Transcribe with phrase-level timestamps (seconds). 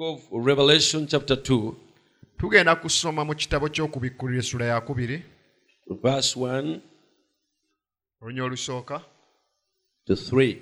[0.00, 1.74] of Revelation chapter 2,
[2.38, 5.22] tugenda kusoma mu kitabo ky'okubikkulira essula ya kubiri
[6.02, 6.80] verse 1
[8.22, 9.02] olunya olusooka
[10.06, 10.56] to 3.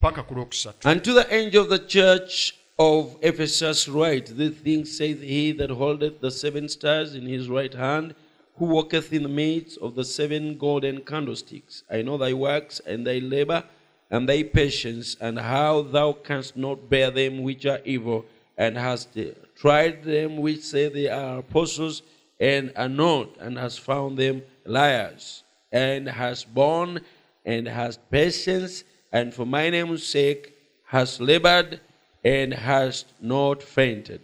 [0.00, 4.96] paka ku lwokusatu And to the angel of the church of Ephesus write, These things
[4.96, 8.14] saith he that holdeth the seven stars in his right hand,
[8.56, 11.82] who walketh in the midst of the seven golden candlesticks.
[11.90, 13.64] I know thy works and thy labor
[14.10, 18.24] and thy patience, and how thou canst not bear them which are evil,
[18.56, 19.06] and has
[19.54, 22.02] tried them which say they are apostles
[22.40, 25.42] and are not, and has found them liars,
[25.72, 27.00] and has borne
[27.44, 30.52] and has patience, and for my name's sake
[30.84, 31.80] has labored
[32.24, 34.20] and has not fainted.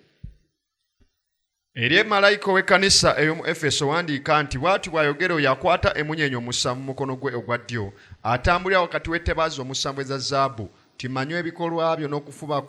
[1.75, 7.17] eri emalayika ow'ekkanisa ey'omu efeso wandiika nti bw'ati bw'ayogera oyo akwata emunyenye omusanvu mu mukono
[7.17, 7.93] gwe ogwa ddyo
[8.23, 12.62] atambulira wakati w'ettebaazi omusanvu eza zaabu timanyi ebikolwa byo n'okufuba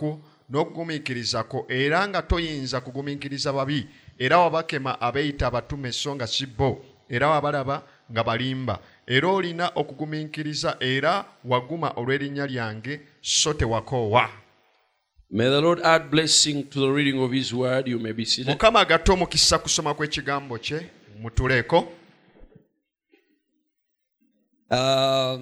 [0.49, 3.87] n'okugumiikirizako era nga toyinza kugumiikiriza babi
[4.19, 10.77] era wabakema abeeyita abatume so nga si bo era wabalaba nga balimba era olina okugumiikiriza
[10.79, 14.29] era waguma olw'erinnya lyange so tewakoowa
[15.35, 17.87] May the Lord add blessing to the reading of His word.
[17.87, 18.51] You may be seated.
[18.53, 20.89] mukama agatte omukisa kusoma kw'ekigambo kye
[21.21, 21.87] mutuleeko
[24.73, 25.37] Uh,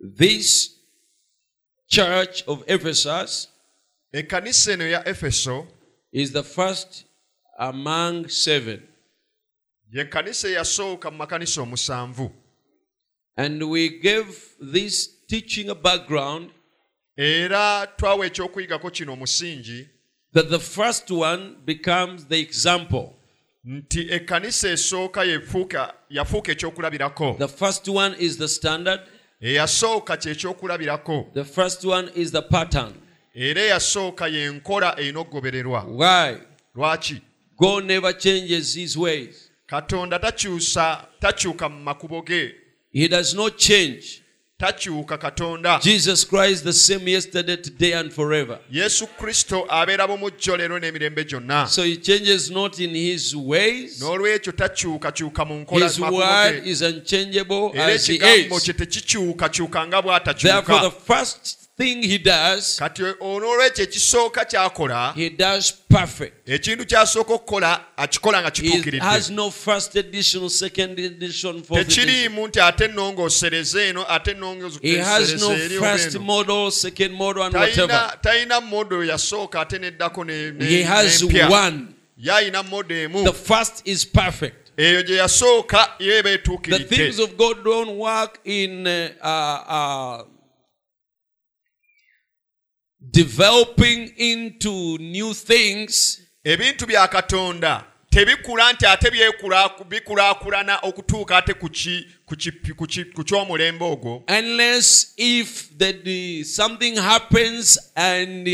[0.00, 0.73] this
[1.94, 3.48] church of Ephesus
[4.12, 5.66] ekkanisa eno ya efeso
[6.12, 7.04] is the first
[7.58, 8.82] among seven.
[9.92, 12.30] yekkanisa eyasooka mu makanisa omusanvu
[13.36, 14.26] And we gave
[14.60, 16.50] this teaching a background
[17.16, 19.88] era twawa ekyokuyigako kino omusingi
[20.32, 23.12] that the first one becomes the example.
[23.64, 29.00] nti ekkanisa esooka yafuuka ekyokulabirako The first one is the standard,
[29.44, 32.92] eyasooka kyekyokulabirako the first one is the pattern.
[33.34, 36.36] era eyasooka yenkola erina okugobererwa Why?
[36.74, 37.20] lwaki
[37.58, 39.50] God never changes his ways.
[39.66, 42.54] katonda takyusa takyuka mu makubo ge
[42.92, 44.22] He does not change.
[44.64, 48.58] Takyuka katonda Jesus Christ the same yesterday, today, and forever.
[48.70, 54.00] yesu kristo abeera bumujjo leero n'emirembe gyonna So he changes not in his ways.
[54.00, 58.62] n'olwekyo takyukakyuka mu nkola His word is unchangeable as he is.
[58.62, 65.30] kye tekikyukakyuka nga Therefore, the bw'atakyuka first thing he does, kati olwekyo ekisooka ky'akola he
[65.30, 66.48] does perfect.
[66.48, 72.06] ekintu ky'asooka okukola akikola nga He kituukiridde has no first edition, second edition, fourth edition.
[72.06, 74.34] tekiriimu nti ate ennongoosereze eno ate
[74.82, 77.86] He has no ennongoosereze first eno model, second model, and whatever.
[77.88, 81.50] talina talina modo yasooka ate neddako ne- ne- He has n'empya.
[81.50, 81.86] one.
[82.18, 84.70] ye alina modo emu The first is perfect.
[84.76, 87.12] eyo gye yasooka ye eba The etuukiridde
[93.10, 96.20] developing into new things.
[96.44, 99.10] ebintu bya katonda tebikula nti ate
[99.88, 101.68] bikulaakulana okutuuka ate ku
[103.24, 108.48] ky'omulembe ogwo unless if the, the- something happens and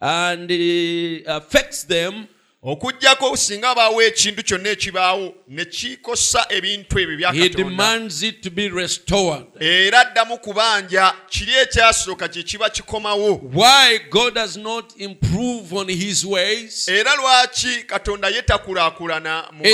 [0.00, 2.26] and uh, affects them
[2.64, 12.28] okuggyako singa baawo ekintu kyonna ekibaawo ne kikosa ebintu ebyo byakatondaera addamu kubanja kiri ekyasooka
[12.28, 13.40] kye kiba kikomawo.
[16.88, 19.64] Era lwaki katonda yeetakulaakulana mu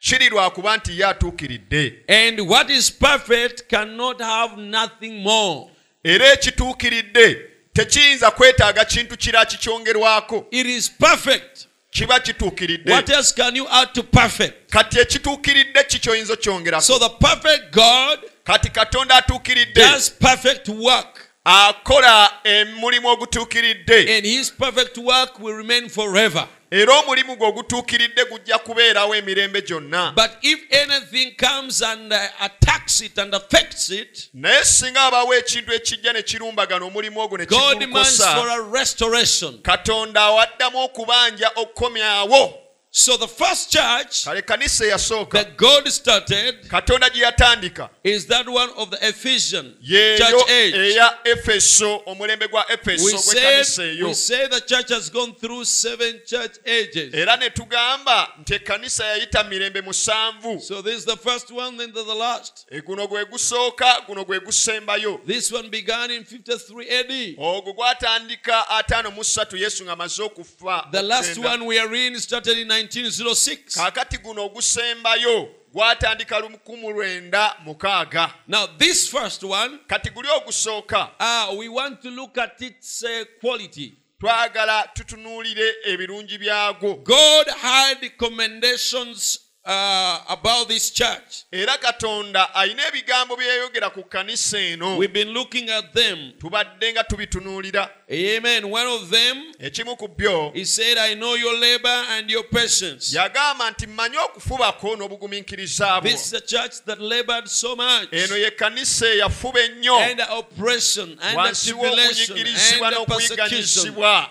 [0.00, 2.04] kiri lwakuba nti ye atuukiridde.
[2.08, 5.70] And what is perfect cannot have nothing more.
[6.04, 10.46] Era ekituukiridde tekiyinza kwetaaga kintu kira kikyongerwako.
[10.50, 11.66] It is perfect.
[11.90, 12.92] Kiba kituukiridde.
[12.92, 14.70] What else can you add to perfect?
[14.72, 16.82] Kati ekituukiridde kikyoyinza okyongerako?
[16.82, 19.80] So the perfect god kati katonda atuukiridde.
[19.80, 24.16] does perfect work akola emulimu ogutuukiridde.
[24.16, 26.48] And his perfect work will remain forever.
[26.70, 30.12] Era omulimu gwe ogutuukiridde gujja kubeerawo emirembe gyonna.
[30.16, 35.72] But if anything comes and uh, attacks it and affects it, naye singa abaawo ekintu
[35.72, 39.58] ekijja ne kirumbagana omulimu ogwo ne God demands for a restoration.
[39.62, 42.61] katonda awaddamu okubanja okukomyawo
[42.94, 48.46] So the first church kale kanisa eyasooka that God started katonda gye yatandika is that
[48.46, 50.74] one of the Ephesian church age.
[50.74, 56.20] eya efeso omulembe gwa We efeso eyo we say the church has gone through seven
[56.26, 57.14] church ages.
[57.14, 61.92] era ne tugamba nti ekkanisa yayita mirembe musanvu So this is the first one, then
[61.94, 62.66] the last.
[62.86, 67.36] Guno gwe gusooka guno gwe gusembayo This one began in 53 AD.
[67.38, 72.58] ogwo gwatandika ataano mu ssatu yesu ng'amaze okufa The last one we are in started
[72.58, 73.74] in 1906.
[73.74, 81.58] kaakati guno ogusembayo gwatandika lukumu lwenda mukaaga Now, this first one, kati guli ogusooka uh,
[81.58, 83.94] we want to look at its uh, quality.
[84.20, 91.44] twagala tutunuulire ebirungi byagwo God had commendations uh, about this church.
[91.52, 96.32] era katonda alina ebigambo bye yayogera ku kkanisa eno We've been looking at them.
[96.38, 98.64] tubadde nga tubitunuulira Amen.
[98.70, 103.12] One of them, ekimu ku byo he said, I know your labor and your patience.
[103.16, 108.08] yagamba nti mmanyi okufubako n'obugumiikiriza bwo This is a church that labored so much.
[108.12, 114.28] eno ye kkanisa eyafuba ennyo And the oppression and the wansi w'okunyigirizibwa the n'okuyiganyizibwa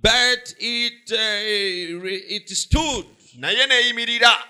[0.00, 2.06] But it, uh,
[2.36, 3.06] it stood.
[3.36, 4.44] naye neeyimirira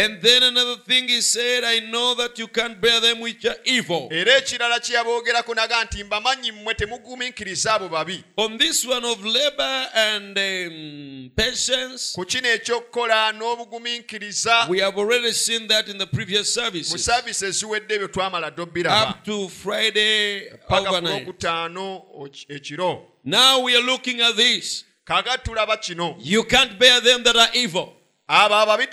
[0.00, 3.56] And then another thing he said, I know that you can't bear them which are
[3.64, 4.08] evil.
[4.12, 9.24] era ekirala kye yaboogerako naga nti mbamanyi mmwe temugumiikiriza abo babi On this one of
[9.24, 16.06] labor and um, patience, ku kino ekyokukola n'obugumiikiriza we have already seen that in the
[16.06, 17.04] previous mu services.
[17.04, 21.24] saavisi eziwedde ebyo twamala dde obbiraba Up to Friday paka ku overnight.
[21.26, 24.84] lwokutaano oki- ekiro Now we are looking at this.
[25.04, 27.94] kaga tulaba kino You can't bear them that are evil.
[28.28, 28.86] Abo ababi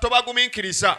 [0.00, 0.96] tobagumiikiriza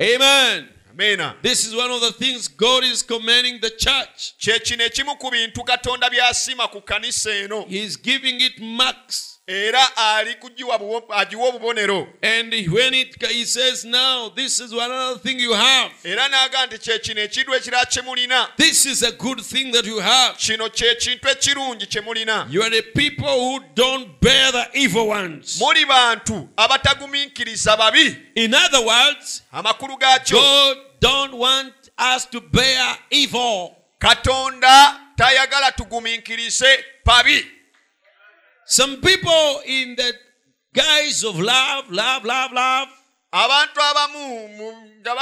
[0.00, 0.68] Amen.
[0.90, 4.34] amiina This is one of the things God is commanding the church.
[4.38, 9.29] kye kino ekimu ku bintu katonda by'asiima ku kanisa eno He's giving it marks.
[9.46, 10.36] Era ali
[11.10, 15.90] agiwa obubonero And when it he says now, this is one other thing you have.
[16.04, 19.84] era n'aga nti kye kino ekintu ekirala kye mulina This is a good thing that
[19.86, 20.36] you have.
[20.38, 25.08] kino kye kintu ekirungi kye mulina You are the people who don't bear the evil
[25.08, 25.58] ones.
[25.60, 32.96] muli bantu abatagumiikiriza babi In other words, amakulu gaakyo God don't want us to bear
[33.10, 33.74] evil.
[33.98, 37.46] katonda tayagala tugumiikirize pabi
[38.70, 40.14] Some people in the
[40.72, 42.88] guise of love, love, love, love,
[43.32, 44.48] abantu abamu
[45.00, 45.14] nga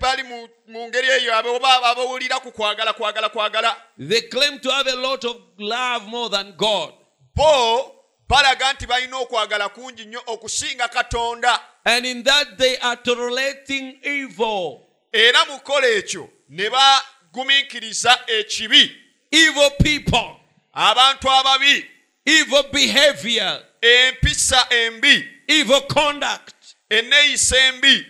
[0.00, 3.76] bali mu ngeri eyo abawulira ku kwagala kwagala kwagala.
[3.96, 6.92] They claim to have a lot of love more than God.
[7.32, 7.94] bo
[8.28, 11.60] balaga nti balina okwagala kungi nnyo okusinga katonda.
[11.84, 14.88] And in that they are tolerating evil.
[15.12, 18.90] era mu kukola ekyo ne bagumiikiriza ekibi.
[19.30, 20.40] Evil people,
[20.74, 26.76] abantu ababi evil behavior, empisa embi evil conduct.
[26.90, 28.04] eneyisa embi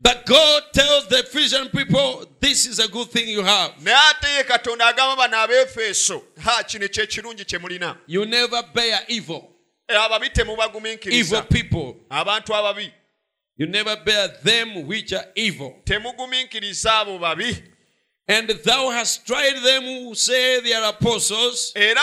[0.00, 3.72] But God tells the Ephesian people, this is a good thing you have.
[3.82, 9.00] naye ate ye katonda agamba bano abeefeso ha kino kyekirungi kye mulina You never bear
[9.08, 9.48] evil.
[9.88, 11.96] ababi Evil temubagumiikiriza people.
[12.10, 12.92] abantu ababi
[13.56, 15.74] You never bear them which are evil.
[15.84, 17.56] temugumiikiriza abo babi
[18.28, 22.00] And thou hast tried them who say they are apostles era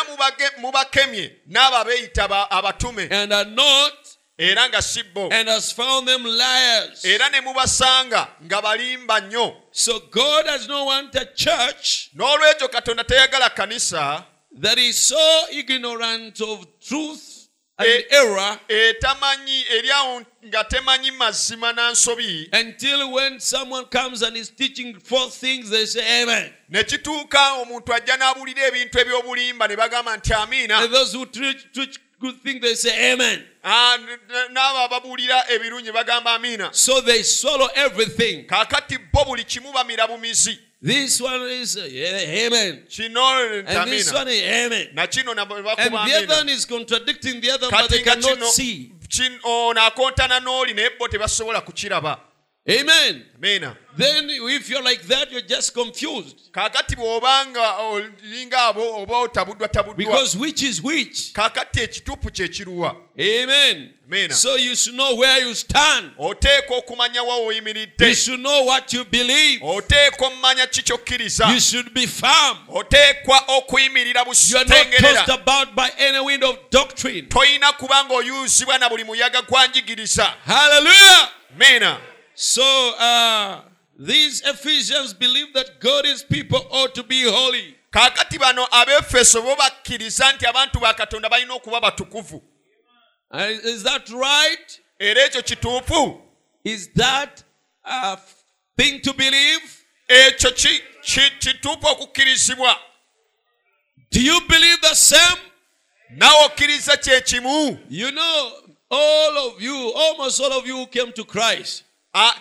[0.60, 3.08] mubakemye n'abo abeeyita abatume.
[3.12, 3.94] and are not,
[4.40, 5.30] era nga si bo.
[5.32, 7.06] and has found them liars.
[7.06, 9.54] era ne mubasanga nga balimba nnyo.
[9.72, 14.26] So God does not want a church n'olwekyo katonda teyagala kanisa
[14.58, 17.35] that is so ignorant of truth
[17.78, 24.38] and error etamanyi eri awo nga temanyi mazima na nsobi until when someone comes and
[24.38, 26.54] is teaching false things, they say amen.
[26.70, 32.42] ne kituuka omuntu ajja n'abuulira ebintu eby'obulimba ne bagamba nti amiina those who preach good
[32.44, 33.44] things, they say amen.
[33.64, 33.98] Ah,
[34.52, 38.46] n'abo ababuulira ebirungi bagamba amiina So they swallow everything.
[38.48, 42.84] kaakati bo buli kimu bamira bumizi This one is uh, amen.
[42.88, 44.88] nti And this one is amen.
[44.94, 48.36] na nabo ne And the other one is contradicting the other, one, but they cannot
[48.36, 48.92] kino see.
[49.10, 52.20] kino- ono akontana n'oli naye bo tebasobola kukiraba
[52.68, 53.24] Amen.
[53.38, 56.36] amiina Then, if you're like that, you're just confused.
[56.52, 61.32] kaakati bw'obanga olinga abo oba otabuddwa tabuddwa Because which is which?
[61.34, 63.94] kaakati ekituufu kye kiruwa Amen.
[64.08, 64.30] Amen.
[64.32, 66.12] So you should know where you stand.
[66.18, 69.62] oteekwa okumanya wa You oyimiridde should know what you believe.
[69.64, 72.58] oteekwa omumanya ki ky'okkiriza You should be firm.
[72.68, 77.22] oteekwa okuyimirira You are not tossed butengerera about by any wind of doctrine.
[77.30, 81.30] tolina kuba ng'oyuzibwa na buli muyaga gwanjigiriza Hallelujah.
[81.58, 81.98] meena
[82.36, 82.64] So
[83.00, 83.62] uh,
[83.98, 87.76] these Ephesians believe that God's people ought to be holy.
[87.92, 88.68] kaakati bano
[89.42, 92.42] bo bakkiriza nti abantu ba katonda balina okuba batukuvu
[93.64, 94.82] is that right?
[95.00, 96.22] era ekyo kituufu
[96.66, 97.44] Is that
[97.86, 98.18] a
[98.78, 99.62] thing to believe?
[100.10, 102.80] ekyo ki- ki- kituufu okukkirizibwa
[104.12, 105.42] Do you believe the same?
[106.10, 106.98] nawe okkiriza
[107.90, 108.52] You know,
[108.92, 111.84] all of you, almost all of you who came to Christ,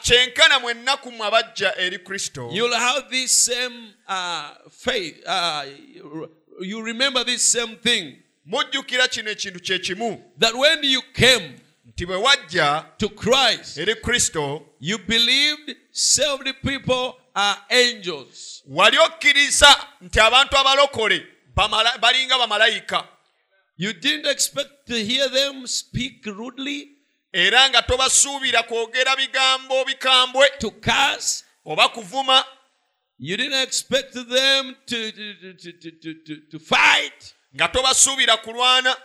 [0.02, 5.22] kyenkana mwenna ku abajja eri kristo you'll have this same uh, faith.
[5.26, 5.64] Uh,
[6.60, 12.06] you remember this same thing mujjukira kino ekintu kye kimu that when you came, nti
[12.06, 18.62] bwe wajja to Christ, eri kristo you believed saved people are angels.
[18.66, 21.26] wali okkiriza nti abantu abalokole
[22.00, 23.08] balinga bamalayika
[23.76, 26.93] You didn't expect to hear them speak rudely,
[27.34, 31.44] era nga tobasuubira kwogera bigambo bikambwe to curse.
[31.66, 32.44] oba kuvuma
[33.18, 38.96] You didn't expect them to, to, to, to, to, to, fight, nga tobasuubira kulwana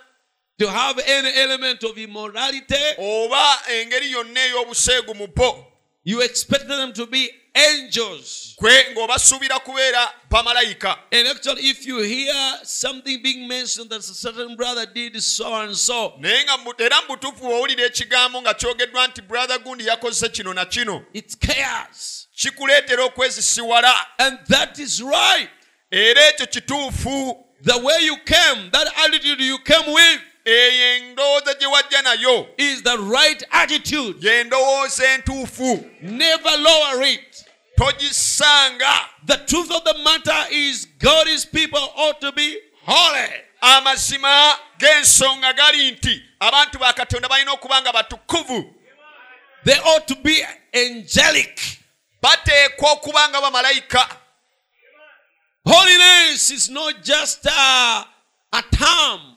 [0.58, 2.74] to have any element of immorality.
[2.98, 5.66] oba engeri yonna ey'obuseegu mu bo
[6.04, 8.56] You expected them to be angels.
[8.92, 14.86] ng'obasuubira kubeera bamalayika And actually, if you hear something being mentioned that a certain brother
[14.86, 19.58] did so and so, naye nga era mu butuufu bw'owulira ekigambo nga kyogeddwa nti brother
[19.58, 22.28] gundi yakoze kino na kino it's chaos.
[22.36, 25.50] kikuleetera okwezisiwala And that is right.
[25.90, 31.66] era ekyo kituufu The way you came, that attitude you came with, eyo endowooza gye
[31.66, 34.28] wajja nayo is the right attitude.
[35.14, 37.44] entuufu Never lower it.
[37.76, 42.56] togisanga The truth of the matter is, God's people ought to be
[42.86, 43.30] holy.
[43.60, 48.74] amazima g'ensonga gali nti abantu ba katonda balina okuba nga batukuvu
[49.64, 51.60] They ought to be angelic.
[52.22, 54.16] bateekwa okuba nga bamalayika
[55.66, 58.06] Holiness is not just a,
[58.52, 59.29] a term,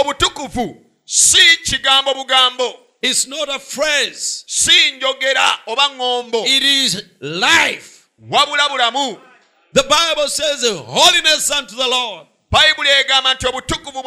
[0.00, 7.88] obutukuvu si kigambo bugambo it's not a phrase, si njogera oba ŋŋombo it is life.
[8.30, 9.18] wabula bulamu
[9.74, 12.26] The Bible says, Holiness unto the Lord.
[12.50, 14.04] bayibuli egamba nti obutukuvu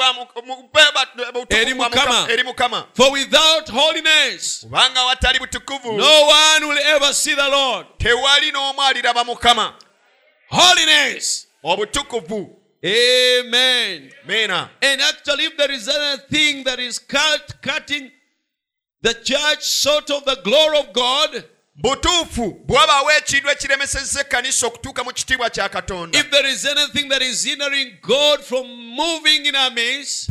[2.30, 7.88] eri mukama For without holiness, kubanga watali butukuvu no one will ever see the Lord.
[7.98, 9.74] tewali n'omu aliraba mukama
[10.50, 11.48] Holiness.
[11.63, 14.12] obutukuvu Amen.
[14.27, 18.12] meena And actually, if there is anything that is cut, cutting
[19.01, 21.46] the church short of the glory of God,
[21.77, 26.20] butuufu bwabaawo ekintu ekiremesezza ekkanisa okutuuka mu kitiibwa kya katonda.
[26.20, 28.65] If there is anything that is hindering God from
[28.96, 30.29] moving in our midst,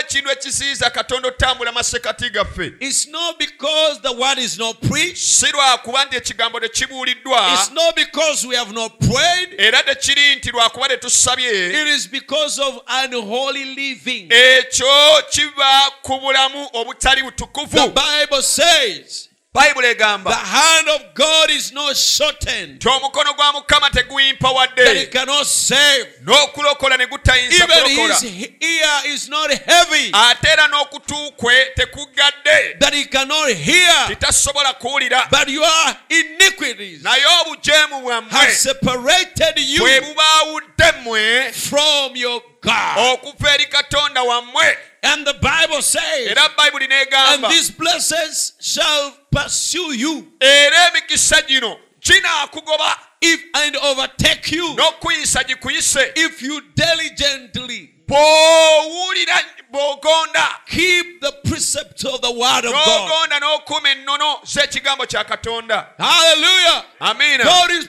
[0.00, 2.74] ekintu ekiziyiza katonda otambula masekati gaffe.
[2.80, 7.96] it's not because the word is not preached, si lwakuba nti ekigambo tekibuuliddwa it's not
[7.96, 13.64] because we have not prayed, era tekiri nti lwakuba tetusabye it is because of unholy
[13.64, 14.28] living.
[14.32, 21.50] ekyo kiva ku bulamu obutali The butukuvu Bible says bayibuli the egamba hand of God
[21.50, 26.06] is not shortened, nti omukono gwa mukama teguyimpa that wadde it cannot save.
[26.24, 28.20] n'okulokola ne gutayinza Even kulokola.
[28.20, 32.78] his ear is not heavy, ate era n'okutu kwe tekuggadde.
[32.78, 34.06] That he cannot hear.
[34.08, 35.28] titasobola kuwulira.
[35.30, 42.98] But your iniquities naye obujeemu bwammwe have separated bwe you bubaawudde mmwe from your God.
[43.12, 49.94] okuva eri katonda wammwe And the Bible says, era bayibuli and these blessings shall pursue
[49.94, 50.32] you.
[50.40, 54.76] Era emikisa gino ginaakugoba if and overtake you.
[54.76, 56.12] N'okuyisa gikuyise.
[56.16, 63.30] If you diligently bw'owulira bw'ogonda keep the precept of the word of God.
[63.30, 65.86] n'okuuma ennono z'ekigambo kya katonda.
[65.98, 66.84] Hallelujah.
[67.00, 67.44] amiina.
[67.44, 67.88] God's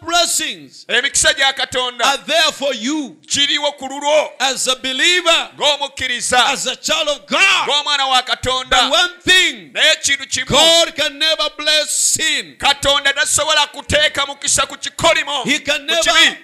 [0.00, 3.16] blessings emikisa gya katonda are there for you.
[3.26, 4.30] kiriwo ku lulwo.
[4.40, 6.52] As a believer, ng'omukkiriza.
[6.52, 7.68] as a child of God.
[7.68, 8.90] ng'omwana wa katonda.
[8.90, 10.46] one thing, naye ekintu kimu.
[10.46, 12.56] God can never bless sin.
[12.58, 15.44] katonda tasobola kuteeka mukisa ku kikolimo.
[15.44, 16.38] He can never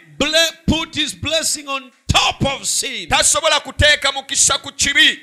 [0.67, 3.09] put his blessing on top of sin.
[3.09, 5.21] tasobola kuteeka mukisa ku kibi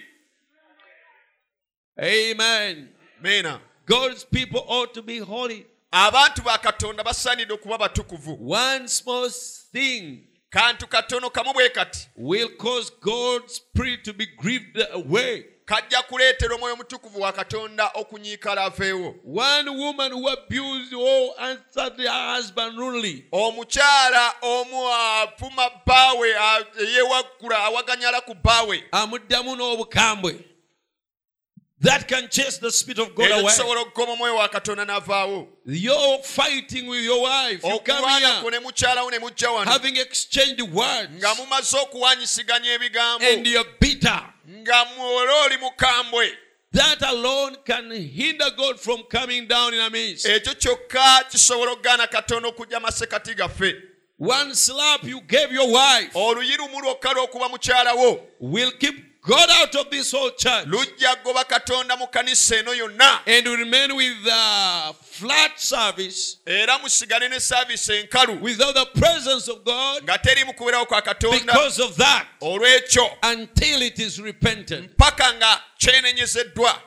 [2.00, 2.90] Amen.
[3.22, 5.66] miina God's people ought to be holy.
[5.92, 9.30] abantu ba katonda basaanidde okuba batukuvu One small
[9.72, 15.46] thing kantu katono kamu bwe kati will cause God's spirit to be grieved away.
[15.68, 19.16] kajja kuleetera omwoyo mutukuvu wa katonda okunyiikala aveewo
[23.32, 26.30] omukyala omu avuma bbaawe
[26.94, 30.40] yeewaggula awaganyala ku bbaawe amuddamu n'obukambwe.
[31.80, 33.44] That can chase the spirit of God away.
[33.44, 37.64] kisobola okugoma omwoyo wa katonda n'avaawo You're fighting with your wife.
[37.64, 43.26] You come here ne mukyalawo ne mujja wano having exchanged words nga mumaze okuwanyisiganya ebigambo
[43.26, 44.22] and you're bitter.
[46.74, 50.26] That alone can hinder God from coming down in our midst.
[50.26, 53.76] ekyo kyokka kisobola okugaana katonda okujja masekati gaffe
[54.20, 59.76] One slap you gave your wife oluyi lumu lwokka lw'okuba mukyalawo will keep God out
[59.76, 63.20] of this whole church lujja goba katonda mu kanisa eno yonna.
[63.28, 68.42] and remain with the flat service era musigale ne saaviisi enkalu.
[68.42, 71.40] without the presence of God nga teriimu kubeerawo kwa katonda.
[71.46, 72.26] because of that.
[72.42, 74.96] Olw'ekyo until it is repented.
[74.98, 76.82] paka nga kyenenyezeddwa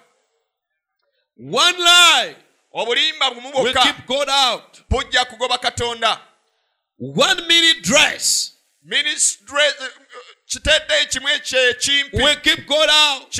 [1.53, 2.37] One lie
[2.73, 4.81] obulimba bumu bwokka keep God out.
[4.91, 6.19] bujja kugoba katonda.
[6.99, 10.00] One minute dress minisitule kiteeteeyi
[11.09, 13.31] kimu ekyekimpi will keep God out.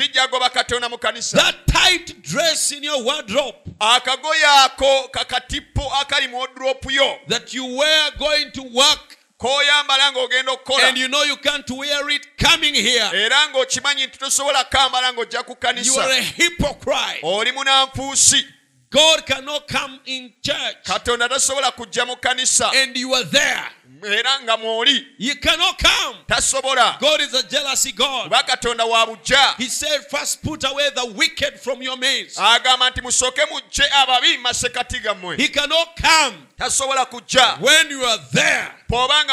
[0.53, 6.91] katonda mu kanisa That tight dress in your wardrobe akagoye ako kakatippo akali mu odropu
[6.91, 11.69] yo that you wear going to work k'oyambala ng'ogenda okukola and you know you can't
[11.71, 13.09] wear it coming here.
[13.13, 17.19] era ng'okimanyi nti tosobola kambala ng'ojja ku You are a hypocrite.
[17.23, 18.45] oli munanfuusi
[18.91, 23.65] God cannot come in church katonda tasobola kujja mu kanisa and you are there.
[24.03, 26.17] Era nga mwoli You cannot come.
[26.27, 28.23] tasobola God is a jealousy God.
[28.23, 32.37] kuba katonda wa bujja He said, First put away the wicked from your midst.
[32.39, 38.21] agamba nti musooke mujje ababi masekati gammwe He cannot come tasobola kujja when you are
[38.33, 38.71] there.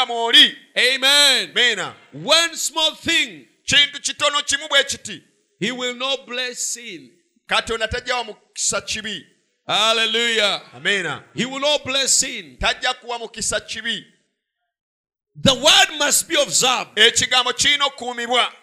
[0.07, 1.51] mwoli Amen.
[1.55, 5.23] meena One small thing, kintu kitono kimu bwe kiti
[5.59, 7.11] He will not bless sin.
[7.47, 9.25] katonda tajjawa mukisa kibi
[9.67, 10.61] Hallelujah.
[10.75, 12.57] ameena He will not bless sin.
[12.57, 14.05] tajja kuwa mukisa kibi
[15.41, 16.89] The word must be observed.
[16.99, 18.53] ekigambo kirina okukuumibwa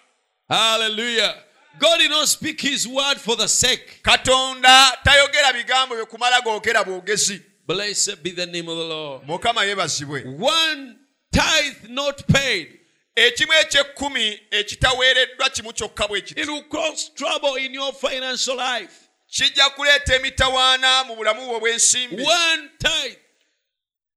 [0.48, 1.34] Hallelujah.
[1.78, 4.02] God did not speak His word for the sake.
[4.02, 9.26] katonda tayogera bigambo bye kumala googera bwogezi Blessed be the name of the Lord.
[9.26, 10.96] mukama yeebazibwe One
[11.32, 12.78] tithe not paid.
[13.16, 18.92] ekimu ekyekkumi ekitaweereddwa kimu kyokka bwe kiti It will cause trouble in your financial life.
[19.30, 23.18] kijja kuleeta emitawaana mu bulamu bwo obw'ensimbi One tithe.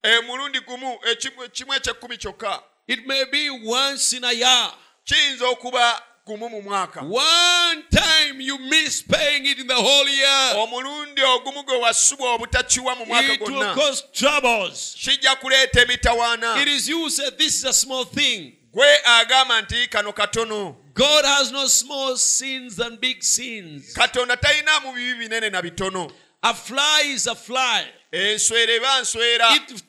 [0.03, 4.73] Emulundi gumu ekimu ekimu ekyekkumi kyokka It may be once in a year.
[5.05, 10.55] kiyinza okuba gumu mu mwaka One time you miss paying it in the whole year.
[10.57, 14.95] omulundi ogumu gwe wasubwa obutakiwa mu mwaka It will cause troubles.
[15.03, 18.53] kijja kuleeta emitawaana It is you said this is a small thing.
[18.73, 23.93] gwe agamba nti kano katono God has no small sins and big sins.
[23.93, 26.11] katonda talinaamu bibi binene na bitono
[26.43, 27.85] A fly is a fly.
[28.11, 29.81] Eh, enswera eba nswera It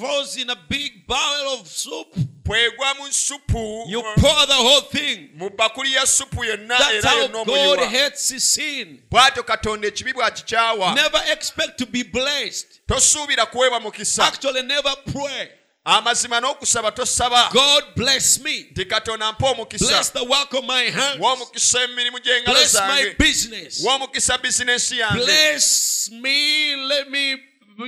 [0.00, 2.14] falls in a big barrel of soup.
[2.44, 5.30] bwegwa mu supu You pour the whole thing.
[5.34, 9.02] mu bakuli ya supu yonna That's era how yonna God hates sin.
[9.10, 12.80] bw'atyo katonda ekibi bw'akikyawa Never expect to be blessed.
[12.86, 15.48] tosuubira kuweebwa mukisa Actually, never pray.
[15.84, 18.66] Amazima n'okusaba tosaba God bless me.
[18.70, 21.20] nti katonda mpa omukisa Bless the work of my hands.
[21.20, 23.84] w'omukisa emirimu gy'engalo Bless my zange business.
[23.84, 26.76] w'omukisa bizinensi yange Bless me.
[26.76, 27.36] Let me,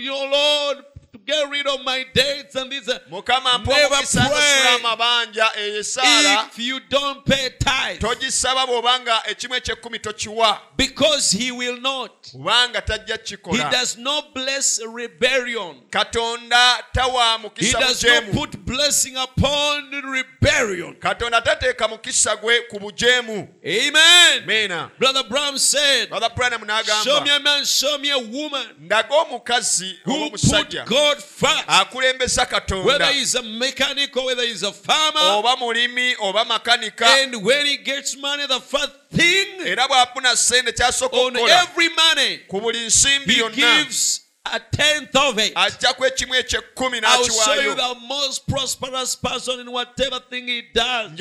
[0.01, 2.89] your Lord, to get rid of my debts and this.
[2.89, 4.77] uh, mukama mpa Never pray.
[4.77, 11.53] amabanja eyo esaala If you don't pay tithe, togisaba bw'obanga ekimu ekyekkumi tokiwa because He
[11.53, 12.13] will not.
[12.33, 13.19] kubanga tajja
[13.51, 15.83] He does not bless rebellion.
[15.91, 20.95] katonda tawa He mukisa does not put blessing upon rebellion.
[20.95, 24.89] katonda tateeka mukisa gwe ku bujeemu Amen.
[24.99, 26.63] Brother Bram said, brother branham
[27.05, 31.65] Show me a man, show me a woman ndaga omukazi oba omusajja God first.
[31.67, 35.21] akulembesa Whether katonda he's a mechanic or whether he's a farmer.
[35.21, 40.73] oba mulimi oba makanika And when he gets money, the first thing era bw'afuna ssente
[40.73, 45.53] kyasooka on okukola every money, ku buli nsimbi he yonna gives a tenth of it.
[45.55, 51.13] ajjaku ekimu ekyekkumi I'll show you the most prosperous person in whatever thing he does.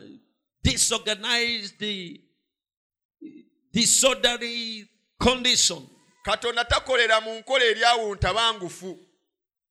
[0.64, 2.18] disorganized, uh,
[3.74, 4.88] disorderly
[5.20, 5.88] condition.
[6.30, 8.98] Katonda takolera mu nkola eri awuntabangufu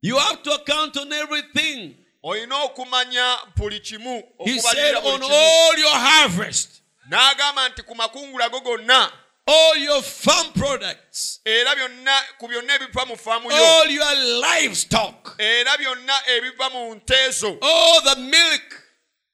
[0.02, 1.96] You have to account on everything.
[2.22, 8.60] olina okumanya buli kimu He said, on all your harvest, n'agamba nti ku makungula go
[8.60, 9.10] gonna.
[9.46, 13.56] All your farm products, era byonna ku byonna ebiva mu faamu yo.
[13.56, 18.82] All your livestock, era byonna ebiva mu nte zo all the milk,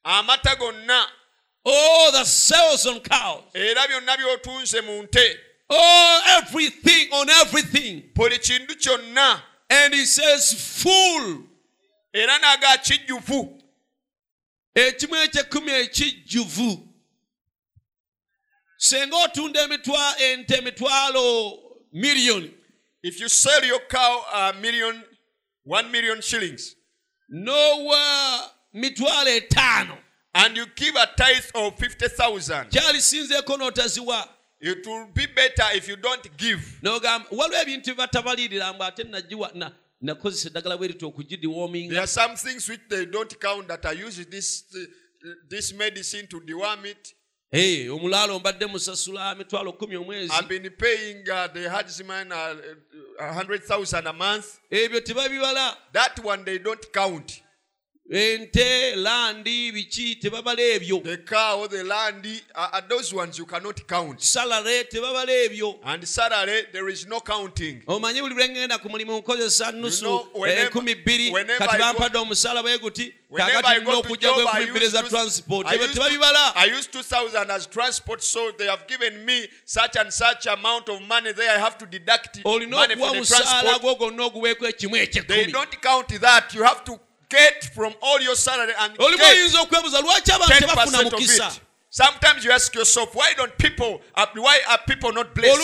[0.05, 1.05] amata gonna.
[1.67, 5.37] All the cells on cows, era byonna by'otunze mu nte
[5.69, 8.03] all everything on everything.
[8.13, 9.41] buli kintu kyonna.
[9.69, 11.43] And he says, full.
[12.13, 13.61] era n'aga kijjuvu
[14.75, 16.87] ekimu ekyekumi ekijjuvu
[18.77, 21.59] senga otunda emitwa ente emitwalo
[21.93, 22.51] miliyoni
[23.03, 25.03] if you sell your cow a million
[25.65, 26.75] one million shillings
[27.29, 29.97] nowa mitwalo etaano.
[30.33, 34.34] and you give a tithe of 50000 kyalisinzeeko n'otaziwa
[34.65, 39.03] it will be better if you don't give nogamba waliwo ebintu bye batabalirira mbu ate
[39.03, 41.13] nagiwa na- nakozesa eddagala bwe rityo
[41.89, 44.65] There are some things which they don't count that I use this,
[45.49, 47.13] this medicine to deworm it.
[47.51, 52.55] Hey, omulaalo mbadde musasula mitwalo kumi omwezi I've been paying uh, the herdsman uh,
[53.19, 54.45] a hundred thousand a month.
[54.71, 57.41] ebyo tebabibala That one they don't count.
[58.11, 63.45] Ente landi biki tebabala ebyo The cow, or the land, uh, uh, those ones you
[63.45, 64.19] cannot count.
[64.19, 67.81] salare tebabala ebyo And salary, there is no counting.
[67.87, 72.61] omanyi buli lwe ŋŋenda ku mulimu nkozesa nusu whenever- enkumi bbiri whenever kati bampadde omusala
[72.63, 75.67] bwe guti kakati nina go to okujja job, I gwekumi bbiri use za two- transport
[75.67, 79.47] I ebyo use two- tebabibala I use 2000 as transport, so they have given me
[79.65, 81.49] such and such amount of money there.
[81.49, 83.81] I have to deduct olina okuwa for the musaala transport.
[83.81, 86.53] gwo gwonna oguweeko ekimu They ekyekumi don't count that.
[86.53, 90.59] You have to get from all your salary and olimu get oyinza okwebuza lwaki abantu
[90.59, 91.61] tebafuna 10% of mukisa it.
[91.95, 95.61] Sometimes you ask yourself, why don't people, uh, why are people not blessed?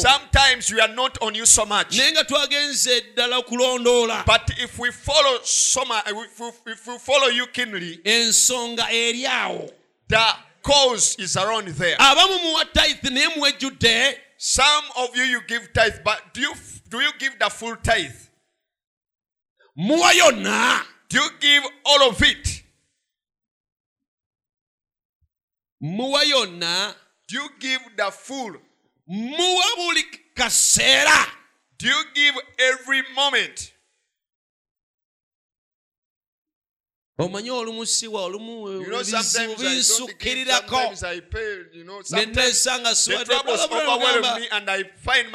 [0.00, 1.98] Sometimes we are not on you so much.
[1.98, 6.98] naye nga twagenze ddala kulondoola But if we follow so much, if we, if we
[6.98, 9.70] follow you keenly, ensonga eri awo
[10.06, 11.96] the cause is around there.
[11.98, 16.54] abamu muwa tithe naye muwejjudde Some of you you give tithe, but do you
[16.88, 18.27] do you give the full tithe?
[19.78, 22.64] Muwa yonna Do you give all of it?
[25.80, 26.94] muwa yonna
[27.28, 28.60] Do you give the full?
[29.06, 30.02] muwa buli
[30.34, 31.26] kaseera
[31.78, 33.72] Do you give every moment?
[37.20, 39.02] omanyi olumu siwa olumu You know,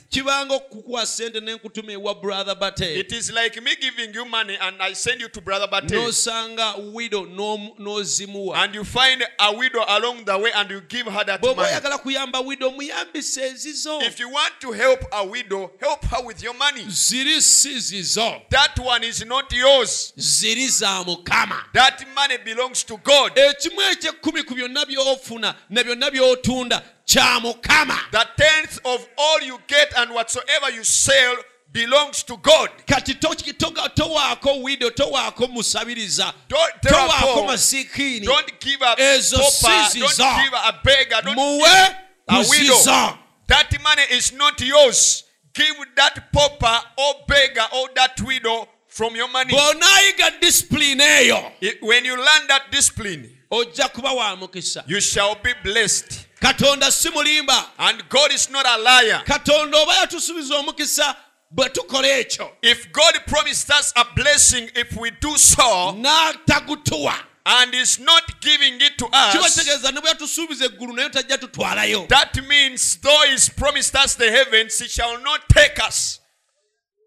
[0.09, 4.81] kibanga okukuwa sente n'enkutuma ewa brother bate it is like me giving you money and
[4.81, 5.95] I send you to Brother Bate.
[5.95, 11.07] n'osanga wido n'omu- n'ozimuwa And you find a widow along the way and you give
[11.07, 11.69] her that bw'oba money.
[11.69, 16.43] oyagala kuyamba wido muyambise ezizo If you want to help a widow, help her with
[16.43, 16.83] your money.
[16.87, 20.13] ziri si zizo That one is not yours.
[20.17, 23.31] ziri za mukama That money belongs to God.
[23.37, 29.54] ekimu ekyekumi ku byonna by'ofuna ne byonna by'otunda kya mukama The tenth of all you
[29.67, 31.35] get and whatsoever you sell
[31.71, 32.69] belongs to God.
[32.87, 39.37] kati to- to- towaako wido towaako musabiriza Don't, towaako therefore, masikiini don't give a Ezo
[39.37, 41.95] pauper, si don't give a beggar, don't muwe give
[42.29, 43.19] a widow.
[43.47, 45.23] That money is not yours.
[45.53, 49.53] Give that pauper or beggar or that widow from your money.
[49.53, 55.35] bw'onaayiga disipulini eyo It- when you learn that discipline, ojja kuba wa mukisa you shall
[55.35, 56.25] be blessed.
[56.41, 59.23] Katonda si mulimba And God is not a liar.
[59.25, 61.15] katonda oba yatusuubiza omukisa
[61.51, 67.13] bwe tukola ekyo If God promised us a blessing if we do so, n'atagutuwa
[67.47, 72.07] and is not giving it to us, kitegeeza ne bwe yatusuubiza eggulu naye tajja tutwalayo
[72.09, 76.19] that means though He's promised us the heavens, He shall not take us.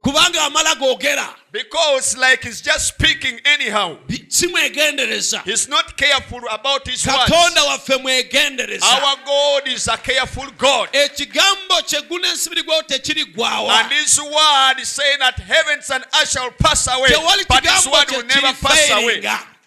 [0.09, 1.35] Kubanga amala googera.
[1.53, 5.43] Because, like He's just speaking anyhow, bi- si mwegendereza.
[5.45, 7.31] He's not careful about His words.
[7.31, 10.89] Our God is a careful God.
[10.93, 16.31] ekigambo kye guna ensibiri gwawo tekiriggwawa And His word is saying that heavens and earth
[16.31, 17.11] shall pass away,
[17.49, 19.21] but His word will never pass away.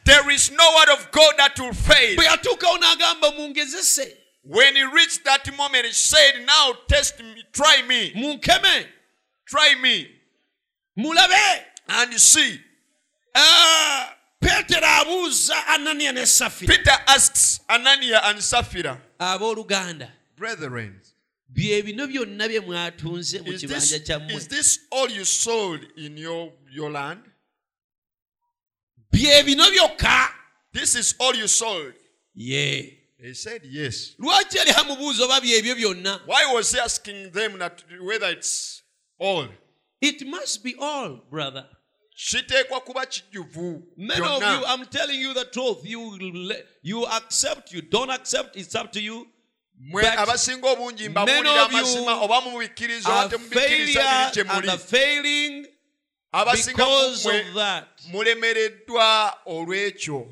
[0.04, 2.16] There is no word of God that will fail.
[2.16, 7.82] bwe yatuukawo n'agamba mungezese When He reached that moment, He said, Now test me, try
[7.88, 8.12] me,
[9.46, 10.08] try me,
[10.98, 12.60] mulabe and see.
[13.36, 21.00] Ah, peetero abuuza ananiya ne safira Peter asks Anania and Sapphira, abooluganda Brethren,
[21.50, 25.80] bye bino byonna bye mwatunze mu is kibanja this, kyammwe is this all you sold
[25.98, 27.22] in your, your land?
[29.12, 30.30] bye bino byokka
[30.74, 31.94] This is all you sold.
[32.34, 34.16] ye He said, Yes.
[34.20, 38.82] lwaki yali amubuuza oba byebyo byonna Why was he asking them that whether it's
[39.20, 39.48] all?
[40.02, 41.66] It must be all brother.
[42.16, 45.80] Kiteekwa kuba kijjuvu many of you i'm telling you the truth.
[45.84, 46.20] You,
[46.84, 49.28] you accept you don't accept it's up to you.
[49.80, 54.78] Mwe abasinga obungi many of you amazima oba mubikkiriza temubikkiriza failure biri and muli.
[54.78, 55.68] failing
[56.32, 57.88] abasinga because of that.
[58.12, 60.28] mulemereddwa olw'ekyo.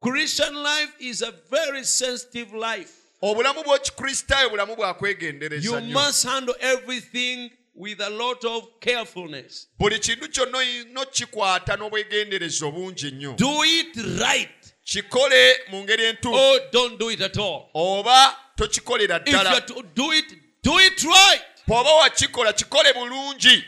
[0.00, 2.92] Christian life is a very sensitive life.
[3.22, 9.68] Obulamu bw'okikristaayo bulamu bwa kwegendereza you must handle everything with a lot of carefulness.
[9.78, 13.36] Buli kintu kyonna olina okikwata n'obwegendereza obungi nnyo.
[13.36, 14.74] Do it right.
[14.84, 17.70] Kikole mu ngeri entuufu or oh, don't do it at all.
[17.74, 20.24] Oba tokikolera if you ddala do it
[20.62, 21.42] do it right.
[21.66, 23.64] Bw'oba wakikola kikole bulungi.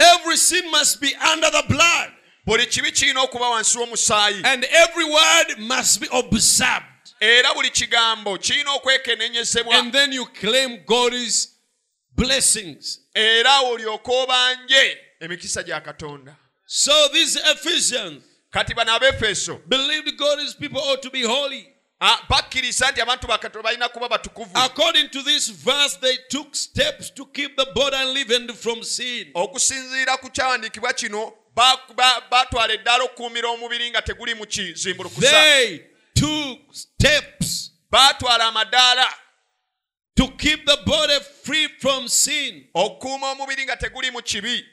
[0.00, 2.10] Every sin must be under the blood,
[2.44, 4.44] buli kibi kirina okuba wansi w'omusaayi.
[4.44, 6.84] And every word must be observed.
[7.20, 11.53] era buli kigambo kirina okwekenenyezebwa And then you claim God's
[12.16, 13.00] blessings.
[13.14, 18.98] era olyoke obanje emikisa gya katonda So these Ephesians kati bano
[19.66, 21.66] believed God's people ought to be holy.
[22.28, 27.26] bakkiriza nti abantu bakatonda balina kuba batukuvu According to this verse, they took steps to
[27.26, 29.30] keep the body unleavened from sin.
[29.34, 35.80] okusinziira ku kyawandiikibwa kino ba- ba- batwala eddala okukuumira omubiri nga teguli mu kizimbulukusa They
[36.14, 39.14] took steps baatwala amadaala
[40.16, 42.64] to keep the body free from sin.
[42.74, 44.64] okukuuma omubiri nga teguli mu kibi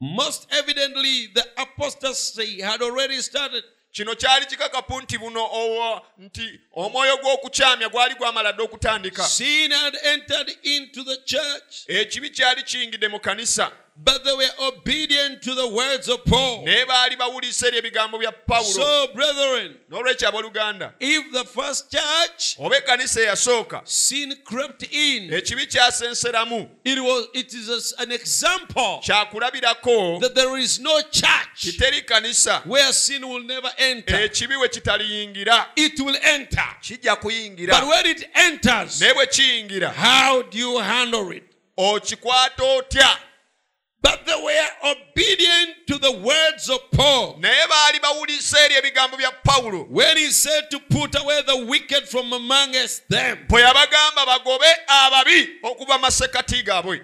[0.00, 3.64] Most evidently, the apostasy had already started.
[3.92, 9.96] kino kyali kikakapu nti buno owo nti omwoyo gw'okukyamya gwali gwamala dde okutandika Sin had
[10.04, 15.68] entered into the church, ekibi kyali kiyingidde mu kanisa but they were obedient to the
[15.68, 16.64] words of Paul.
[16.64, 22.56] naye baali bawulisa eri ebigambo bya pawulo So, brethren, n'olwekyo abooluganda if the first church
[22.58, 30.20] oba ekkanisa eyasooka sin crept in, ekibi kyasenseramu it was it is an example kyakulabirako
[30.20, 34.16] that there is no church kiteri kanisa where sin will never enter.
[34.16, 36.66] ekibi we kitaliyingira It will enter.
[36.80, 41.44] kijja kuyingira But when it enters, naye bwe kiyingira how do you handle it?
[41.76, 43.08] okikwata otya
[44.04, 47.38] But they were obedient to the words of Paul.
[47.40, 52.06] naye baali bawulisa eri ebigambo bya pawulo When he said to put away the wicked
[52.08, 57.00] from amongst them, bwe yabagamba bagobe ababi okuva masekati gaabwe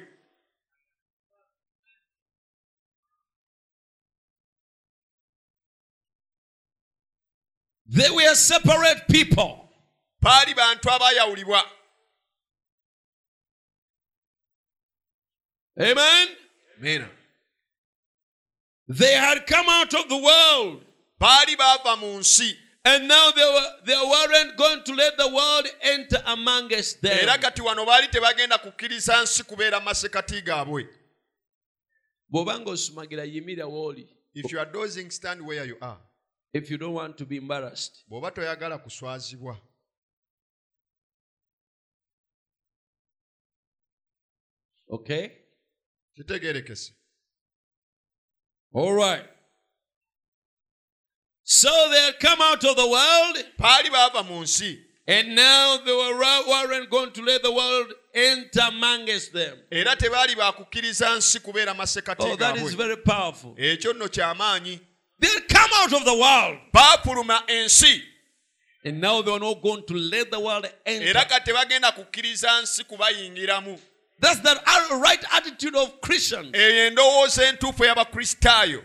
[7.86, 9.68] they were separate people.
[10.22, 11.62] baali bantu abaayawulibwa
[15.80, 16.28] Amen.
[18.88, 20.84] They had come out of the world,
[21.20, 25.66] baali baava mu nsi and now they were they weren't going to let the world
[25.82, 27.18] enter amongst them.
[27.22, 30.88] era kati wano baali tebagenda kukkiriza nsi kubeera masekati gaabwe.
[32.28, 34.08] Bw'obanga osumagira yimirira w'oli.
[34.34, 35.98] If you are dozing stand where you are.
[36.52, 38.04] If you don't want to be embarrassed.
[38.08, 39.60] Bw'oba toyagala kuswazibwa.
[44.88, 45.39] Okay
[46.20, 46.92] kitegeerekese
[48.72, 49.26] all right.
[51.42, 54.78] So they had come out of the world baali baava mu nsi.
[55.08, 59.58] and now they were, weren't going to let the world enter amongst them.
[59.70, 63.54] Era tebaali bakukkiriza nsi kubeera masekati oh that is gaabwe very powerful.
[63.56, 64.80] Ekyo nno kyamaanyi
[65.18, 66.58] they had come out of the world.
[66.72, 68.02] Baafuluma ensi.
[68.84, 71.08] And now they were not going to let the world enter.
[71.08, 73.78] Era kati tebagenda kukkiriza nsi kubayingiramu
[74.20, 74.60] that's the
[75.02, 76.52] right attitude of christians.
[76.52, 78.82] Eyo endowooza entuufu ey'abakristaayo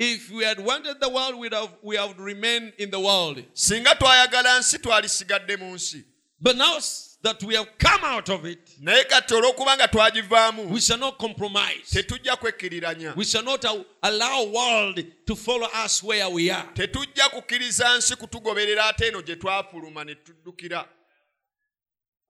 [0.00, 3.36] if we had wanted the world we'd have, we have remained in the world.
[3.52, 6.02] Singa twayagala nsi twalisigadde mu nsi.
[6.40, 6.78] But now
[7.22, 11.18] that we have come out of it naye kati olw'okuba nga twagivaamu we shall not
[11.18, 11.90] compromise.
[11.90, 13.14] tetujja kwekkiriranya.
[13.14, 13.62] We shall not
[14.02, 16.66] allow world to follow us where we are.
[16.74, 20.88] Tetujja kukkiriza nsi kutugoberera ate eno gye twafuluma ne tuddukira.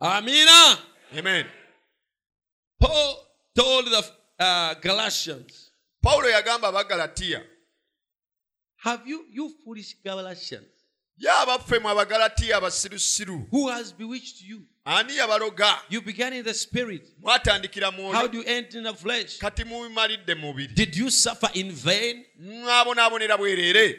[0.01, 0.79] Amina
[1.17, 1.47] amen.
[2.81, 4.05] Paul told the
[4.39, 5.71] uh, galatians
[6.05, 7.43] pawulo yagamba abagalatiya
[8.77, 10.69] have you you foolish galatians
[11.19, 13.47] ye abaffe mu abagalatiya abasirusiru.
[13.51, 14.63] who has bewitched you?
[14.87, 15.77] Ani yabaloga?
[15.91, 17.07] You began in the spirit.
[17.23, 19.39] Mwatandikira how do you end in the flesh?
[19.39, 20.75] Kati mubimalidde mu mubiri.
[20.75, 22.25] Did you suffer in vain?
[22.41, 23.99] Mwabonaabonera bwereere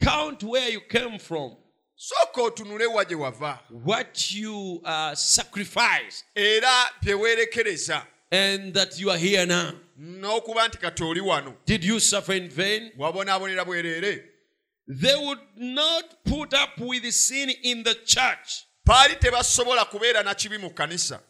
[0.00, 1.56] count where you came from
[1.96, 3.58] sooka otunule wa gye wava.
[3.70, 6.24] What you uh, sacrificed.
[6.34, 9.72] Era bye weerekereza and that you are here now.
[9.98, 11.54] N'okuba nti kati oli wano.
[11.64, 12.92] Did you suffer in vain?
[12.98, 14.22] Wabonaabonera bwereere
[14.88, 18.66] they would not put up with sin in the church.
[18.86, 21.20] Baali tebasobola kubeera na kibi mu kkanisa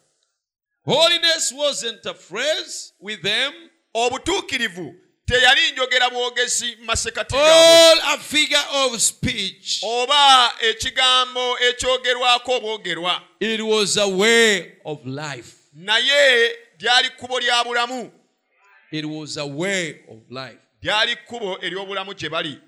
[0.85, 3.51] holiness wasn't a phrase with them.
[3.95, 4.93] Obutuukirivu
[5.27, 9.83] teyali njogera bwogezi masekati all a figure of speech.
[9.83, 15.53] Oba ekigambo ekyogerwako obwogerwa it was a way of life.
[15.73, 18.11] Naye lyali kkubo lya bulamu.
[18.91, 20.59] It was a way of life.
[20.81, 22.59] Lyali kkubo ery'obulamu gye bali.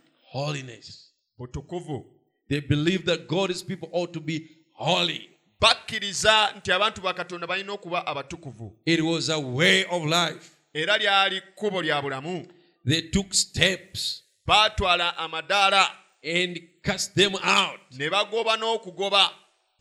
[1.37, 2.05] Butukuvu.
[2.49, 5.29] They believed that god's people ought to be holy.
[5.61, 8.77] Bakkiriza nti abantu ba katonda balina okuba abatukuvu.
[8.85, 12.47] It was a way of life era lyali kkubo lya bulamu.
[12.85, 15.87] They took steps baatwala amadaala
[16.23, 19.29] and cast them out ne bagoba n'okugoba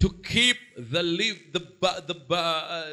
[0.01, 1.61] to keep the live the,
[2.07, 2.85] the, uh,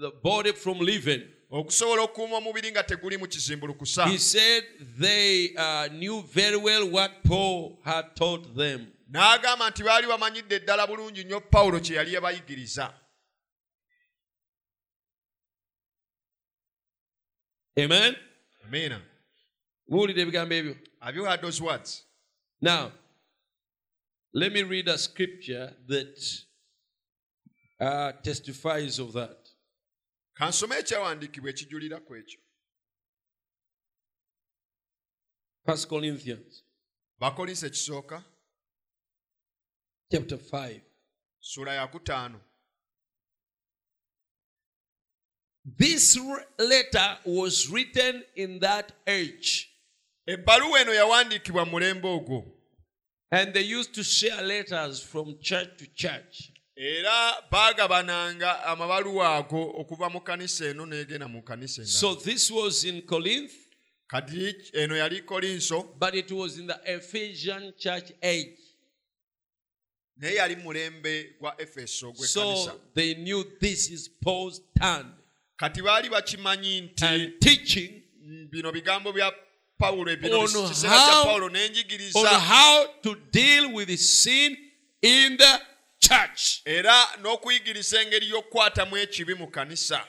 [0.00, 1.22] the, body from living.
[1.50, 4.06] okusobola okukuuma omubiri nga teguli mu kizimbulukusa.
[4.06, 4.64] He said
[4.98, 8.86] they uh, knew very well what Paul had taught them.
[9.10, 12.92] n'agamba nti baali bamanyidde bulungi nnyo pawulo kye yali yabayigiriza
[17.78, 18.16] Amen?
[18.64, 19.00] amiina
[19.88, 20.76] Muwulire ebigambo ebyo.
[21.00, 22.04] have you heard those words
[22.60, 22.92] Now,
[24.32, 26.16] let me read a scripture that
[27.80, 29.48] uh, testifies of that.
[30.36, 32.40] kansome ekyawandiikibwa ekijulira ku ekyo
[35.66, 36.64] First Corinthians
[37.64, 38.24] ekisooka
[40.10, 40.80] chapter 5.
[41.40, 42.40] ssuula ya kutaano
[45.64, 46.18] This
[46.58, 49.70] letter was written in that age,
[50.28, 52.44] ebbaluwa eno yawandiikibwa mu mulembe ogwo
[53.30, 56.52] and they used to share letters from church to church.
[56.76, 61.42] era baagabananga amabaluwa ago okuva mu eno mu
[61.84, 63.54] So this was in Corinth,
[64.06, 68.58] kati eno yali kolinso but it was in the Ephesian church age.
[70.16, 75.13] naye yali mulembe gwa efeso gw'ekkanisa So they knew this is Paul's turn.
[75.56, 78.02] Kati baali bakimanyi nti teaching
[78.50, 79.32] bino bigambo bya
[79.78, 82.40] pawulo bino On kiseera kya how- pawulo n'enjigiriza.
[82.40, 84.56] how to deal with sin
[85.02, 85.60] in the
[86.00, 86.60] church.
[86.64, 90.06] era n'okuyigiriza engeri y'okukwatamu ekibi mu kanisa.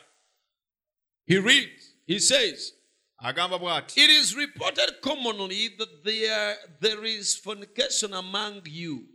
[1.28, 2.74] He reads, he says,
[3.20, 9.08] agamba bw'ati It is reported commonly that there, there is fornication among you,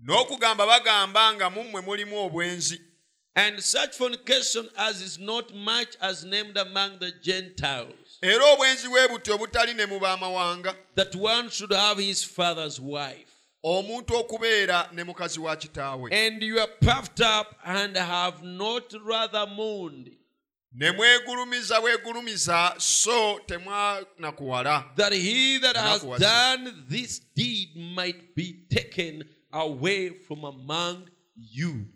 [0.00, 2.80] n'okugamba bagamba nga mummwe mulimu obwenzi
[3.36, 9.08] and such fornication as is not much as named among the Gentiles, era obwenzi bwe
[9.08, 13.34] butyo obutali ne mu baamawanga that one should have his father's wife.
[13.64, 16.12] omuntu okubeera ne mukazi wa kitaawe.
[16.12, 20.10] And you are puffed up and have not rather mourned.
[20.72, 24.84] Ne mwegulumiza bwegulumiza so temwanakuwala.
[24.96, 31.86] That he that has done this deed might be taken away from among you.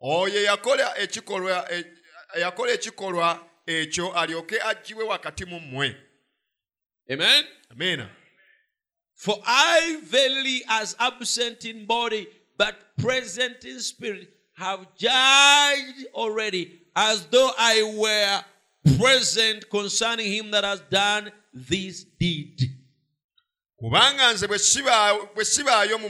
[0.00, 0.98] Oyo yakola
[2.72, 5.96] ekikolwa ekyo alyoke agibwe wakati mu mmwe
[7.08, 8.08] Amen.
[9.14, 12.26] For I verily, as absent in body,
[12.58, 18.44] but present in spirit, have judged already, as though I were
[18.98, 22.70] present concerning him that has done this deed.
[23.80, 26.08] kubanga nze bwe sibaayo mu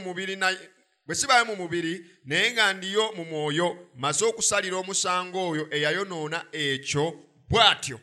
[1.55, 7.05] mubiri naye- nga ndiyo mu mwoyo maze okusalira omusango oyo eyayonoona ekyo
[7.49, 7.99] bw'atyo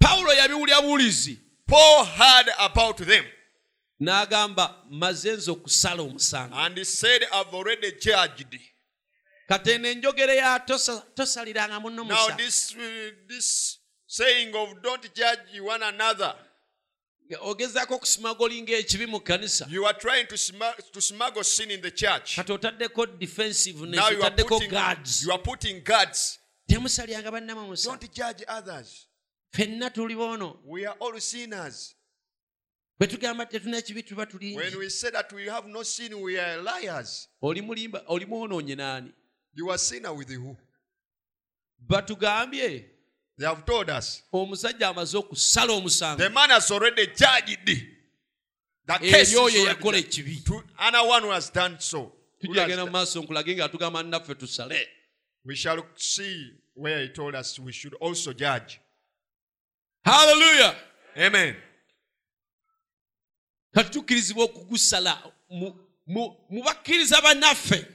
[0.00, 3.24] Pawulo yabiwulya bulizi paul had about them.
[4.00, 6.54] N'agamba maze nze okusala omusango.
[6.56, 8.60] And said i've already judged.
[9.48, 13.40] Katene enjogere ya tosa- tosaliranga muno now musango uh,
[14.06, 16.34] saying of don't judge one another
[17.40, 19.66] ogezaako okusimagolinga ekibi mu kkanisa.
[22.36, 24.60] Kati otaddeko defensivenessaddeko
[26.66, 27.76] temusalyanga bannamwe
[29.52, 30.58] ffenna tuli boono.
[32.98, 34.90] Bwe tugamba tetuna ekibi tuba tulingioli
[38.76, 39.12] naani?
[41.78, 42.93] Batugambye
[43.38, 44.22] they have told us.
[44.32, 46.18] Omusajja amaze okusala omusango.
[46.18, 47.66] The man has already judged
[48.86, 50.44] the case is eri oyo yakola ekibi.
[50.44, 52.12] To another one who has done so.
[52.42, 54.86] Tujagenda mu maaso nkulage nga tugamba nnaffe tusale.
[55.44, 58.80] We shall see where he told us we should also judge.
[60.04, 60.74] Hallelujah.
[61.16, 61.56] Amen.
[63.74, 65.18] Kati okugusala
[65.50, 65.74] mu-
[66.06, 67.86] mu mu bakkiriza bannaffe.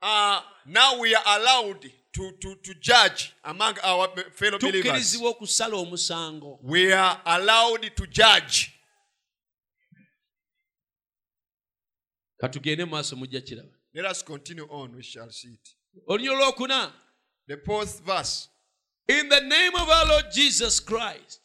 [0.00, 4.82] Uh, now we are allowed to, to, to judge among our fellow believers.
[4.82, 6.58] Tukkirizibwa okusala omusango.
[6.62, 8.72] We are allowed to judge.
[12.40, 13.68] Katugende mu maaso mujja kiraba.
[13.94, 15.74] Let us continue on we shall see it.
[16.08, 16.92] Olunya olwokuna
[17.46, 18.48] the fourth verse.
[19.08, 21.40] In the name of our lord jesus christ.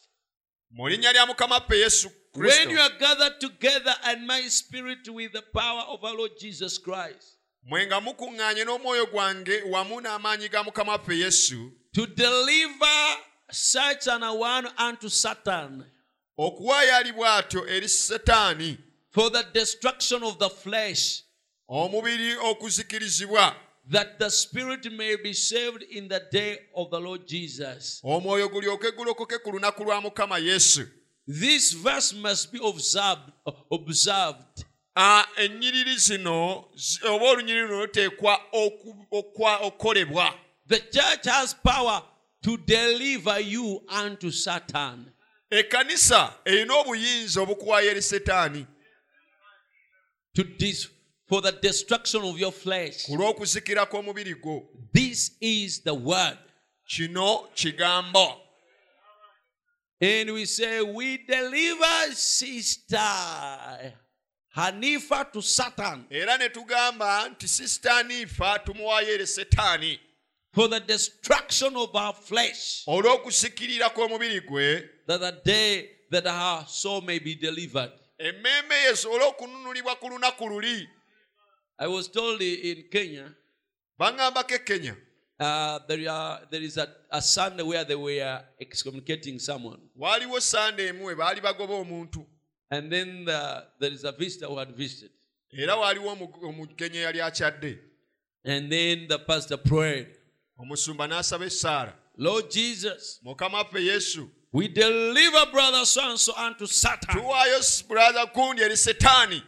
[0.70, 5.32] Mu linnya lya mukama ffe yesu when you are gathered together and my spirit with
[5.32, 7.33] the power of our lord jesus christ
[7.64, 11.72] mwe nga mukuŋŋaanye n'omwoyo gwange wamu n'amaanyi ga mukama waffe yesu.
[11.94, 13.16] To deliver
[13.50, 15.84] such an one unto satan.
[16.38, 18.78] Okuwaayo ali bw'atyo eri setaani.
[19.10, 21.22] For the destruction of the flesh.
[21.68, 23.54] Omubiri okuzikirizibwa.
[23.90, 28.00] That the spirit may be saved in the day of the lord jesus.
[28.04, 30.86] Omwoyo gulyoke gulokoke ku lunaku lwa mukama yesu.
[31.26, 33.32] This verse must be observed
[33.70, 34.64] observed
[35.36, 36.64] ennyiriri zino
[37.04, 38.40] oba olunyiriri luno luteekwa
[39.60, 40.34] okukolebwa
[40.68, 42.02] the church has power
[42.42, 45.12] to deliver you unto Satan.
[45.50, 48.66] ekkanisa erina obuyinza obukuwaayo eri setaani
[50.34, 50.88] To dis-
[51.28, 53.06] for the destruction of your flesh.
[53.06, 56.38] ku lw'okuzikira kw'omubiri gwo This is the word.
[56.86, 58.40] kino kigambo
[60.00, 62.98] And we say, We deliver sister
[64.56, 66.06] Hanifa to Satan.
[66.10, 70.00] Era ne tugamba nti sisitaaniifa tumuwaayo eri setaani.
[70.52, 74.88] For the destruction of our flesh, olw'okuzikirira kw'omubiri gwe.
[75.06, 77.92] That the day that our soul may be delivered.
[78.18, 80.86] emmeme ye esobole okununulibwa ku lunaku luli.
[81.78, 83.34] I was told in Kenya,
[83.98, 84.96] baŋŋambako e kenya.
[85.40, 89.80] uh, there, are, there is a, a Sunday where they were excommunicating someone.
[89.98, 92.26] waaliwo sande emu we baali bagoba omuntu
[92.70, 95.10] And then the, there is a visitor who had visited.
[95.52, 97.78] era waaliwo omu- omukenya eyali akyadde
[98.44, 100.08] And then the pastor prayed,
[100.58, 107.16] omusumba n'asaba Lord Jesus, mukama waffe yesu we deliver brother so and so unto Satan
[107.16, 109.42] tuwaayo gundi eri setaani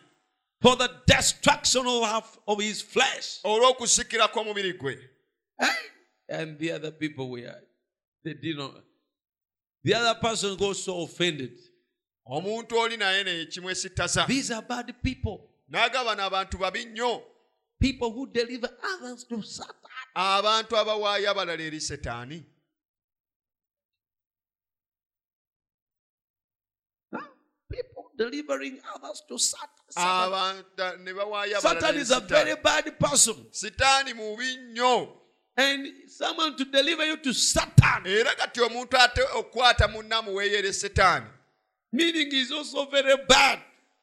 [0.61, 3.41] for the destruction of, our, of his flesh.
[3.45, 4.99] olw'okuzikira kw'omubiri gwe
[5.61, 5.69] eh?
[6.29, 7.55] And the other people were,
[8.25, 8.83] they did not.
[9.85, 11.57] The other person got so offended.
[12.27, 15.39] Omuntu oli naye ne kimwesittaza These are bad people.
[15.71, 17.23] n'agamba bano abantu babi nnyo
[17.79, 19.75] People who deliver others to Satan.
[20.15, 22.45] abantu abawaayo abalala eri setaani
[28.19, 29.69] delivering others to Satan.
[29.91, 31.07] Satan,
[31.97, 32.29] is a Setaani.
[32.29, 33.47] very bad person.
[35.59, 38.05] And someone to deliver you to Satan,
[41.97, 43.59] meaning is also very bad.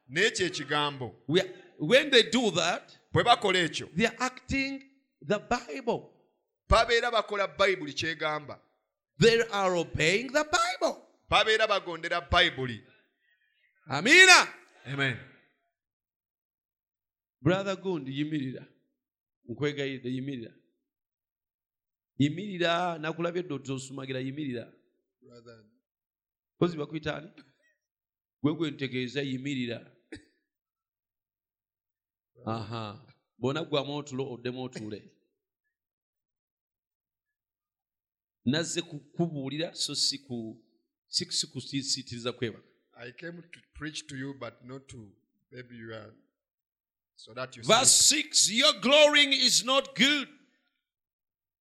[0.09, 1.43] Naye kye ekigambo bwe
[3.23, 3.89] bakola ekyo
[6.69, 8.59] babeera bakola bayibuli kyegamba.
[11.29, 12.83] Babeera bagondera bayibuli
[13.87, 14.47] amiina
[14.85, 15.17] amen
[17.41, 18.67] Brother Gundi, yimirira.
[19.49, 20.53] nkwegayiridde yimirira.
[22.17, 24.73] Yimirira nakulabye ddo tosumagira yimirira.
[26.57, 27.29] Kozi bakuyitaani?
[28.41, 29.79] Gwe gwe ntegeeza yimirira.
[32.45, 33.07] Aha.
[33.37, 34.99] bona gwamu otulo oddemu otuule.
[38.45, 40.63] Nazze kukubuulira so si ku
[41.07, 42.72] si si kusiitiriza kwebaka.
[42.99, 45.07] I came to preach to you, but not to
[45.51, 46.13] maybe you are
[47.15, 50.27] so that you Verse 6 Your glorying is not good.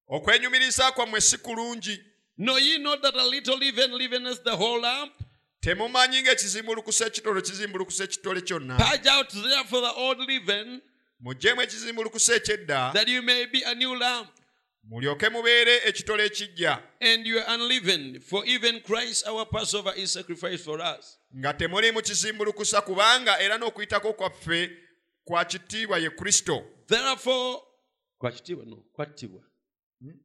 [0.08, 2.04] okwenyumiriza kwammwe si kulungi
[2.38, 5.12] Know ye not that a little leaven leaveneth the whole lump?
[5.60, 10.80] temumanyi ng'ekizimbulukusa ekitole kizimbulukusa ekitole kyonna Purge out therefore the old leaven,
[11.20, 14.28] muggyemu ekizimbulukusa eky'edda that you may be a new lump,
[14.82, 18.22] mulyoke mubeere ekitole ekijja and you are unleavened.
[18.22, 21.18] For even Christ our Passover is sacrificed for us.
[21.36, 24.70] nga temuliimu kizimbulukusa kubanga era n'okuyitako kwaffe
[25.24, 27.60] kwa kitiibwa ye kristo Therefore,
[28.18, 29.42] kwakitiibwa no kwattibwa.
[30.00, 30.20] Hmm?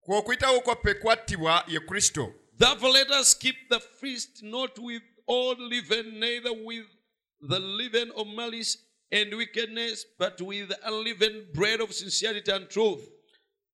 [0.00, 6.20] kw'okuyitako kwaffe kwattibwa ye kristo Therefore, let us keep the feast not with old leaven,
[6.20, 6.84] neither with
[7.48, 8.76] the leaven of malice
[9.10, 13.08] and wickedness, but with the unleavened bread of sincerity and truth.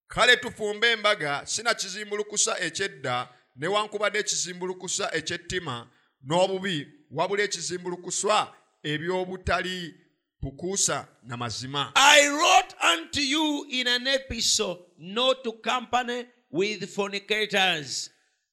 [0.08, 5.88] Kale tufumbe embaga sina kizimbulukusa eky'edda newankubadde ekizimbulukusa eky'ettima
[6.26, 9.94] n'obubi wabula ekizimbulukuswa eby'obutali
[10.40, 18.10] bukuusa na mazima I wrote unto you in an epistle not to company with fornicators.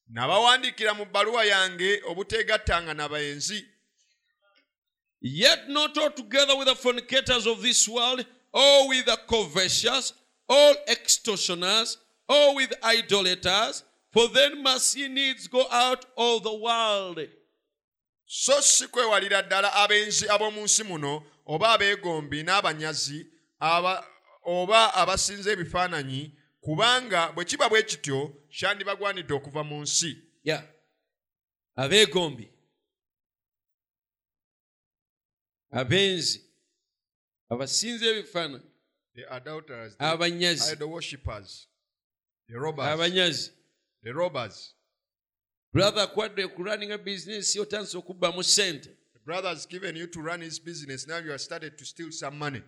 [0.09, 3.65] nabawandiikira mu bbaluwa yange obuteegattanga na bayenzi
[5.25, 10.11] Yet not altogether with the fornicators of this world, or with the covetous,
[10.49, 17.19] or extortioners, or with idolaters, for then must ye needs go out of the world.
[18.25, 23.27] so si kwewalira ddala abenzi ab'omu nsi muno oba abeegombi n'abanyazi
[23.59, 24.05] aba,
[24.45, 26.31] oba abasinza ebifaananyi
[26.61, 30.63] kubanga bwe kiba bwe kityo kyandibagwanidde okuva mu nsi Yeah.
[31.75, 32.49] Abeegombi.
[35.71, 36.43] Abenzi.
[37.49, 38.72] Abasinza ebifaananyi.
[39.15, 40.71] The adulterers, the Abanyazi.
[40.71, 41.67] idol worshippers,
[42.49, 43.51] the robbers, Abanyazi.
[44.03, 44.73] the robbers.
[45.73, 50.59] brother kwadde okulaninga bizinensi otandise okubbamu ssente The brother has given you to run his
[50.61, 51.07] business.
[51.07, 52.61] Now you have started to steal some money.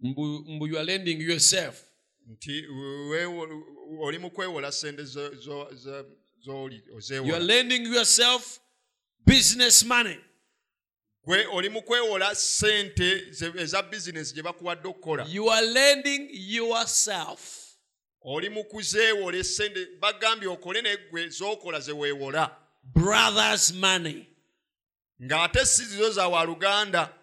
[0.00, 1.84] mbu mbu you are lending yourself
[2.26, 2.66] Nti
[4.00, 6.06] oli mu kwewola sente zo- zo- zo-
[6.44, 8.60] z'oli You are lending yourself
[9.26, 10.18] business money.
[11.24, 13.26] Gwe oli mu kwewola ssente
[13.58, 17.66] eza bizinesi gye bakuwadde okukola You are lending yourself.
[18.22, 24.26] oli mu kuzeewola essente bagambye okole naye gwe z'okola ze weewola Brother's money.
[25.22, 27.14] ng'ate si zizo za waluganda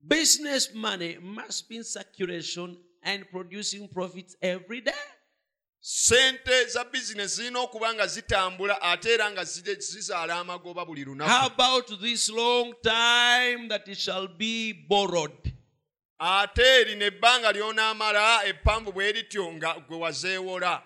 [0.00, 4.92] Business money must be in circulation and producing profits every day.
[5.86, 11.46] Ssente za bizinesi zirina okuba nga zitambula ate era nga zizaala amagoba buli How lunaku
[11.46, 15.52] about this long time that it shall be borrowed?
[16.18, 20.82] ate lino ebbanga ly'onaamala eppanvu bwe lityo nga gwe wazeewola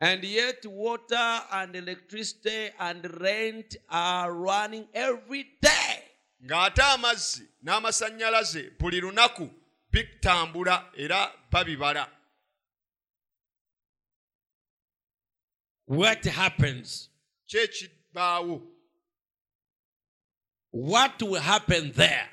[0.00, 6.02] And yet, water and electricity and rent are running every day.
[6.44, 9.50] ng'ate amazzi n'amasannyalaze buli lunaku
[9.90, 12.08] bitambula era babibala
[15.92, 17.10] What happens?
[20.70, 22.28] What will happen there?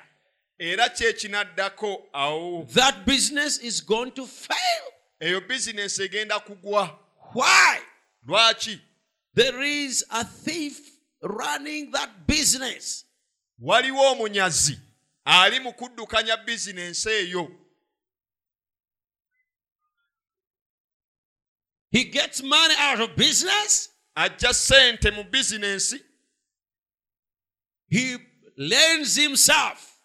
[0.58, 4.92] era ki ekinaddako awo That business is going to fail.
[5.20, 6.98] eyo bizinesi egenda kugwa
[7.34, 7.80] Why?
[9.34, 10.80] There is a thief
[11.22, 13.04] running that business.
[13.58, 14.78] waliwo omunyazi
[15.24, 17.50] ali mu kuddukanya bizinensi eyo
[21.90, 23.88] He gets money out of business.
[24.16, 26.00] I ajja ssente mu bizinensi
[27.88, 28.16] He
[28.56, 29.96] lends himself.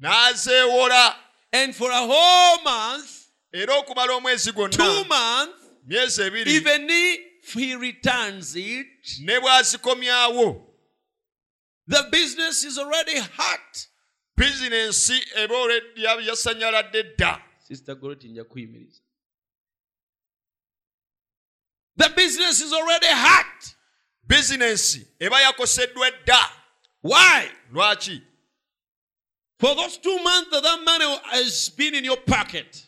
[0.00, 1.14] n'azeewola
[1.52, 5.52] And for a whole month, era okumala omwezi two months,
[5.86, 8.86] myezi ebiri even if he returns it,
[9.20, 10.66] ne bw'azikomyawo
[11.86, 13.88] the business is already hot.
[14.38, 19.00] bizinensi eba olweddi yasanyaladde dda Sister Goroti nja kuyimiriza.
[21.96, 23.74] The business is already hot.
[24.26, 26.50] bizinensi eba yakoseddwa edda
[27.02, 27.50] Why?
[27.72, 28.22] lwaki?
[29.58, 32.86] For those two months that that money has been in your pocket,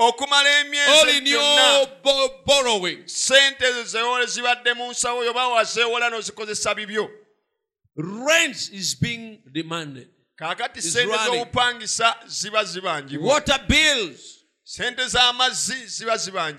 [0.00, 6.74] okumala all emyezi in your bo- borrowings, sente zewola zibadde mu nsawo yoba wazeewola n'ozikozesa
[6.74, 7.08] bibyo.
[7.96, 10.08] Rent is being demanded,
[10.38, 14.35] kaakati Is sente z'obupangisa ziba zibangibwa water bills,
[14.66, 16.18] sente z'amazzi ziba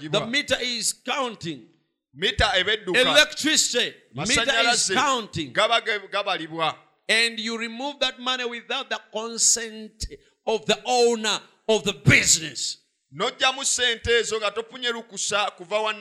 [0.09, 1.67] the meter is counting,
[2.13, 3.01] mita eba edduka.
[3.01, 6.73] Electricity, meter is counting, gaba gabalibwa.
[7.09, 10.05] And you remove that money without the consent
[10.45, 12.77] of the owner of the business.
[13.13, 15.93] n'ojjamu sente ezo nga tofunye lukusa kuva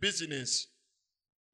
[0.00, 0.68] bizinensi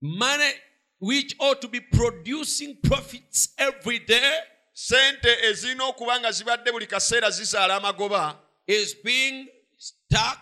[0.00, 0.52] money
[0.98, 4.40] which ought to be producing profits every day
[4.72, 9.48] sente ezirina okuba nga zibadde buli kaseera zizaala amagoba is being
[9.84, 10.38] stuck.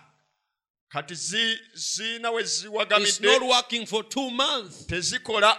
[0.89, 4.85] kati zi- zirina we It's not working for two months.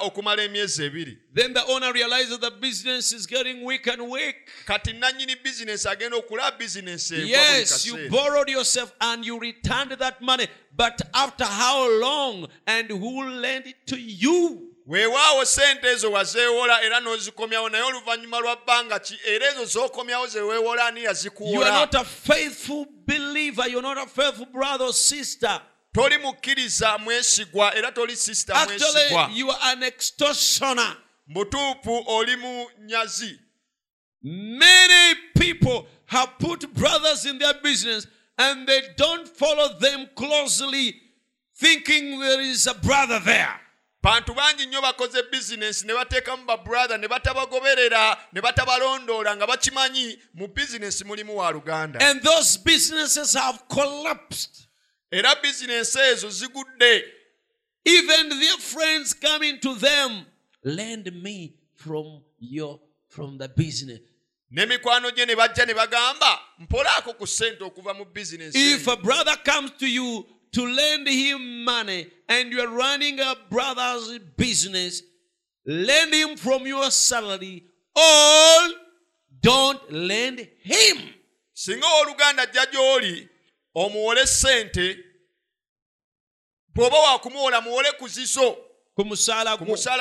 [0.01, 4.37] okumala emyezi ebiri the owner realizes the business is getting weak and weak.
[4.66, 10.47] kati nannyini bizinensi agenda okulaba bizinensi Yes, you borrowed yourself and you returned that money,
[10.76, 14.74] but after how long and who lent it to you?
[14.87, 20.41] Weewaawo sente ezo wazeewola era n'ozikomyawo naye oluvannyuma lwa bbanga ki era ezo z'okomyawo ze
[20.41, 24.93] weewola ani You are yazikuwola not a faithful believer, you're not a faithful brother or
[24.95, 25.61] sister.
[25.95, 28.89] toli mukkiriza mwesigwa era toli sisita mwesigwa
[29.22, 30.97] Actually, you are an extortioner.
[31.26, 33.41] mutuufu oli mu nyazi
[34.22, 38.07] Many people have put brothers in their business
[38.39, 40.95] and they don't follow them closely,
[41.61, 43.61] thinking there is a brother there.
[44.05, 50.46] Bantu bangi nnyo bakoze bizinensi ne bateekamu babrother ne batabagoberera ne batabalondoola nga bakimanyi mu
[50.48, 54.68] bizinensi mulimu wa luganda And those businesses have collapsed.
[55.11, 57.05] era bizinensi ezo zigudde
[57.86, 60.24] Even their friends coming to them,
[60.62, 64.00] lend me from your from the business.
[64.52, 69.36] n'emikwano gye ne bajja ne bagamba mpolaako ku ssente okuva mu bizinensi If a brother
[69.44, 75.02] comes to you to lend him money and you are running a brother's business,
[75.66, 77.64] lend him from your salary
[77.96, 78.68] or
[79.40, 80.98] don't lend him.
[81.57, 83.28] singa owooluganda ajja gy'oli
[83.74, 84.98] omuwole ssente
[86.74, 88.57] bw'oba wakumuwola muwole ku zizo
[88.94, 89.57] ku musaala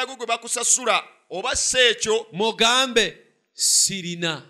[0.05, 3.17] gwo gwe bakusasula oba si ekyo mugambe
[3.53, 4.41] sirina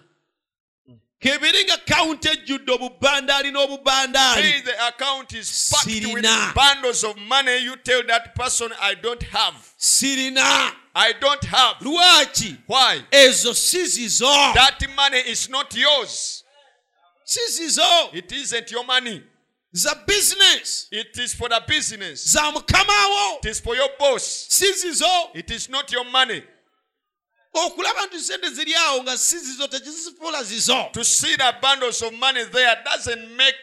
[1.24, 6.53] kebiri nga kawunti ejjudde obubandaali n'obubandaali Hey, the account is packed with Sirina.
[6.53, 7.57] bundles of money.
[7.63, 9.55] You tell that person, I don't have.
[9.80, 11.78] sirina I don't have.
[11.82, 13.03] lwaki Why?
[13.11, 16.43] ezo si zizo That money is not yours.
[17.26, 19.24] si zizo It isn't your money.
[19.74, 22.26] za business It is for the business.
[22.34, 24.45] za It is for your boss.
[24.49, 26.43] si zizo It is not your money.
[27.53, 32.13] Okulaba nti sente ziri awo nga si zizo tekizifula zizo To see the bundles of
[32.13, 33.55] money there doesn't make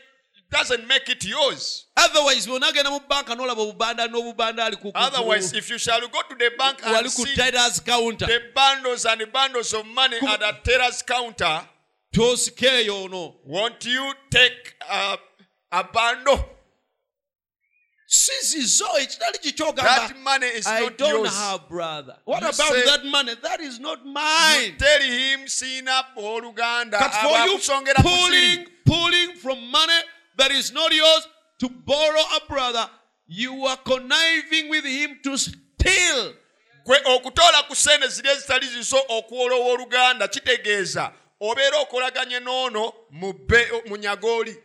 [0.51, 1.87] doesn't make it yours.
[1.97, 6.23] otherwise bwonagenda mu banka nolaba obubanda n'obubanda ali ku- ku- Otherwise, if you shall go
[6.29, 9.87] to the bank wali and ku see traders counter the bundles and the bundles of
[9.87, 11.63] money Kum- at the teller's counter,
[12.13, 15.19] tosikeeyo ono won't you take a,
[15.73, 16.45] a bundle?
[18.13, 21.33] Si zizo ekitali That kikyogamba money is i not don't yours.
[21.35, 22.17] have brother.
[22.25, 23.35] What You about say- that money?
[23.43, 24.77] That is not You mine.
[24.79, 27.59] tell him siina oluganda But for you
[28.03, 30.01] pulling, pulling from money
[30.37, 31.29] that is not yours
[31.61, 32.91] to borrow a brother,
[33.29, 36.35] you are conniving with him to steal.
[36.85, 41.13] gwe okutoola ku sente ziri ezitali ziso okuwola owooluganda kitegeeza.
[41.41, 44.57] Obeera okolaganye n'ono mu bbe munyaga oli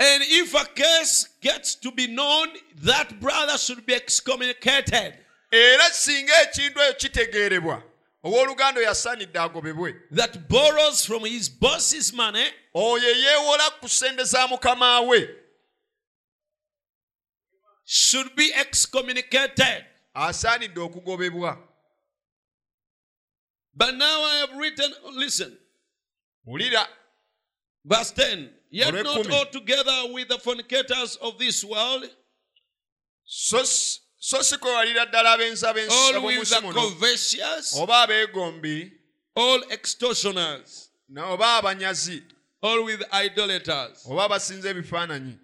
[0.00, 2.48] And if a case gets to be known,
[2.84, 5.18] that brother should be excommunicated.
[5.52, 7.82] era singa ekintu ekyo kitegeerebwa.
[8.24, 9.94] Owooluganda oyo asaanidde agobebwe.
[10.12, 12.46] That borrows from his boss's money.
[12.74, 15.28] Oyo eyeewola ku sente za mukama we.
[17.84, 19.84] Should be excommunicated.
[20.14, 21.58] asaanidde okugobebwa.
[23.74, 25.58] But now I have written, listen,
[26.46, 26.86] wulira.
[27.84, 28.59] Verse 10.
[28.70, 32.08] Yet not altogether with the fornicators of this world,
[33.24, 38.06] so si so si kwewalira ddala ab'ensi ab'ensi all with ab'omunsi the muno covetous, oba
[38.06, 38.92] abeegombi
[39.34, 42.22] all extortioners, oba abanyazi
[42.62, 44.04] all with idolaters.
[44.08, 45.38] oba abasinza ebifaananyi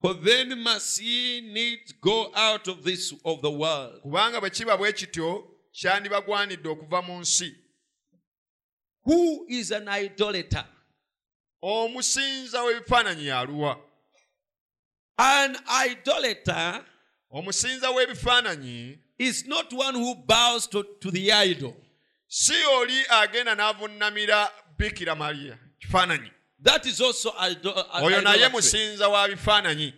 [0.00, 4.02] For then must ye needs go out of this of the world.
[4.02, 7.54] kubanga bwe kiba bwe kityo kyandibagwanidde okuva mu nsi
[9.04, 10.64] Who is an idolater?
[11.70, 13.80] Omusinza w'ebifaananyi yaluwa
[15.18, 15.56] An
[15.86, 16.84] idolater
[17.30, 21.74] omusinza w'ebifaananyi is not one who bows to, to the idol.
[22.28, 25.58] si oli agenda n'avunnamira bikira mariya.
[25.80, 26.30] Kifaananyi.
[26.62, 29.94] That is also idol- oyo naye musinza wa bifaananyi.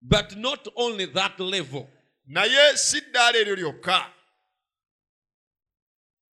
[0.00, 1.86] But not only that level.
[2.26, 4.12] naye si ddaala eryo lyokka.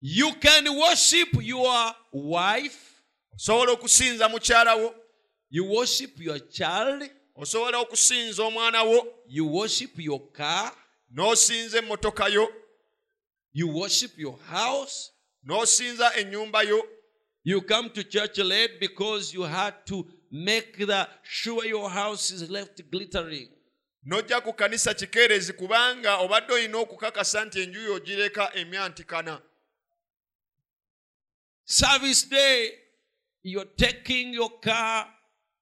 [0.01, 2.94] You can worship your wife,
[3.37, 4.95] osobola okusinza mukyala wo?
[5.51, 9.07] You worship your child, osobola okusinza omwana wo?
[9.27, 10.73] You worship your car,
[11.15, 12.49] n'osinza emmotoka yo?
[13.53, 15.11] You worship your house.
[15.45, 16.83] n'osinza ennyumba yo?
[17.43, 22.51] You come to church late because you had to make the sure your house is
[22.51, 23.49] left glittering.
[24.07, 29.43] n'ojja ku kanisa kikeerezi kubanga obadde olina okukakasa nti enju yo ogireka emyantikana.
[31.65, 32.84] Service day,
[33.45, 35.07] you're taking your car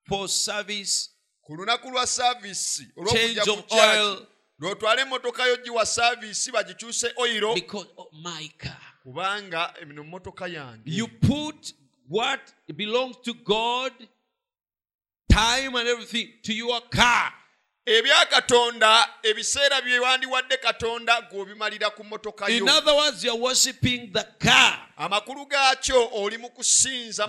[0.09, 1.11] for service.
[1.43, 4.26] ku lunaku lwa saaviisi Change olw'okujja of ku kyaki
[4.61, 7.89] lw'otwala emmotoka yo giwa saaviisi bagikyuse oyiro Because
[8.22, 8.80] my car.
[9.03, 11.72] kubanga eno mmotoka yange You put
[12.09, 12.41] what
[12.76, 13.93] belongs to God,
[15.28, 17.33] time and everything, to your car.
[17.87, 24.24] Ebya katonda ebiseera byewandiwadde katonda gw'obimalira ku mmotoka yo In other words, you're worshiping the
[24.39, 24.78] car.
[24.97, 27.26] amakulu gaakyo oli mu kusinza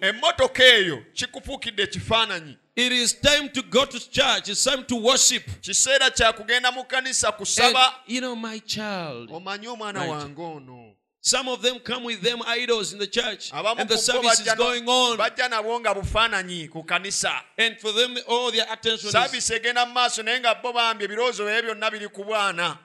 [0.00, 4.48] emmotoka eyo kikufuukidde ekifaananyi It is time to go to church.
[4.48, 5.42] It's time to worship.
[5.60, 9.30] kiseera kyakugenda mu kanisa And, kusaba you know, my child.
[9.32, 13.88] omanyi omwana wange ono Some of them come with them idols in the church, and
[13.88, 15.18] the service is going on.
[15.18, 19.86] bajja nabo nga bufaananyi ku kanisa And for them, all their attention is saaviisi egenda
[19.86, 22.78] mu maaso naye nga bo bambi ebirowoozo bye byonna biri ku bwana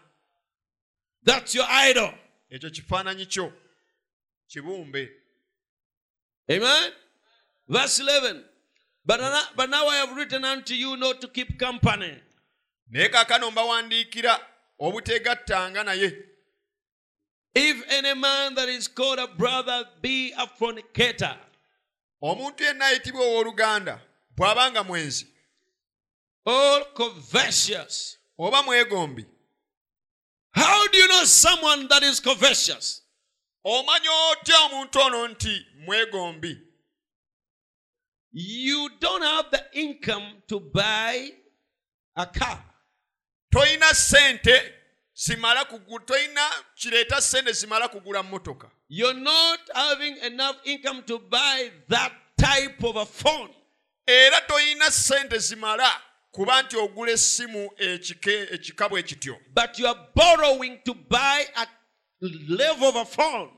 [1.24, 2.14] that's your idol.
[2.52, 3.54] ekyo kifaananyi kyo
[4.48, 5.10] kibumbe
[6.52, 6.92] Amen.
[7.68, 8.44] Verse 11.
[9.06, 12.14] But, ana- but now I have written unto you not to keep company
[12.92, 14.40] naye kaakano mbawandiikira
[14.80, 16.14] obuteegattanga naye
[17.56, 21.38] if any man that is called a brother be a fornicator,
[22.22, 24.02] omuntu yenna ayitibwa owooluganda
[24.38, 25.28] bw'abanga mwenzi
[26.46, 28.18] or covetous.
[28.38, 29.26] oba mwegombi
[30.54, 33.02] How do you know someone that is covetous?
[33.66, 36.62] omanya otya omuntu ono nti mwegombi
[38.38, 41.32] You don't have the income to buy
[42.16, 42.64] a car.
[43.50, 44.74] tolina ssente
[45.16, 51.72] zimala kugula tolina kireeta ssente zimala kugula mmotoka You're not having enough income to buy
[51.90, 53.54] that type of a phone.
[54.08, 56.02] era tolina ssente zimala
[56.32, 61.68] kuba nti ogula essimu ekike- ekika bwe kityo But you are borrowing to buy a
[62.50, 63.52] level of a phone.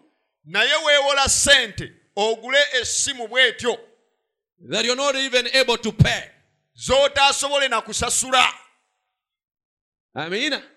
[0.45, 3.79] naye weewola ssente ogule essimu bw'etyo
[4.71, 6.29] that you're not even able to pay.
[6.75, 8.53] z'otaasobole na kusasula
[10.13, 10.76] amiina Amen.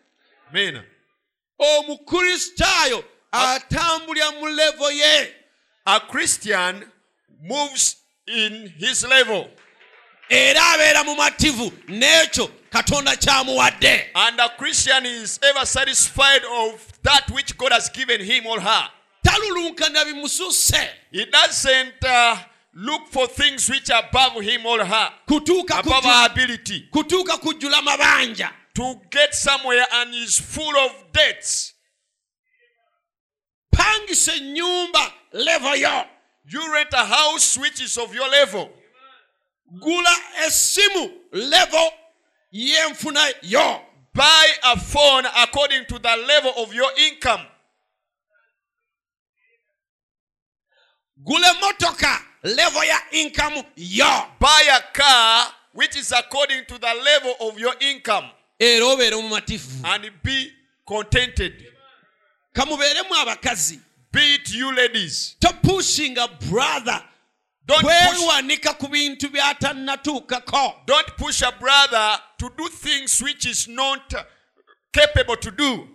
[1.59, 5.35] Omukristaayo atambulira mu levo ye.
[5.87, 6.85] A christian
[7.43, 7.97] moves
[8.27, 9.51] in his level.
[10.29, 14.11] Era abeera mumativu n'ekyo katonda kyamuwadde.
[14.15, 18.89] And a christian is ever satisfied of that which god has given him or her.
[19.27, 20.89] Talulunkana bimususse.
[21.11, 22.37] He doesn't uh,
[22.75, 25.11] look for things which are above him or her.
[25.29, 26.89] Kutuuka above our ability.
[26.93, 31.75] kutuuka kujjula mabanja to get somewhere and is full of debts.
[33.75, 36.05] Pangisa ennyumba levo yo
[36.47, 38.71] you rent a house which is of your level.
[39.81, 40.15] Gula
[40.47, 41.91] essimu levo
[42.55, 43.83] y'enfuna yo.
[44.15, 47.43] Buy a phone according to the level of your income.
[51.23, 54.25] Gula emmotoka levo ya inkamu yo.
[54.39, 58.31] Buy a car which is according to the level of your income
[58.61, 60.53] era obeere mumativu and be
[60.87, 61.67] contented.
[62.53, 63.81] Kamubeeremu abakazi.
[64.13, 65.37] Be it you ladies.
[65.41, 67.03] Topushinga brother.
[67.65, 70.87] Don't push, kwewanika ku bintu by'atannatuukako.
[70.87, 74.13] Don't push a brother to do things which is not
[74.93, 75.89] capable to do.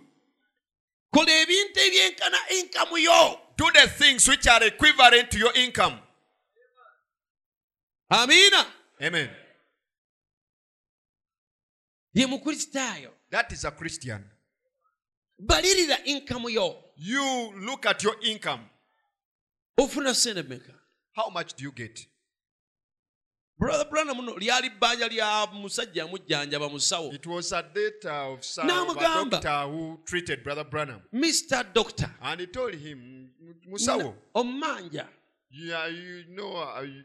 [1.12, 3.40] Kola ebintu ebyenkana inkamu yo.
[3.56, 5.98] Do the things which are equivalent to your income.
[8.10, 8.64] Amiina
[9.02, 9.45] amen
[12.16, 13.10] ye mukristaayo.
[13.30, 14.24] That is a christian.
[15.38, 16.76] Balirira inkamu yo.
[16.96, 18.60] You look at your income.
[19.78, 20.72] Ofuna sente meka
[21.16, 22.06] how much do you get?
[23.58, 27.12] Brother branham muno lyali bbanja lya musajja yamujjanjaba musawo.
[27.14, 29.70] It was a data of some N'amugamba.
[29.70, 31.00] who treated brother branham.
[31.14, 32.10] Mr doctor.
[32.22, 33.30] And he told him
[33.70, 35.06] musawo omanja.
[35.50, 37.02] yeah, you know uh, you,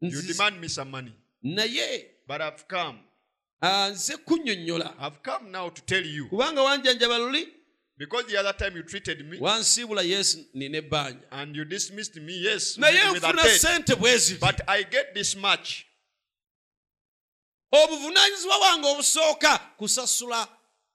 [0.00, 1.14] you demand me some money.
[1.44, 2.98] Naye but i've come
[3.62, 4.94] nze kunnyonnyola.
[4.98, 6.26] I've come now to tell you.
[6.28, 7.48] Kubanga wanjanjaba luli?
[7.98, 9.38] Because the other time you treated me.
[9.38, 14.82] Wansiibula yesu nina ebbanja and you dismissed me yes naye nfuna sente bwe but i
[14.82, 15.86] get this much.
[17.72, 20.48] Obuvunaanyizibwa bwange obusooka kusasula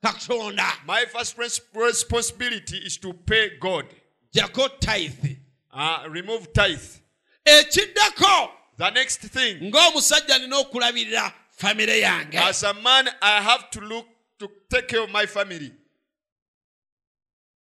[0.04, 0.74] katonda.
[0.86, 1.38] My first
[1.74, 3.86] responsibility is to pay god.
[4.34, 5.38] Jako tithe.
[5.72, 7.02] Uh, remove tithe.
[7.46, 9.72] Ekiddako the next thing.
[9.72, 14.06] ng'omusajja nina okulabirira famire yange as a man i have to look
[14.40, 15.72] to take care of my family.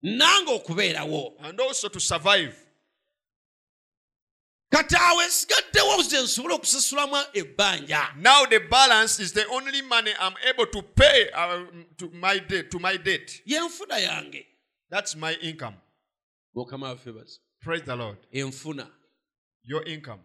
[0.02, 2.54] Nange okubeerawo and also to survive.
[4.72, 10.34] Kati awo esigaddewo ze nsobole okusasulamu ebbanja now the balance is the only money i'm
[10.48, 11.62] able to pay uh,
[11.96, 13.40] to my debt to my debt.
[13.46, 14.46] Yenfuna yange.
[14.90, 15.76] That's my income.
[16.56, 17.38] Mukama waffe bazi.
[17.60, 18.18] Praise the lord.
[18.34, 18.88] Enfuna
[19.62, 20.20] your income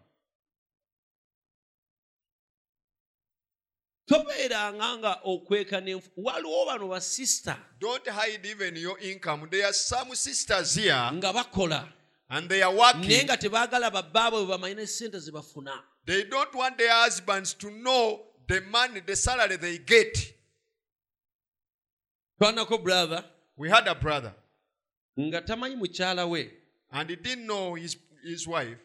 [4.10, 9.46] tobeeranga nga okweka n'enfu waliwo bano basista don't hide even your income.
[9.50, 11.10] There are some sisters here.
[11.12, 11.88] Nga bakola.
[12.28, 15.82] And they are naye nga tebaagala babbaabwe bwe bamanyina sente ze bafuna.
[16.04, 20.34] They don't want their husbands to know the money the salary they get.
[22.40, 23.24] Twanako brother.
[23.56, 24.34] We had a brother.
[25.18, 26.50] Nga tamanyi mukyala we.
[26.90, 28.78] And he didn't know his, his wife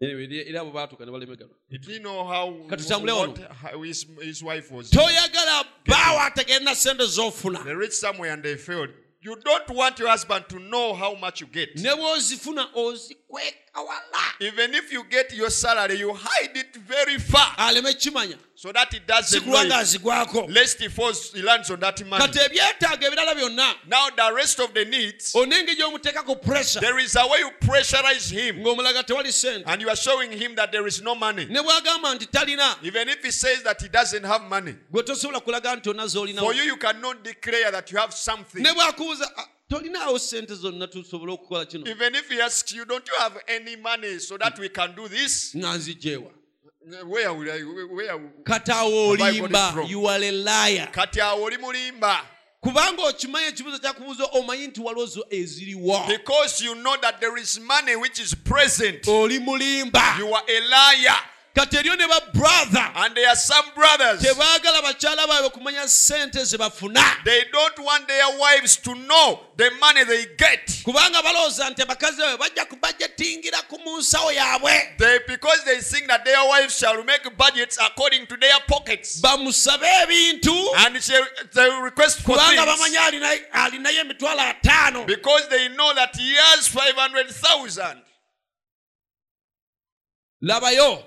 [0.00, 3.52] era- abo baatuuka ne balemegana he didn't know how, Katutambule what, wano.
[3.54, 7.64] how his, his wife was toyagala bbaawo ategeerina sente z'ofuna.
[7.64, 8.90] they reached somewhere and they failed.
[9.22, 11.76] You don't want your husband to know how much you get.
[11.76, 14.32] Ne bw'ozifuna ozikweka wala.
[14.40, 17.54] Even if you get your salary you hide it very far
[18.60, 21.98] so that it doesn't know sikulwanga it, azigwako lest he falls he lands on that
[22.06, 26.80] money kati ebyetaago ebirala byonna now the rest of the needs onenge gy'omuteekako pressure.
[26.80, 28.56] there is a way you pressurize him.
[28.56, 29.64] Ng'omulaga tewali sente.
[29.66, 31.46] And you are showing him that there is no money.
[31.46, 34.74] Ne bw'agamba nti talina even if he says that he doesn't have money.
[34.92, 36.06] gwe tosobola kulaga nti ona
[36.38, 38.62] for you you cannot declare that you have something.
[38.62, 41.88] Ne bw'akubuuza "Ah, tolinaawo sente zonna tusobole okukola kino?
[41.88, 45.08] Even if he asks you don't you have any money so that we can do
[45.08, 45.54] this?
[45.54, 45.78] Nga
[46.82, 50.06] Eh, where will I, eh, where, where kati awo Have I got it olimba you
[50.06, 50.88] are a liar.
[50.92, 52.20] Kati awo oli mulimba
[52.62, 57.96] kubanga okimanyi ekibuuzo kyakubuuza omanyi nti waliwo eziriwo because you know that there is money
[57.96, 59.06] which is present.
[59.08, 61.16] Oli mulimba you are a liar
[61.54, 62.92] kati eriyo ne ba brother.
[62.96, 64.22] And there are some brothers.
[64.22, 67.02] Tebaagala bakyala baabwe kumanya sente ze bafuna.
[67.24, 70.66] They don't want their wives to know the money they get.
[70.84, 74.96] Kubanga balowooza nti abakazi baabwe bajja kubajetingira ku mu nsawo yaabwe.
[74.98, 79.20] They because they think that their wives shall make budgets according to their pockets.
[79.20, 80.54] Bamusabe ebintu.
[80.76, 80.96] And
[81.52, 82.76] they request for kubanga
[83.08, 85.06] alina- alinayo emitwalo ataano.
[85.06, 88.02] Because they know that he has 500,000
[90.42, 91.04] labayo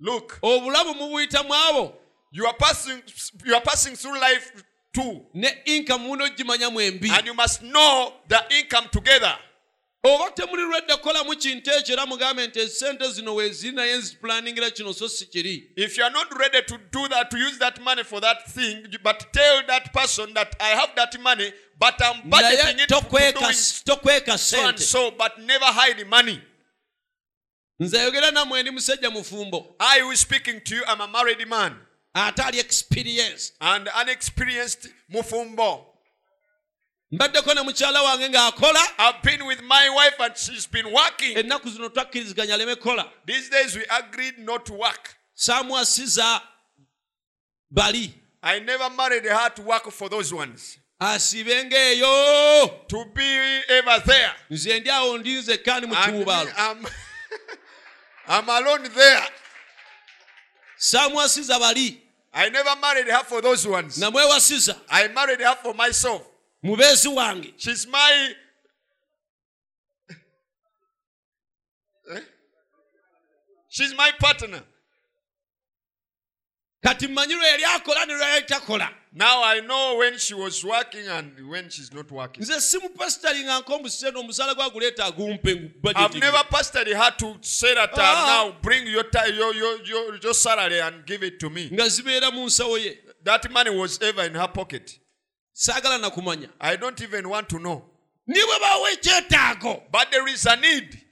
[0.00, 1.94] Look, obulamu mubuyitamu abo
[2.30, 3.02] you are passing
[3.44, 4.52] you are passing through life
[4.92, 5.26] too.
[5.34, 9.36] ne income And you must know the income together.
[10.04, 14.92] oba temuli lwedde kukolamu kintu ekyo era mugambe nti esente zino weeziri naye nzipulaningira kino
[14.92, 18.04] so si kiri If you are not ready to do that, to use that money
[18.04, 22.80] for that thing, but tell that person that I have that money, but I'm budgeting
[22.80, 23.94] it tokweka doing so
[24.30, 26.40] and sente so, but never hide money.
[27.80, 31.76] Nze nammwe ndi musajja mufumbo I who is speaking to you, I'm a married man
[32.14, 35.86] ate ali experienced and unexperienced mufumbo.
[37.12, 41.36] mbaddeko ne mukyala wange ng'akola I've been with my wife and she's been working.
[41.36, 45.16] ennaku zino twakkiriziganya aleme kola These days we agreed not to work.
[45.34, 46.40] saamwasiza
[47.70, 50.78] bali I never married her to work for those ones.
[51.00, 54.32] asibengaeyo To be ever there.
[54.50, 56.50] nze ndi awo ndinze kandi mu And me, kiwubaalo
[58.28, 59.22] I'm, alone there.
[60.76, 62.02] saamwasiza bali
[62.32, 63.98] I never married her for those ones.
[63.98, 66.22] namwewasiza I married her for myself.
[66.62, 68.34] mubeezi wange She's my.
[72.14, 72.20] Eh?
[73.68, 74.62] She's my partner.
[76.82, 80.62] kati mmanyi lwe yali akola ne lwe yali takola Now I know when she was
[80.64, 82.42] working and when she's not working.
[82.44, 87.92] nze si mupasitali nga nkombuseno omusaala gwaguleeta agumpe I've never pastored her to say that
[87.98, 88.26] uh, Ah.
[88.26, 91.70] now bring your, ti- your, your, your, your salary and give it to me.
[91.72, 94.98] nga zibeera mu nsawo ye That money was ever in her pocket.
[95.54, 97.84] saagala na kumanya I don't even want to know.
[98.26, 101.02] ne bwe bawa ekyetaago But there is a need.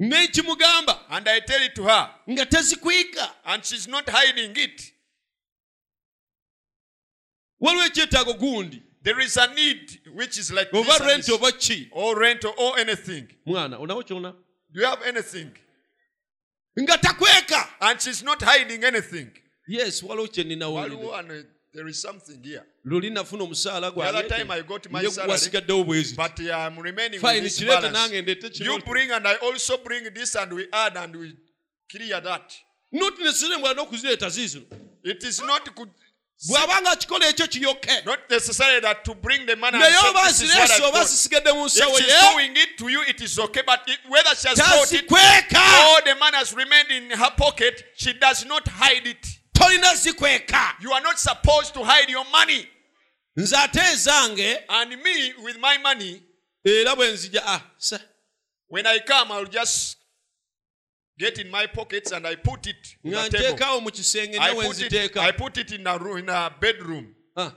[0.00, 2.10] n'ekimugamba And I tell it to her.
[2.30, 4.92] nga tezikwika And she's not hiding it.
[7.64, 11.34] Waliwo ekyetaago gundi There is a need which is like oba this and renti this.
[11.34, 13.28] oba ki or rent or anything.
[13.46, 14.32] mwana onawo kyona
[14.72, 15.50] Do you have anything?
[16.80, 19.30] nga takweka And she's not hiding anything.
[19.68, 22.62] yes waliwo kye Waliwo wano, There is something here.
[22.84, 27.20] luli nafuna omusaala The other time I got my salary, bwezi but uh, I'm remaining
[27.20, 27.98] with this kireete balance.
[27.98, 31.36] nange ndeete kino You bring and I also bring this and we add and we
[31.90, 32.52] clear that.
[32.92, 34.64] noti nesirembwa n'okuzireeta ziizino
[35.02, 35.90] It is not good,
[36.48, 40.42] bw'abanga akikola ekyo kiyoke not necessary that to bring the money and naye oba this
[40.42, 41.56] zireese I oba got.
[41.56, 41.98] mu nsawo
[42.40, 43.62] ye it to you, it is okay.
[43.64, 44.58] But whether she has
[44.92, 49.26] it or the money has remained in her pocket, she does not hide it.
[49.54, 52.68] tolina zikweka You are not supposed to hide your money.
[53.36, 56.22] nze ate ezange And me, with my money,
[56.64, 57.62] era bwe nzija ah,
[58.68, 59.96] when I come, I'll just
[61.18, 64.92] get in my pockets and I put it nga nteekaawo mu kisenge I put, it,
[64.92, 67.14] nziteeka I put it in a, room, in a bedroom.
[67.36, 67.52] Ah,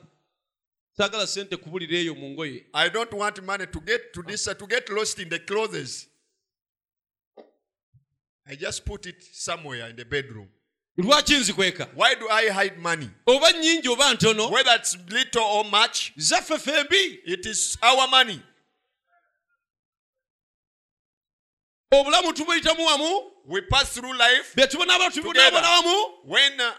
[0.97, 4.53] saagala sente kubulira eyo mu ngoye I don't want money to get to this, uh,
[4.53, 6.07] to get lost in the clothes.
[8.49, 10.49] I just put it somewhere in the bedroom.
[10.97, 13.09] lwaki nzikweka Why do I hide money?
[13.27, 18.41] oba nyingi oba ntono Whether it's little or much, zaffe fembi it is our money.
[21.91, 23.21] Obulamu tubuyitamu wamu?
[23.45, 26.07] We pass through life bye tubonaabona tubibonaabona wamu?
[26.25, 26.71] When, uh,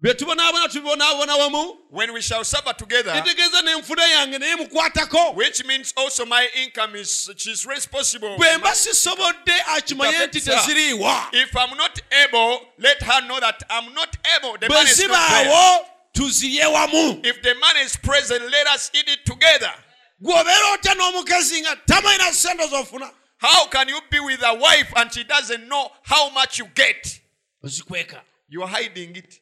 [0.00, 1.76] bye tubonaabona tubibonaabona wamu?
[1.90, 5.34] when we shall suffer together, kitegeeza n'enfuna yange naye mukwatako.
[5.34, 8.36] which means also my income is she's responsible.
[8.36, 11.28] bwe mba sisobodde akimanye nti teziriiwa.
[11.32, 14.58] If I'm not able, let her know that I'm not able.
[14.58, 15.44] The bwe money is not there.
[15.44, 17.20] zibaawo tuzirye wamu.
[17.26, 19.72] If the man is present, let us eat it together.
[20.20, 25.12] gweobeera otya n'omukazi nga tamanyi sente zofuna How can you be with a wife and
[25.12, 27.20] she doesn't know how much you get?
[27.64, 29.40] ozikweka You are hiding it.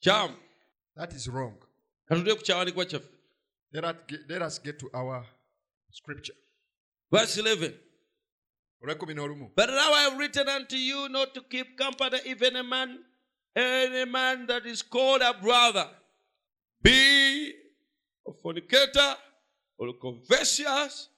[0.00, 0.36] kyamu
[0.96, 1.56] That is wrong.
[2.08, 3.08] katudde ku kyawandiikibwa kyaffe
[3.72, 5.26] Let us get, let us get to our
[5.90, 6.36] scripture.
[7.10, 7.72] verse 11
[9.56, 12.98] But now I have written unto you not to keep company even a man,
[13.56, 15.88] any man that is called a brother,
[16.82, 17.54] be
[18.28, 19.16] a fornicator,
[19.78, 21.08] or a covetous,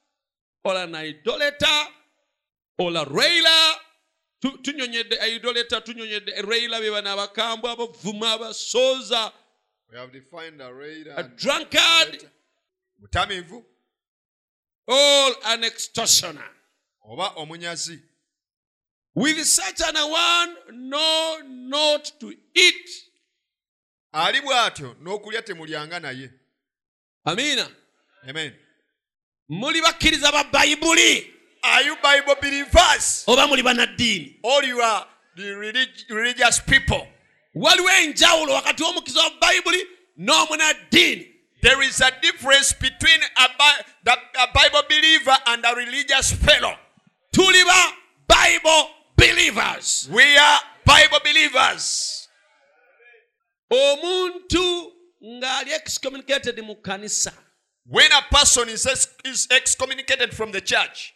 [0.64, 1.88] or an idolater,
[2.78, 3.04] or a
[4.40, 9.32] tunyonyedde aidoleta tunyonyedde railer be bano abakambwe abavuma abasooza
[9.90, 12.28] We have defined a raider a and drunkard.
[13.00, 13.64] mutamivu.
[14.88, 16.50] All an extortioner.
[17.08, 18.00] Oba omunyazi.
[19.14, 20.56] with such an one
[20.90, 22.90] no not to eat.
[24.12, 26.30] Ali bw'atyo n'okulya temulyanga naye.
[27.24, 27.68] amina.
[28.28, 28.52] Amen.
[29.48, 33.24] muli bakkiriza ba bayibuli Are you Bible believers?
[33.26, 37.06] oba muli bannaddiini Or you are the relig- religious people?
[37.54, 39.86] waliwo enjawulo wakati w'omukiza wa bayibuli
[40.18, 41.32] n'omunaddiini
[41.62, 43.48] There is a difference between a,
[44.04, 46.76] the, a Bible believer and a religious fellow.
[47.32, 47.92] tuli ba
[48.28, 50.08] bible believers.
[50.12, 52.28] we are bible believers
[53.70, 54.92] omuntu
[55.22, 57.32] ng'ali excommunicated mu kanisa
[57.88, 58.86] when a person is,
[59.24, 61.14] is excommunicated from the church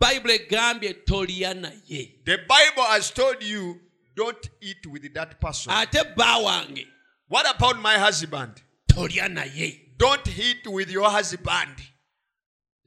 [0.00, 3.80] bayibuli egambye tolya naye the bible has told you
[4.16, 5.72] don't eat with that person.
[5.72, 6.86] Ate bba wange
[7.28, 8.62] what about my husband?
[8.88, 11.76] Tolya naye don't eat with your husband.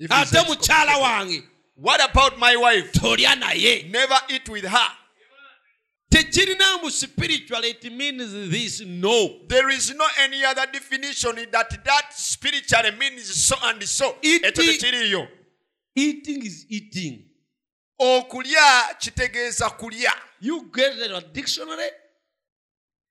[0.02, 1.44] Ate mukyala wange.
[1.76, 2.92] What about my wife?
[2.94, 4.90] Tolya naye never eat with her.
[6.12, 9.40] Tekirina mu spiritual it means this no.
[9.48, 14.16] There is no any other definition that that spiritually means so and so.
[14.22, 15.28] It ekyo is- tekiriyo
[15.96, 17.30] eating is eating.
[18.00, 20.14] Okulya kitegeeza kulya.
[20.42, 21.90] You get a dictionary?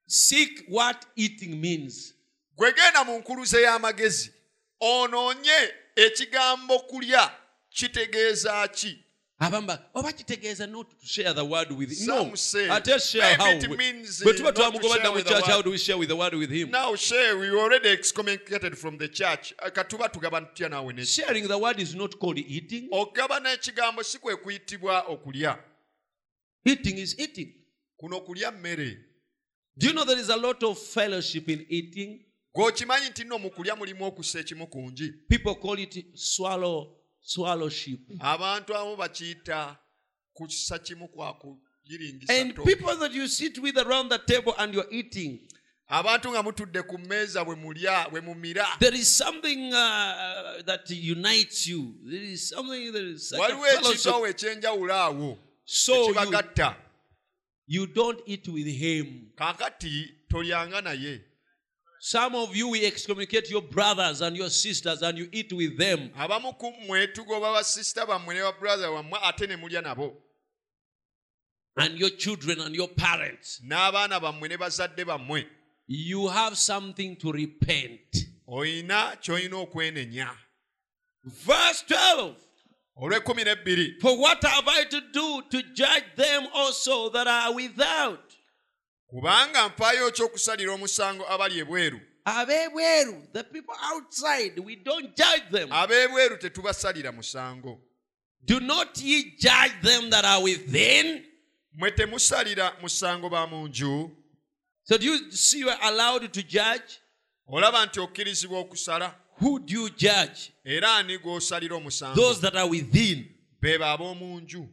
[0.07, 2.14] Seek what eating means.
[2.57, 4.33] Gwe genda mu nkuluze y'amagezi
[4.80, 7.39] onoonye ekigambo kulya
[7.70, 9.01] kitegeeza ki
[9.43, 12.07] abamba oba kitegeeza not to share the word with him.
[12.07, 12.34] No.
[12.34, 15.70] say, ate share how it means, bwe uh, tuba not to mu church how do
[15.70, 16.70] we share with the word with him?
[16.70, 19.55] Now share we already excommunicated from the church.
[19.59, 21.05] Katuba tugaba tutya naawe ne.
[21.05, 22.88] Sharing the word is not called eating.
[24.03, 25.59] Si kwe kuyitibwa okulya.
[26.64, 27.53] Eating is eating.
[27.99, 28.97] Kuno kulya mmere.
[29.76, 32.20] Do you know there is a lot of fellowship in eating?
[32.55, 38.01] Nti nno mu kulya mulimu okussa ekimu ku ngi people call it swallow swallowship.
[38.20, 39.77] Abantu abamu bakiyita
[40.35, 44.89] kussa kimu kwa kugiringisa and people that you sit with around the table and you're
[44.91, 45.39] eating
[45.89, 48.66] abantu nga mutudde ku mmeeza bwe mulya bwe mumira.
[48.79, 51.95] there is something uh, that unites you.
[52.05, 56.77] There is something that is such a waliwo awo ekyenjawulo awo so you, ekibagatta
[57.66, 59.31] you don't eat with him.
[59.37, 61.20] Kaakati tolyanga naye
[62.05, 66.11] Some of you we excommunicate your brothers and your sisters and you eat with them.
[66.18, 70.12] abamu ku mmwe tugoba basisita bammwe ne babrother bammwe ate ne mulya nabo
[71.76, 73.61] And your children and your parents.
[73.64, 75.46] n'abaana bammwe ne bazadde bammwe
[75.86, 78.26] You have something to repent.
[78.48, 80.28] olina ky'olina okwenenya
[81.24, 82.34] Verse 12
[82.96, 88.32] olw'ekkumi n'ebbiri For what have I to do to judge them also that are without?
[89.12, 95.68] Kubanga mpaayo ky'okusalira omusango abali ebweru Abebweru, the people outside, we don't judge them.
[95.72, 97.80] ab'ebweru tetubasalira musango
[98.44, 101.24] Do not ye judge them that are within?
[101.74, 104.10] mmwe temusalira musango ba mu nju
[104.84, 107.00] So do you see you are allowed to judge?
[107.48, 110.52] olaba nti okkirizibwa okusala Who do you judge?
[110.64, 113.26] era ani gw'osalira omusango Those that are within.
[113.60, 114.68] beebo ab'omu nju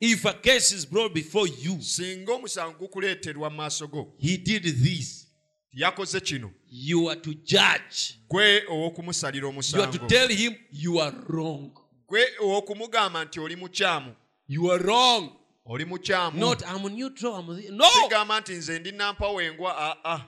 [0.00, 4.62] If a case is brought before you, singa omusango gukuleeterwa mu maaso go he did
[4.64, 5.26] this.
[5.72, 8.18] yakoze kino You are to judge.
[8.28, 11.70] gwe ow'okumusalira You are to tell him you are wrong.
[12.08, 14.14] gwe ow'okumugamba nti oli mukyamu
[14.48, 15.30] You are wrong.
[15.66, 17.34] oli mukyamu Not I'm neutral.
[17.40, 17.86] I'm the-" no.
[18.02, 19.74] sigamba nti nze ndi nampawengwa
[20.04, 20.20] aa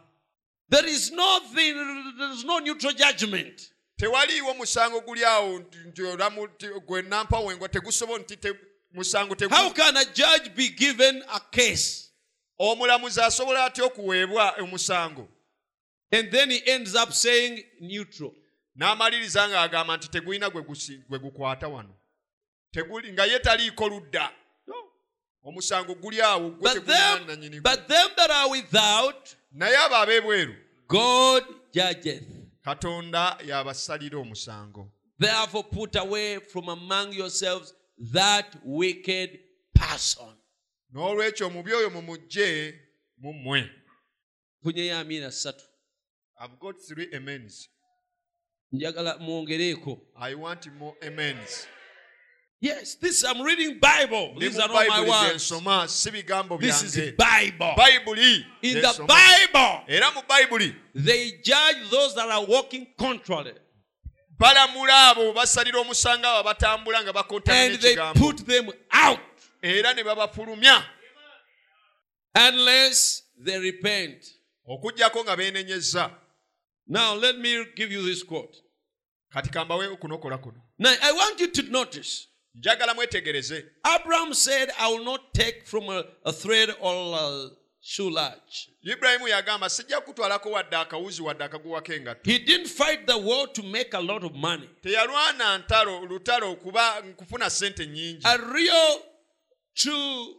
[0.70, 1.74] There is nothing.
[2.18, 3.70] There is no neutral judgment.
[3.98, 8.36] tewaliiwo musango guli awo nti- nti olamu- ti- gwe nampawengwa tegusobola nti
[8.97, 12.11] musango How can a judge be given a case?
[12.61, 15.28] Omulamuzi asobola atya okuweebwa omusango?
[16.11, 18.32] And then he ends up saying neutral?
[18.76, 21.94] n'amaliriza ng'agamba nti tegulina gwe gukwata wano.
[22.72, 24.30] Teguli- nga ye taliiko ludda.
[25.44, 26.84] Omusango guli awo but
[27.88, 30.55] them that are without, naye abo ab'ebweru
[30.88, 32.24] God judgeth.
[32.64, 34.90] katonda y'abasalira omusango.
[35.18, 37.72] Therefore, put away from among yourselves
[38.12, 39.38] that wicked
[39.74, 40.34] person.
[41.44, 42.80] omubi oyo mumugje
[44.62, 45.64] Mpunyeyo amiina ssatu.
[46.40, 47.68] I've got three amens.
[48.72, 51.66] njagala mwongereeko I want more amens.
[52.61, 54.34] yes this i'm reading bible.
[54.40, 55.92] These are not my words.
[55.92, 57.74] si bigambo this is bible.
[57.76, 59.84] Bayibuli in the bible.
[59.88, 60.74] Era mu bayibuli.
[60.94, 63.55] They judge those that are walking contrary
[64.39, 69.20] balamula abo basalira omusango abo batambula nga bakontana and they put them out.
[69.62, 70.82] Era ne babafulumya.
[72.34, 74.24] Unless they repent.
[74.68, 76.11] Okuggyako nga beenenyezza.
[76.87, 78.57] Now let me give you this quote.
[79.32, 80.61] Kati kambawe kunokola kuno.
[80.78, 82.28] Now i want you to notice.
[82.55, 83.64] Njagala mwetegereze.
[83.84, 87.51] Abraham said i will not take from a, a thread or a
[87.89, 93.14] shoe latch ibulayimu yagamba sijja kutwalako wadde akawuzi wadde akaguwako engatto he didn't fight the
[93.14, 94.68] war to make a lot of money.
[94.82, 98.20] Teyalwana ntalo lutalo okuba nkufuna sente nnyingi.
[98.24, 99.03] A real
[99.74, 100.34] true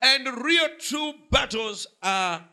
[0.00, 2.44] and real true battles are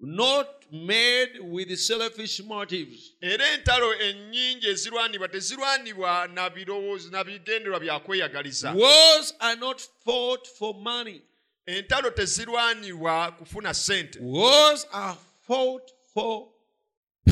[0.00, 3.12] not made with selfish motives.
[3.20, 8.72] era entalo ennyingi ezirwanibwa tezirwanibwa na birowoozo na bigendererwa bya kweyagaliza.
[8.72, 11.22] Wars are not fought for money.
[11.76, 15.16] Entalo tezirwanirwa kufuna ssente Wars are
[15.46, 16.48] fought for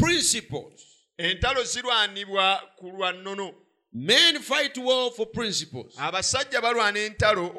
[0.00, 0.80] principles.
[1.18, 3.54] entalo zirwanibwa ku lwa nnono
[3.92, 5.94] Men fight war for principles.
[5.98, 7.50] abasajja balwana entalo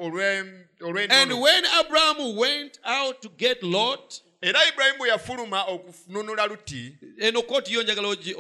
[1.10, 7.42] And when Abraham went out to get Lot, era ibulayimu bwe yafuluma okununula luti eno
[7.42, 8.36] koti yo njagala ogi-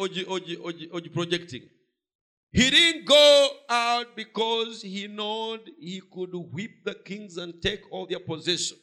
[2.52, 8.08] He didn't go out because he knowed he could whip the kings and take all
[8.08, 8.78] their possession.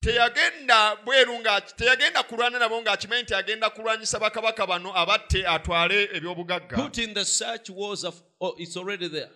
[0.00, 1.32] teyagenda bweru
[1.76, 7.24] teyagenda kulwana nabo ng'akimanyi nti agenda kulwanyisa bakabaka bano abatte atwale ebyobugagga Put in the
[7.24, 9.30] search was of, oh, it's already there.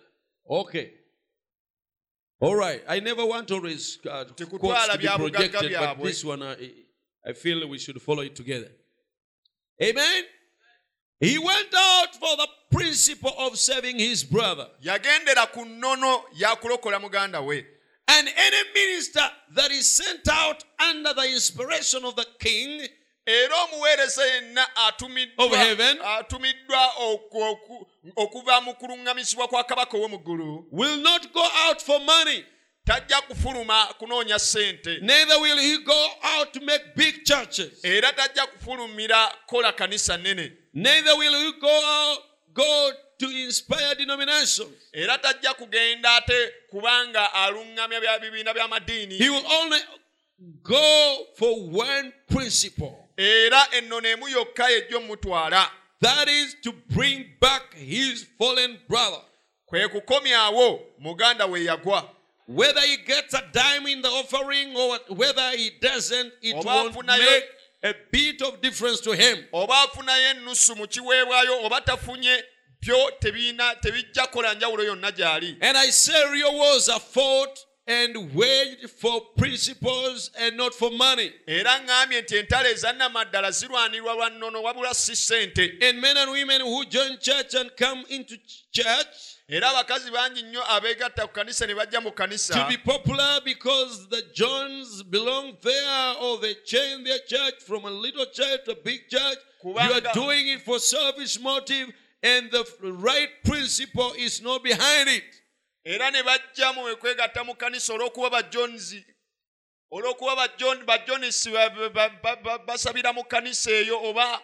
[0.49, 0.93] Okay.
[2.39, 2.83] All right.
[2.87, 6.71] I never want to always uh, quotes to be projected, but this one I,
[7.25, 8.71] I feel we should follow it together.
[9.81, 10.23] Amen.
[11.19, 14.67] He went out for the principle of serving his brother.
[14.83, 17.65] yagendera ku nnono yakulokola muganda we
[18.07, 22.87] And any minister that is sent out under the inspiration of the king
[23.27, 24.65] era omuweereza yenna
[25.37, 25.97] Of heaven.
[25.99, 32.45] atumiddwa oku- oku- okuva mu kuluŋŋamizibwa kwa kabaka ow'omu will not go out for money.
[32.85, 37.83] Tajja kufuluma kunoonya ssente Neither will he go out to make big churches.
[37.85, 42.19] era tajja kufulumira kola kanisa nnene Neither will he go out,
[42.53, 44.69] go to inspire denominations.
[44.93, 49.79] era tajja kugenda ate kubanga aluŋŋamya bya bibiina by'amadiini He will only
[50.63, 53.07] go for one principle.
[53.17, 54.67] era ennono emu yokka
[56.01, 59.21] That is to bring back his fallen brother.
[59.65, 62.14] kwe kukomyawo muganda we yagwa
[62.47, 67.43] Whether he gets a dime in the offering or whether he doesn't, it won't make
[67.83, 69.45] a bit of difference to him.
[69.53, 72.43] oba afunayo ennusu mu kiweebwayo oba tafunye
[72.81, 78.33] byo tebiina tebijja kola njawulo yonna gy'ali And I say real wars are fought and
[78.35, 81.31] waged for principles and not for money.
[81.47, 86.61] era ŋŋambye nti entalo ezannamaddala zirwanirwa lwa nnono wabula si ssente And men and women
[86.61, 88.37] who join church and come into
[88.71, 93.41] church era abakazi bangi nnyo abeegatta ku kanisa ne bajja mu to kanisa be popular
[93.45, 98.71] because the Jones belong there or they change their church from a little church to
[98.71, 99.37] a big church.
[99.63, 101.89] You are doing it for selfish motive
[102.23, 105.23] and the right principle is not behind it.
[105.85, 109.05] era ne bajjamu kwegatta mu kanisa olw'okuba bajonzi
[109.91, 114.41] olw'okuba bajon- bajonisi ba- ba- ba- ba- basabira mu kanisa eyo oba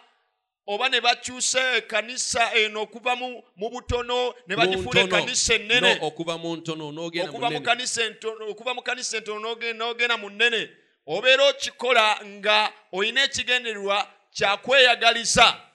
[0.66, 5.98] oba ne bakyusa ekanisa eno okuva mu butono ne bagifuula ekanisa ennene.
[6.00, 10.70] Okuva mu kanisa entono n'ogenda mu nnene
[11.06, 15.72] obeera okikola nga olina ekigendererwa kyakweyagaliza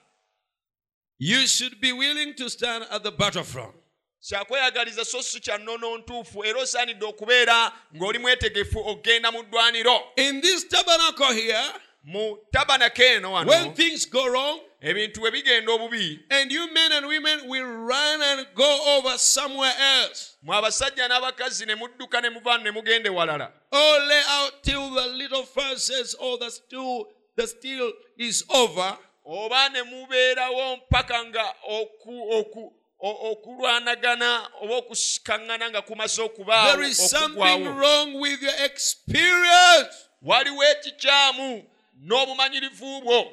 [1.20, 3.74] You should be willing to stand at the battlefront.
[4.20, 10.00] kyakweyagaliza so si kya nnono ntuufu era osaanidde okubeera ng'oli mwetegefu okgenda mu ddwaniro.
[10.16, 11.72] In this tabernacle here,
[12.04, 16.20] mu tabanako eno when wano things go wrong, ebintu bwe bigenda obubi.
[16.30, 21.66] And you men and women will run and go over somewhere else, mwe abasajja n'abakazi
[21.66, 25.76] ne mudduka ne muvaano ne mugenda ewalala or oh, lay out till the little fire
[25.76, 27.06] says, "Oh, the still,
[27.36, 28.98] the still is over."
[29.30, 37.10] oba ne mubeerawo mpaka nga oku- oku- okulwanagana oba okusikaŋŋana nga kumaze okubaawo There is
[37.10, 40.08] something wrong with your experience.
[40.22, 41.64] waliwo ekikyamu
[42.02, 43.32] n'obumanyirivu bwo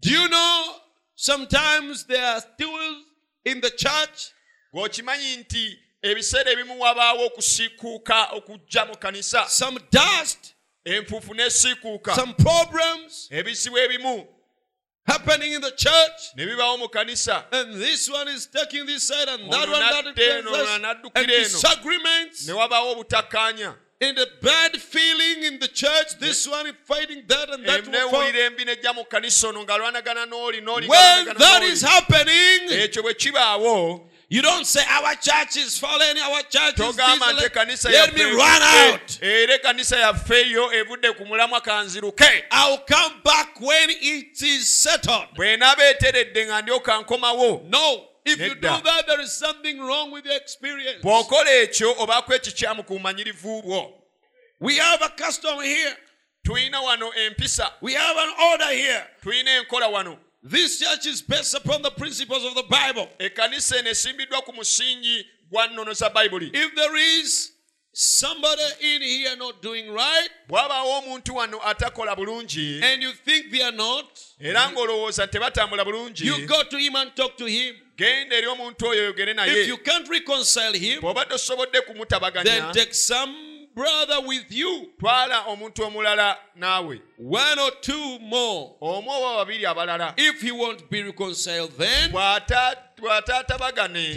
[0.00, 0.74] Do you know
[1.14, 3.02] sometimes there are still
[3.44, 4.32] in the church?
[4.74, 9.48] Ng'okimanyi nti ebiseera ebimu wabaawo okusiikuuka okujja mu kanisa.
[9.48, 10.54] Some dust,
[10.84, 14.26] enfuufu n'esiikuuka some problems ebizibu ebimu
[15.06, 16.34] happening in the church?
[16.36, 17.44] ne bibaawo mu kanisa.
[17.52, 20.50] And this one is taking this side and that Ono one that nadda is eno,
[20.52, 21.42] this, ono and eno.
[21.44, 26.18] disagreements ne wabaawo obutakkaanya and a bad feeling in the church.
[26.20, 27.92] This one is fighting that and that one.
[27.94, 32.68] neewulira embi nejja mu kanisa ono ng'alwanagana n'oli n'oli When that happening,
[33.02, 37.84] bwe kibaawo you don't say our church is falling, our church is this.
[37.84, 39.18] Let, let me run eh, out.
[39.22, 44.68] Eh, era ekanisa yaffe eyo evudde ku mulamwa kanziruke I'll come back when it is
[44.68, 45.28] settled.
[45.36, 48.08] bwe naaba eteredde nga ndyoka nkomawo No.
[48.26, 51.02] If you do that, there is something wrong with your experience.
[51.02, 54.02] bw'okola ekyo obaako ekikyamu ku bumanyirivu bwo
[54.60, 55.96] We have a custom here.
[56.44, 59.04] tulina wano empisa We have an order here.
[59.22, 63.08] tulina enkola wano This church is based upon the principles of the Bible.
[63.18, 67.52] ekkanisa eno esimbiddwa ku musingi gwa nnono za bayibuli If there is
[67.98, 73.62] somebody in here not doing right, bw'abaawo omuntu wano atakola bulungi and you think they
[73.62, 74.04] are not,
[74.38, 77.74] era ng'olowooza tebatambula bulungi you go to him and talk to him.
[77.96, 83.34] genda eri omuntu oyo oyogere If naye you can't reconcile him, then kumutabaganya take some
[83.74, 88.74] brother with you, twala omuntu omulala naawe one or two more.
[88.80, 94.14] omu oba babiri abalala If he won't be reconciled, then Bw'ata- twate atabagane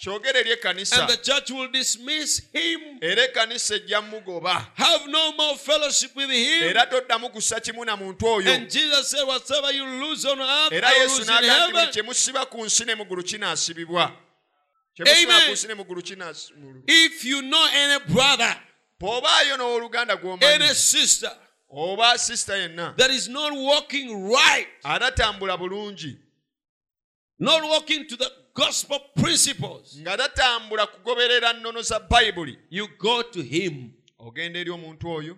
[0.00, 1.08] kyogere eri ekkanisa.
[3.00, 4.66] Era ekkanisa ejja mugoba
[6.62, 8.50] era toddamu kussa kimu na muntu oyo.
[10.70, 14.12] Era yesu n'agaa nti kye musiba ku nsi ne muggulu kinaasibibwa.
[16.86, 18.56] If you know any brother,
[19.00, 20.40] bw'obaayo n'owooluganda gw'omanyi.
[21.70, 22.94] oba sisita yenna.
[22.96, 26.16] that is not walking right atatambula bulungi.
[27.38, 33.42] Not walking to the gospel principles, nga tatambula kugoberera nnono za bayibuli you go to
[33.42, 33.92] him.
[34.18, 35.36] ogenda eri omuntu oyo.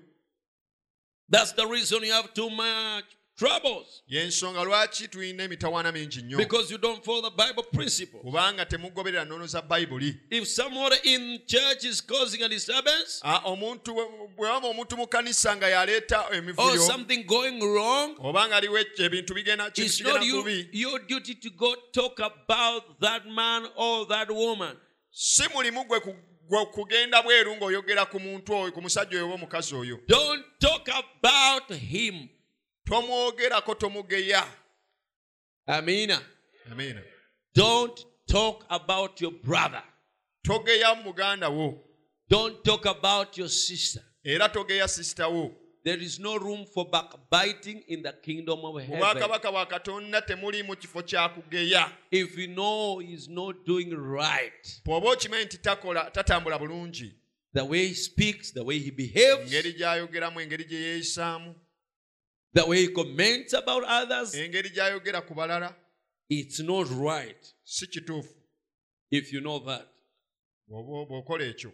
[1.29, 3.05] That's the reason you have too much
[3.41, 8.23] troubles y'ensonga lwaki tulina emitawaana mingi nnyo because you don't follow the Bible principles.
[8.23, 13.95] kubanga temugoberera nnono za bayibuli If someone in church is causing a disturbance Ah, omuntu
[14.37, 18.79] bwe waba omuntu mu kanisa nga yaleeta or emivuyo something going wrong, oba nga aliwo
[18.79, 24.07] ekyo ebintu bigenda it's not you, your duty to go talk about that man or
[24.09, 24.77] that woman.
[25.11, 26.15] si mulimu gwe ku-
[26.49, 30.89] gwe kugenda bweru ng'oyogera ku muntu oyo ku musajja oyo oba omukazi oyo Don't talk
[30.89, 32.29] about him.
[32.91, 34.47] Tomwogerako tomugeya
[35.67, 36.21] Amina.
[36.73, 37.03] amiina
[37.55, 39.83] Don't talk about your brother.
[40.43, 41.79] togeya muganda wo
[42.29, 44.03] Don't talk about your sister.
[44.25, 45.53] era togeya sisita wo
[45.85, 48.99] There is no room for backbiting in the kingdom of heaven.
[49.01, 54.81] bwakabaka bwa katonda temuli mu kifo kya kugeya If you know he's not doing right,
[54.85, 57.15] bw'oba okimanyi nti takola tatambula bulungi
[57.55, 61.55] the way he speaks, the way he behaves, engeri gy'ayogeramu engeri gye yeeyisaamu
[62.53, 65.75] the way he comments about others, engeri gy'ayogera ku balala
[66.31, 67.55] it's not right.
[67.65, 68.33] si kituufu.
[69.11, 69.89] If you know that.
[70.69, 71.73] bw'okola ekyo.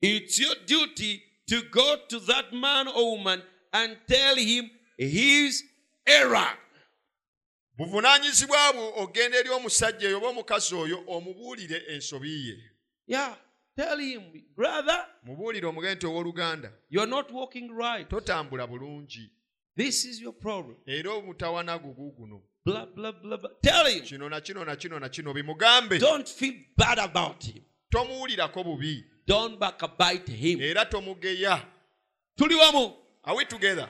[0.00, 3.42] It's your duty to go to that man or woman
[3.72, 5.62] and tell him his
[6.06, 6.58] error.
[7.78, 12.58] buvunaanyizibwa bwo ogenda eri omusajja oyo oba omukazi oyo omubuulire ensobi ye.
[13.06, 13.36] Yeah,
[13.76, 14.22] tell him,
[14.56, 18.08] brother, mubuulire omugende nti owooluganda you're not walking right.
[18.08, 19.30] totambula bulungi
[19.76, 20.76] This is your problem.
[20.86, 23.50] era omutawana gugu guno Blah, blah, blah, blah.
[23.62, 24.02] Tell him.
[24.04, 27.62] kino na kino na kino na kino bimugambe Don't feel bad about him.
[27.90, 30.60] tomuwulirako bubi Don't backbite him.
[30.60, 31.66] era tomugeya
[32.36, 32.94] Tuli wamu.
[33.24, 33.88] are we together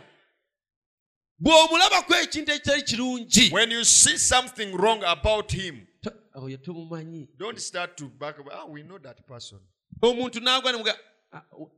[1.40, 7.59] bw'omulabako ekintu ekitali kirungi when you see something wrong about him To- oyo tumumanyi don't
[7.59, 9.60] start to back ah we know that person
[10.02, 10.98] omuntu n'agwa nemuga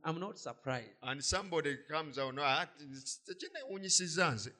[0.03, 0.91] i'm not surprised.
[1.01, 2.41] And somebody comes out no
[3.25, 4.51] tekinewunyisiza nze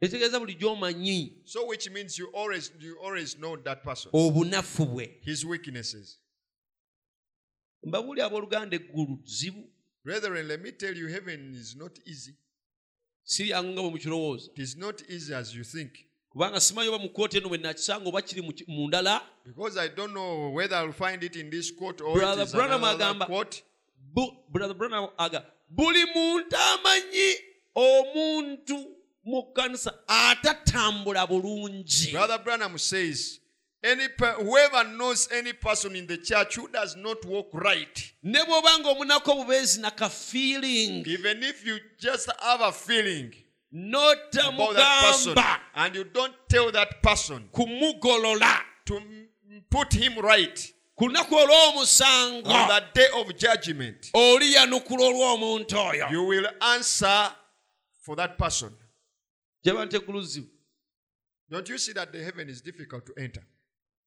[0.00, 1.42] etegeeza buli gy'omanyi.
[1.44, 4.10] So which means you always you always know that person.
[4.12, 5.18] Obunafu bwe.
[5.22, 6.18] His weaknesses.
[7.82, 9.70] Mbabuuli abooluganda eggulu zibu.
[10.04, 12.36] Brethren let me tell you heaven is not easy.
[13.24, 16.07] Siryangu nga bwe mukirowooza it is not easy as you think
[16.38, 19.20] kubanga simanyi oba mu kooti eno bwe nakisanga oba kiri mu ndala.
[19.44, 23.04] Because i don't know whether i'll find it in this court or Brother Branham another
[23.04, 23.62] agamba- court.
[24.14, 27.34] Bu- brother Branham aga buli muntu amanyi
[27.74, 28.86] omuntu
[29.24, 32.12] mu kkanisa atatambula bulungi.
[32.12, 33.40] Brother branham says
[33.82, 34.06] any
[34.40, 39.32] whoever knows any person in the church who does not walk right ne bw'oba ng'omunako
[39.32, 43.34] obubeezi naka even if you just have a feeling
[43.72, 45.34] about that person
[45.78, 48.58] and you don't tell that person kumugolola.
[48.84, 49.00] to
[49.70, 50.72] put him right.
[50.98, 52.46] Ku lunaku olw'omusango.
[52.46, 56.10] On the day of judgment oli yanukula olw'omuntu oyo.
[56.10, 57.30] you will answer
[58.02, 58.72] for that person.
[59.64, 59.92] Don't
[61.68, 63.42] you see that the heaven is difficult to enter?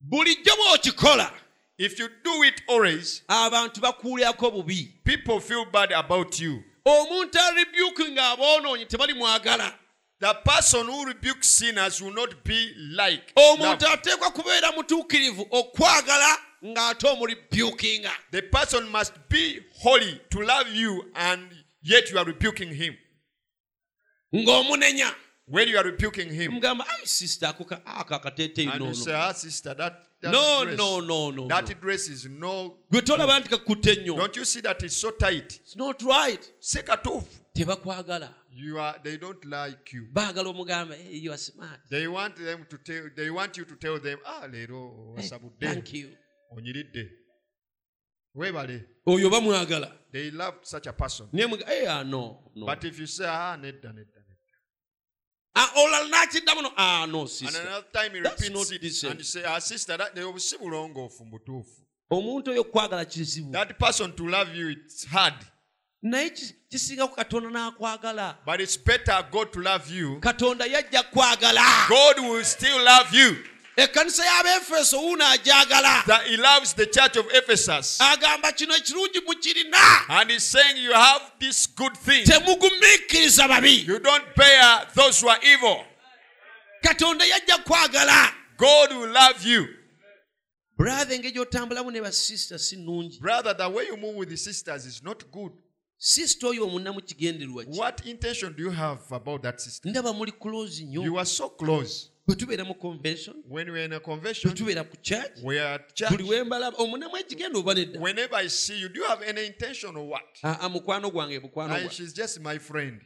[0.06, 1.30] Bulijjo bw'okikola
[1.78, 4.92] if you do it always abantu bakuulyako bubi.
[5.04, 6.62] people feel bad about you.
[6.84, 9.78] Omuntu aribyuki ng'aboonoonyi tebali mwagala
[10.22, 17.06] the person who rebukes sinners will not be like omuntu ateekwa kubeera mutuukirivu okwagala ng'ate
[17.08, 21.42] omuribyukinga the person must be holy to love you and
[21.82, 22.94] yet you are rebuking him.
[24.34, 25.14] Ng'omunenya.
[25.46, 26.52] When you are rebuking him.
[26.52, 30.32] Mugamba ai sisita ako ka- ako akateeteeyi and you say nono ah sister that, that
[30.32, 31.74] no dress, no no no that no.
[31.74, 34.16] dress is no gwe tolaba nti kakutte nnyo.
[34.16, 35.60] Don't you see that it's so tight?
[35.64, 36.52] It's not right.
[36.60, 40.06] Si katuufu tebakwagala you are they don't like you.
[40.12, 41.80] Baagala omugamba hey, you are smart.
[41.90, 45.60] They want them to tell they want you to tell them ah leero Hey, wasabudde.
[45.60, 46.10] thank you.
[46.52, 47.08] Onyiridde.
[48.34, 48.84] Weebale.
[49.06, 51.26] Oyo bamwagala they love such a person.
[51.32, 52.66] Naye muga hey, ah, no, no.
[52.66, 54.56] but if you say ah nedda nedda nedda.
[55.54, 56.72] Ah, olala nakiddamu no.
[56.76, 57.60] Ah, no and sister.
[57.60, 59.10] another time he That's repeats not it decent.
[59.12, 63.52] and you say ah sister that they si bulongoofu mu butuufu omuntu oyo okwagala kizibu.
[63.52, 65.34] That person to love you, it's hard.
[66.02, 70.20] Naye ki- kisingaku katonda n'akwagala But it's better God to love you.
[70.20, 73.36] katonda yajja kwagala God will still love you.
[73.76, 77.98] ekkanisa y'abeefeso wuuno agyagala That He loves the church of Ephesus.
[78.00, 82.24] agamba kino ekirungi mukirina And He's saying you have this good thing.
[82.24, 85.84] temugumiikiriza babi You don't bear those who are evil.
[86.82, 89.66] katonda yajja kwagala God will love you.
[90.76, 94.84] brother engeri gy'otambulamu ne basisita si nnungi Brother, the way you move with the sisters
[94.86, 95.52] is not good.
[96.04, 99.90] Sisita oyo omunnamukigenderwa What intention do you have about that sister?
[99.90, 102.10] ndaba muli close nnyo You are so close.
[102.26, 106.10] bwetubeera mu convention When we're in a convention, tubeera ku church we are at church.
[106.10, 109.96] buli mbalaba omunnamu ekigenda oba nedda Whenever I see you, do you have any intention
[109.96, 110.38] or what?
[110.44, 113.00] aa mukwano gwange And bwa she's just my friend.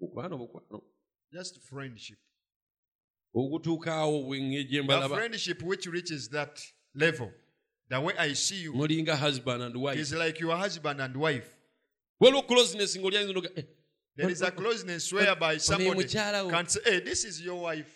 [0.00, 0.82] bukwano bukwano
[1.32, 2.18] Just friendship.
[3.34, 6.60] ogutuukaawo bwenge gye mbalaba friendship which reaches that
[6.94, 7.30] level.
[7.90, 11.48] The way I see you mulinga husband and wife is like your husband and wife.
[12.22, 13.64] waliwo closeness ng'olyanza noga eh,
[14.16, 17.90] There is a closeness whereby somebody can say, hey, this is your wife.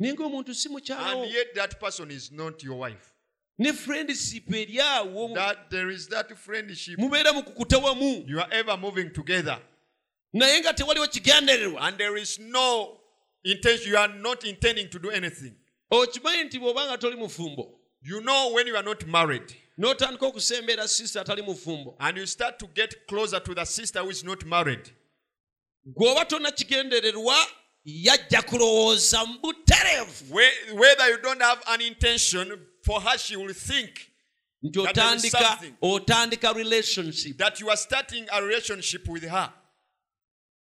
[0.00, 3.12] naye ng'omuntu si mukyalawo And yet that person is not your wife.
[3.58, 6.98] ne friendship eryawo That there is that friendship.
[6.98, 9.58] mubeera mukukuta wamu You are ever moving together.
[10.32, 12.98] naye nga tewaliwo kigendererwa And there is no
[13.44, 13.90] intention.
[13.90, 15.56] You are not intending to do anything.
[15.90, 19.54] okimanyi nti bw'obanga toli mufumbo You know when you are not married.
[19.78, 24.10] n'otandika okusembeera sisita atali mufumbo And you start to get closer to the sister who
[24.10, 24.90] is not married.
[25.86, 27.36] gw'oba tonakigendererwa
[27.84, 30.34] yajja kulowooza mu butereevu
[30.74, 34.10] Whether you don't have an intention, for her she will think
[34.62, 39.52] nti That there is otandika otandika relationship that you are starting a relationship with her.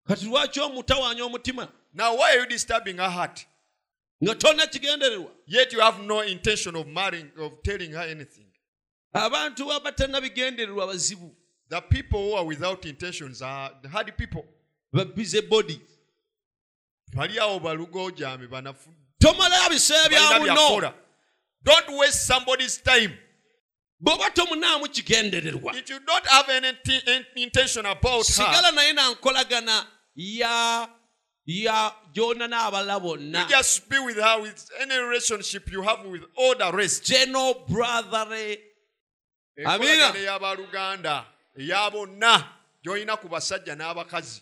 [0.09, 3.47] kati lwaki omutawaanya omutima Now, why are you disturbing her heart?
[4.23, 8.47] Nga tonakigendererwa Yet you have no intention of marrying, of telling her anything.
[9.13, 11.37] abantu abatannabigendererwa bazibu
[11.69, 14.45] The people who are without intentions are hard people.
[14.93, 15.81] babize body
[17.15, 20.95] Bali awo balugojame banafu- tomalayo biseera bya balina muno byakola.
[21.63, 23.19] Don't waste somebody's time.
[24.01, 29.87] bw'oba tomunaamu kigendererwa If you don't have any ti- intention about her, sigala naye nankolagana
[30.17, 30.89] ya
[31.47, 36.55] gyona n'abalala you bonna just be with her with any relationship you have with all
[36.57, 37.05] the rest.
[37.05, 38.59] geno brotherly
[39.65, 40.13] Amina.
[40.15, 41.27] ey'abaluganda
[41.59, 42.45] eya bonna
[42.85, 44.41] gy'olina ku basajja n'abakazi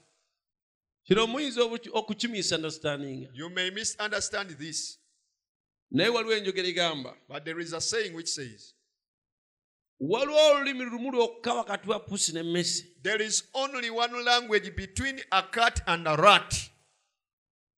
[1.07, 1.63] kino muyinza
[1.93, 4.99] okukimisunderstandinga you may misunderstand this.
[5.91, 7.15] Naye waliwo enjogera egamba.
[7.29, 8.75] But there is a saying which says
[10.01, 15.43] waliwo olulimi lumu lwokka wakati wa pusi n'emmesi there is only one language between a
[15.43, 16.71] cat and a rat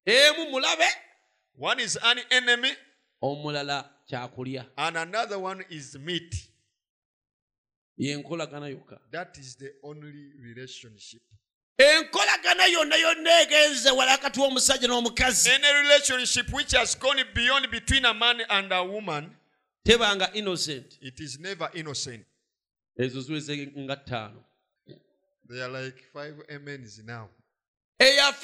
[0.07, 0.87] emu mulabe.
[1.57, 2.71] One is an enemy
[3.23, 4.67] omulala kyakulya.
[4.77, 6.35] and another one is meat.
[7.99, 8.99] Yenkolagana yokka.
[9.11, 11.23] That is the only relationship.
[11.79, 15.51] Enkolagana yonna yonna egenze wala wakati w'omusajja n'omukazi.
[15.51, 19.31] Any relationship which has gone beyond between a man and a woman
[19.87, 20.99] tebanga innocent.
[21.01, 22.25] it is never innocent.
[22.99, 24.45] Ezo ziweze nga ttaano.
[25.49, 27.29] They are like five amens now
[27.99, 28.35] that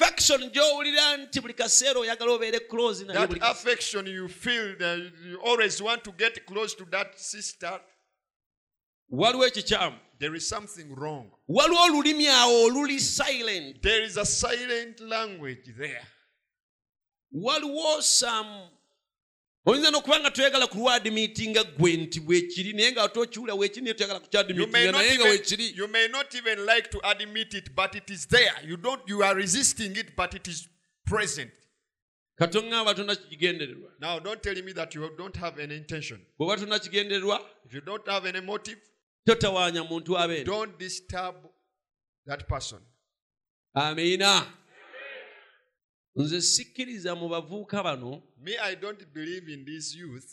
[3.43, 7.79] affection you feel that you always want to get close to that sister.
[9.11, 11.31] Waliwo ekikyamu there is something wrong.
[11.49, 13.81] Waliwo olulimi awo oluli silent?
[13.81, 16.07] There is a silent language there.
[17.35, 18.69] Waliwo some
[19.65, 24.67] oyinza n'okuba nga toyagala kulwadimiitinga gwe nti bwekiri naye nga tokiwula weekiri naye toyagala you
[24.67, 27.75] may, kukyadimiitinga not naye nga even, weekiri you may not even like to admit it
[27.75, 28.53] but it is there.
[28.65, 30.67] You don't you are resisting it but it is
[31.05, 31.51] present.
[32.39, 36.19] Katoŋŋamba tonakigendererwa now don't tell me that you don't have any intention.
[36.39, 38.79] Bw'oba tonakigendererwa if you don't have any motive
[39.27, 41.35] totawaanya muntu don't disturb
[42.25, 42.79] that person.
[43.77, 44.43] Amiina
[46.15, 50.31] nze sikkiriza mu bavubuka bano me i don't believe in these youth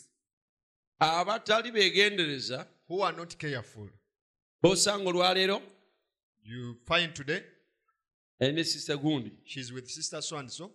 [0.99, 3.89] abatali beegendereza who are not careful.
[4.61, 5.61] b'osanga olwaleero
[6.43, 7.41] you find today
[8.39, 9.31] ne sista gundi.
[9.45, 10.71] she's with sister so and so.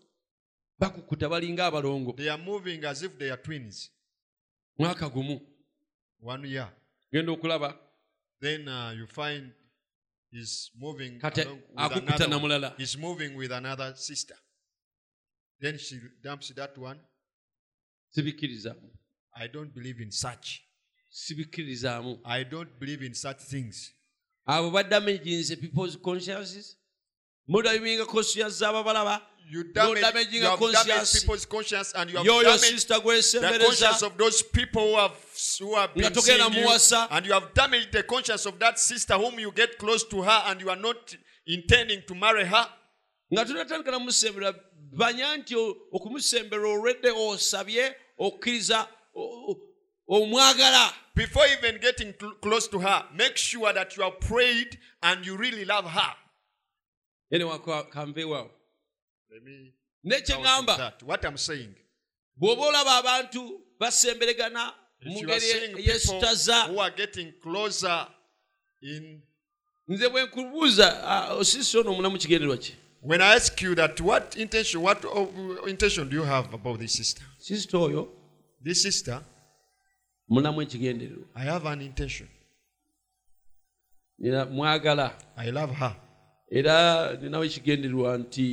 [0.78, 2.16] Bakukuta balinga abalongo.
[2.16, 3.90] They are moving as if they are twins.
[4.78, 5.40] Mwaka gumu.
[6.20, 6.68] One year.
[7.12, 7.78] Genda okulaba.
[8.40, 9.52] Then uh, you find
[10.31, 12.74] he's moving Kati akukuta na mulala.
[12.76, 14.36] he's moving with another sister
[15.65, 16.99] then she dumps that one.
[18.16, 18.91] Sibikkirizaamu
[19.36, 20.62] i don't believe in such.
[21.11, 23.93] Sibikkirizaamu i don't believe in such things.
[24.47, 26.77] Abo badamaginze people's consciences.
[27.49, 29.20] Mudayiminga conscience z'ababalaba
[29.51, 31.20] You damage, damaging you have damaged conscience.
[31.20, 35.16] people's conscience and you have yoyo damaged the gwesembereza conscience of those people who have
[35.61, 37.09] who have been Nga togenda seeing you, muwasa.
[37.11, 40.43] and you have damaged the conscience of that sister whom you get close to her
[40.47, 41.16] and you are not
[41.47, 42.66] intending to marry her.
[43.35, 44.53] nga tunatandika namusembera
[44.94, 45.54] manya nti
[45.92, 48.88] okumusemberera olwedde osabye okukkiriza
[50.08, 50.94] omwagala.
[51.14, 52.12] Before even getting
[52.42, 56.14] close to her make sure that you have prayed and you really love her.
[57.30, 58.50] Kanveewo
[60.04, 60.74] nekyeŋŋamba
[62.36, 65.46] bw'oba olaba abantu basemberegana mu ngeri
[65.78, 66.58] eyesitaza
[69.88, 72.74] nze bwe nkubuuza ah, osisi ono omulamu kigenderwa kye
[73.05, 76.93] when I ask you that what intention what uh, intention do you have about this
[76.93, 77.22] sister?
[77.39, 78.09] sister oyo
[78.64, 79.20] This sister,
[80.28, 82.28] mulamu ekigendererwa I have an intention.
[84.24, 85.97] era mwagala I love her.
[86.51, 88.44] era ninawo ekigendererwa nti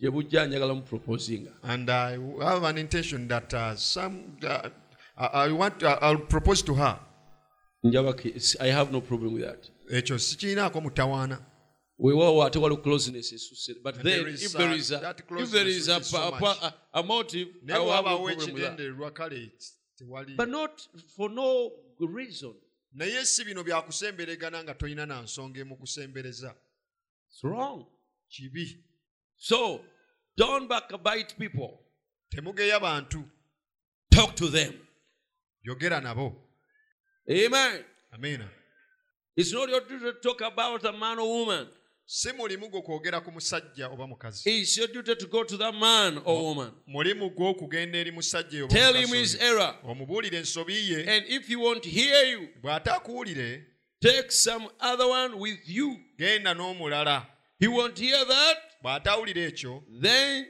[0.00, 4.68] gye bujja njagala mu proposinga and I have an intention that uh, some uh,
[5.16, 6.98] I want uh, I'll propose to her.
[7.84, 8.14] njaba
[8.60, 11.38] i have no problem with that ekyo sikiinaako mutawaana
[11.98, 15.50] weewaawo ate waliwo closeness esusse but And then there is, if there uh, a, if
[15.50, 20.36] there is a, so a, a, a motive I will have wabawo problem with that.
[20.36, 22.54] but not for no reason.
[22.94, 26.54] Naye si bino byakusemberegana nga tolina na nsonga emu kusembereza.
[27.30, 27.86] It's wrong.
[28.30, 28.78] Kibi.
[29.36, 29.80] So
[30.36, 31.80] don't backbite people.
[32.32, 33.24] Temugeya bantu.
[34.10, 34.74] Talk to them.
[35.66, 36.34] Yogera nabo.
[37.30, 37.84] Amen.
[38.14, 38.48] Amiina
[39.38, 41.68] it's not your duty to talk about a man or woman
[42.10, 44.48] si mulimu gwo kwogera ku musajja oba mukazi.
[44.50, 46.72] It's your duty to go to that man or woman.
[46.86, 49.76] mulimu gwo okugenda eri musajja oba tell him his error.
[49.84, 51.00] Omubuulire ensobi ye.
[51.06, 53.62] And if he won't hear you bw'ataakuwulire
[54.00, 55.96] take some other one with you.
[56.18, 57.26] genda n'omulala.
[57.60, 60.46] He won't hear that bw'ataawulira ekyo then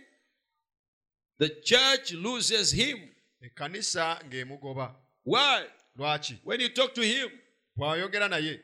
[1.39, 2.98] the church loses him.
[3.43, 4.94] ekkanisa ng'emugoba.
[5.24, 5.64] Why?
[5.97, 6.39] lwaki?
[6.44, 7.30] When you talk to him
[7.76, 8.60] bw'ayogera naye.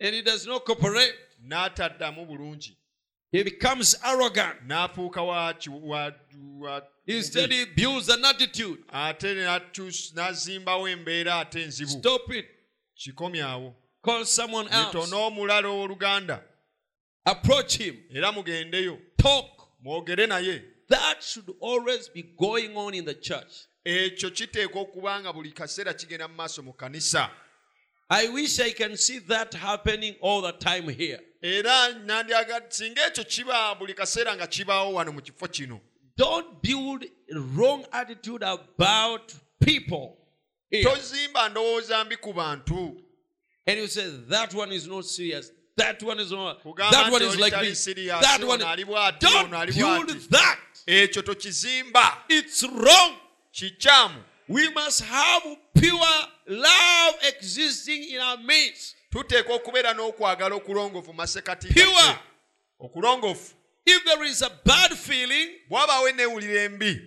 [0.00, 1.14] and he does not cooperate,
[1.44, 2.76] n'ataddamu bulungi
[3.32, 4.60] he becomes arrogant.
[4.66, 6.12] n'afuuka wa ki- wa-
[6.58, 8.82] wa- Instead, he builds an attitude.
[8.92, 12.46] ate n'atuus- n'azimbawo embeera ate enzibu Stop it.
[14.02, 15.12] Call someone else.
[15.14, 16.42] omulala owooluganda
[17.24, 17.96] Approach him.
[18.14, 19.68] era mugendeyo Talk.
[19.82, 23.66] mwogere naye That should always be going on in the church.
[23.84, 27.30] ekyo kiteekwa okuba nga buli kaseera kigenda mu maaso mu kanisa
[28.10, 31.20] I wish I can see that happening all the time here.
[31.42, 31.94] Era
[32.68, 35.80] singa ekyo kiba buli kaseera nga kibaawo wano mu kifo kino
[36.16, 37.04] Don't build
[37.56, 39.32] wrong attitude about
[39.64, 40.16] people.
[40.82, 42.96] tozimba ndowooza mbi ku bantu
[43.66, 45.52] And you say that one is not serious.
[45.76, 46.62] That one is not.
[46.90, 47.84] That one is like this.
[47.84, 48.58] serious, That one.
[49.20, 50.58] Don't build that.
[50.86, 53.16] ekyo tokizimba It's wrong.
[53.52, 55.42] kikyamu We must have
[55.74, 58.96] pure love existing in our midst.
[59.10, 61.68] Tuteekwa okubeera n'okwagala okulongoofu mu masekati
[62.80, 63.54] okulongoofu
[63.86, 67.00] If there is a bad feeling, bw'abaawo enneewulira embi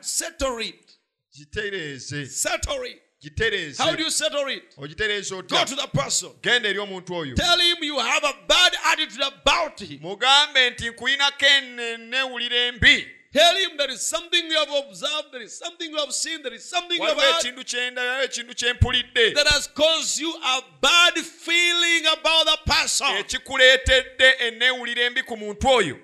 [0.00, 0.98] settle it.
[1.36, 3.02] gitereeze Settle it.
[3.22, 4.74] gitereeze How do you settle it?
[4.78, 6.30] ogitereeza Go otya to the person.
[6.42, 10.00] genda eri omuntu oyo Tell him you have a bad attitude about him.
[10.00, 15.56] mugambe nti nkuyinako enneewulira embi Tell him there is something you have observed, there is
[15.56, 19.68] something you have seen, there is something you have heard ekintu kyendaba ekintu that has
[19.68, 23.06] caused you a bad feeling about the person.
[23.06, 25.96] ekikuleetedde enneewulira embi ku muntu oyo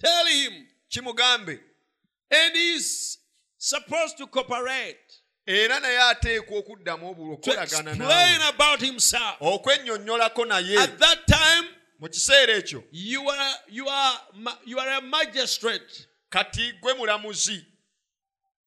[0.00, 0.66] Tell him.
[0.88, 1.60] kimugambe
[2.30, 3.18] And he's
[3.58, 4.98] supposed to cooperate,
[5.46, 9.36] era naye ateekwa okuddamu obulwa to okukolagana explain about himself.
[9.40, 11.68] okwennyonnyolako naye At that time,
[12.00, 16.06] mu kiseera ekyo you are you are ma- you are a magistrate.
[16.34, 17.66] Kati gwe mulamuzi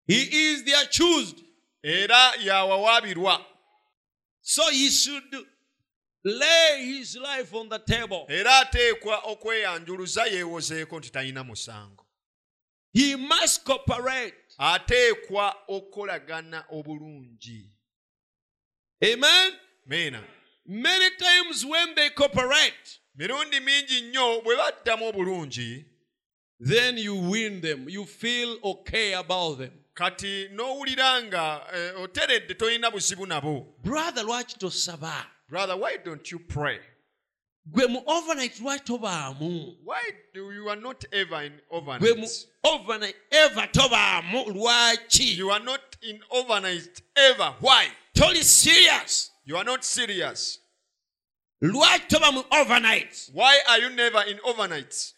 [0.07, 0.22] He
[0.52, 1.44] is the accused.
[1.84, 3.45] era yawawaabirwa
[4.41, 5.48] So he should
[6.23, 8.26] lay his life on the table.
[8.30, 12.07] era ateekwa okweyanjuluza yeewozeeko nti talina musango
[12.94, 14.38] He must cooperate.
[14.57, 17.72] ateekwa okukolagana obulungi
[19.03, 19.53] Amen.
[19.85, 20.23] meena
[20.69, 25.85] Many times when they cooperate, mirundi mingi nnyo bwe baddamu obulungi
[26.59, 27.88] then you win them.
[27.89, 29.71] You feel okay about them.
[29.95, 35.25] kati n'owulira nga eh, oteredde tolina buzibu nabo Brother, lwaki tosaba?
[35.49, 36.79] brother why don't you pray
[37.71, 39.75] Gwe mu overnight lwaki tobaamu?
[39.84, 40.01] why
[40.35, 41.81] do you are not ever in Gwe
[42.15, 45.35] mu overnight overnight ever tobaamu lwaki?
[45.38, 49.31] you are not in overnight ever why Toli serious.
[49.45, 50.59] you are not serious
[51.63, 55.13] lwaki toba mu overnight Why are you never in overnights?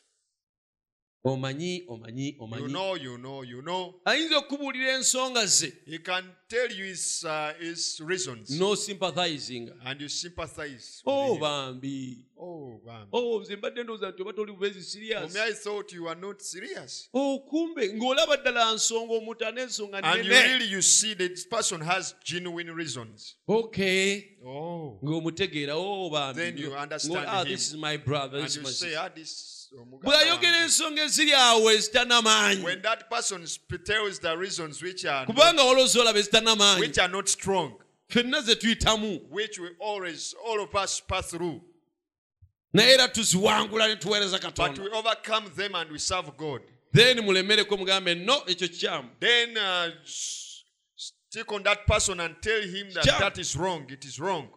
[1.24, 3.94] Omanyi omanyi You omanyi know, you know, you know.
[4.06, 8.50] ayinza okubuulira ensonga ze He can tell you his, uh, his reasons.
[8.60, 11.02] n'osympathizinga And you sympathize.
[11.06, 11.42] with o him.
[11.42, 16.20] bambi Oh, nze mbadde ndowooza nti oba toli buvezi For serious I thought you were
[16.22, 17.10] not serious.
[17.14, 22.16] o kumbe ng'olaba ddala nsonga omuntu an'ensonga And you you see that this person has
[22.24, 23.36] genuine reasons.
[23.48, 25.00] okay Oh.
[25.04, 27.50] ng'omutegeera o bambi Then you understand ah, him.
[27.52, 29.59] this is my brother And this is you my say, sister ah, this.
[30.04, 35.64] Bw'ayogera ensonga eziri awo ezitannamaanyi When that person sp- tells the reasons which are kubanga
[35.64, 37.74] walooza olaba ezitannamaanyi which are not strong,
[38.10, 39.22] ffenna ze tuyitamu.
[39.30, 41.62] Which we always, all of us pass through,
[42.74, 44.82] naye era tuziwangula ne tuweereza but katonda.
[44.84, 46.62] we overcome them and we serve God.
[46.94, 49.10] then mulemereko mugambe no ekyo kikyamu.
[49.20, 53.86] Then uh, stick on that person and tell him that that is wrong.
[53.90, 54.50] It is wrong.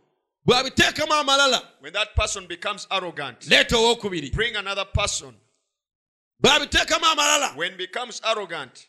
[0.47, 5.35] Bw'abiteekamu amalala When that person becomes arrogant, leeta owookubiri bring another person.
[6.43, 8.89] bw'abiteekamu amalala When becomes arrogant,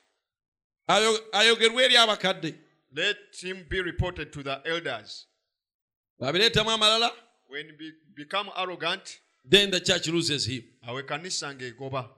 [0.90, 2.56] ayo- ayogerwe eri abakadde
[2.96, 5.26] let him be reported to the elders.
[6.22, 7.12] bw'abireetamu amalala
[7.48, 12.10] When be, become arrogant, then the church loses him awe kanisa ng'egoba.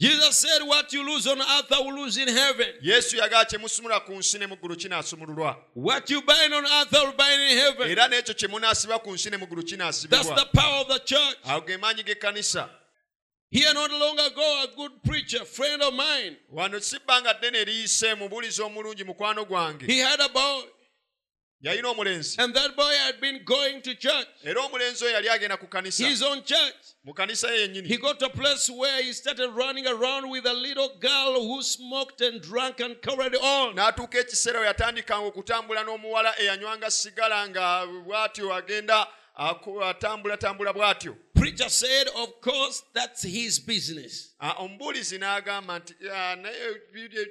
[0.00, 2.66] Jesus said what you lose on earth I will lose in heaven.
[2.82, 7.04] Yesu yagala kye musumula ku nsi ne mu kinaasumululwa what you bind on earth I
[7.04, 7.90] will bind in heaven.
[7.90, 11.36] Era n'ekyo kye munaasiba ku nsi ne mu ggulu that's the power of the church.
[11.44, 12.68] Ago ge maanyi g'ekkanisa
[13.50, 16.36] here not long ago a good preacher friend of mine.
[16.54, 19.86] Wano si bbanga ddene eriyise mubuulizi omulungi mukwano gwange.
[19.86, 20.62] He had a boy
[21.62, 24.26] yalina omulenzi and that boy had been going to church.
[24.44, 26.06] Era omulenzi oyo yali agenda ku kanisa.
[26.08, 26.74] His own church.
[27.04, 30.52] Mu kanisa ye He got to a place where he started running around with a
[30.52, 33.74] little girl who smoked and drank and carried on.
[33.76, 39.06] n'atuuka ekiseera we yatandikanga okutambula n'omuwala eyanywanga sigala nga bw'atyo agenda
[39.36, 41.16] atambulatambula bw'atyo.
[41.34, 44.34] Preacher said, Of course, that's his business.
[44.40, 46.80] Ah, omubuulizi n'agamba nti "Ah, naye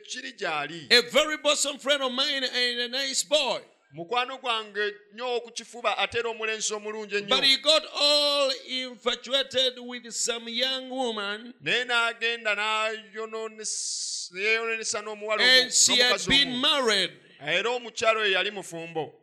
[0.07, 0.91] kiri gy'ali?
[0.91, 3.61] A very bosom friend of mine and a nice boy.
[3.91, 10.09] Mukwano gwange nnyo okukifuba ate era omulenzi omulungi But ennyo he got all infatuated with
[10.11, 17.11] some young woman naye n'agenda n'ayonoonesa yeeyononesa n'omuwala omu- and she had n'omukazi been married.
[17.41, 19.13] era omukyalo oyo yali mufumbo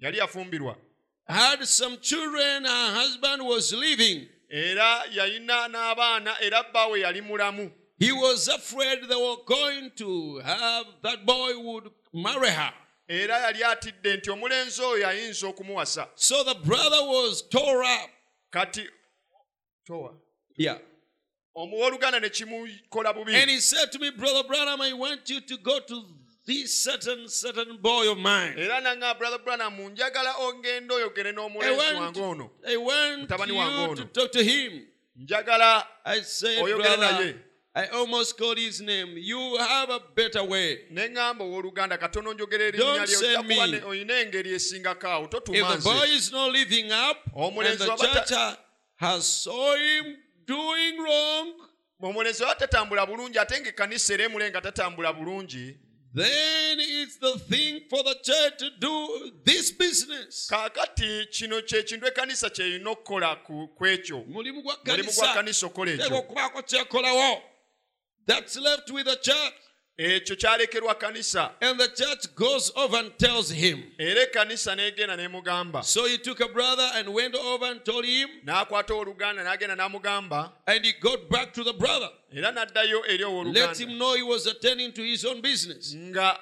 [0.00, 0.76] yali yafumbirwa
[1.26, 4.28] Had some children, her husband was living.
[4.50, 10.86] era yalina n'abaana era bbaawe yali mulamu He was afraid they were going to have
[11.02, 12.72] that boy would marry her.
[13.08, 18.10] Era yali atidde nti omulenzi oyo ayinza okumuwasa So the brother was tore up.
[18.50, 18.88] kati
[19.86, 20.14] towa
[20.56, 20.78] Yeah.
[21.54, 25.78] omuwooluganda ne kimukola And he said to me, Brother Branham, I want you to go
[25.80, 26.02] to
[26.46, 28.54] this certain certain boy of mine.
[28.58, 33.52] era nanga brother branham njagala ogenda oyogere I n'omulenzi wange ono want, I want Mutabani
[33.52, 33.94] wange ono.
[33.94, 34.86] to talk to him.
[35.16, 37.34] njagala I said, Oyogere brother, naye.
[37.76, 39.14] I almost called his name.
[39.16, 40.78] You have a better way.
[40.90, 43.56] ne ŋŋamba owooluganda katono njogera Don't send me.
[43.66, 48.30] ne- olina engeri esingako awo If the boy is not living up and the church
[48.30, 48.58] ha-
[48.96, 51.52] has saw him doing wrong,
[52.00, 55.76] omulenzi oba tatambula bulungi ate ng'ekkanisa era emule nga tatambula bulungi
[56.14, 60.46] then it's the thing for the church to do this business.
[60.50, 65.90] kaakati kino kyekintu ekkanisa kyerina okukola ku ekyo mulimu gwa mulimu gwa kanisa kkanisa okukola
[65.90, 67.42] ekyo okubaako kyekolawo
[68.26, 69.54] that's left with the church.
[69.96, 73.84] Ekyo kyalekerwa kkanisa and the church goes over and tells him.
[73.96, 75.84] Era ekkanisa n'egenda n'emugamba.
[75.84, 78.28] So he took a brother and went over and told him.
[78.44, 80.50] N'akwata owooluganda n'agenda n'amugamba.
[80.66, 82.08] And he got back to the brother.
[82.32, 85.94] Era n'addayo eri let him know he was attending to his own business.
[85.94, 86.38] Nga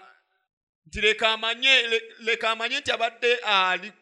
[0.88, 3.92] nti leka amanye nti abadde ali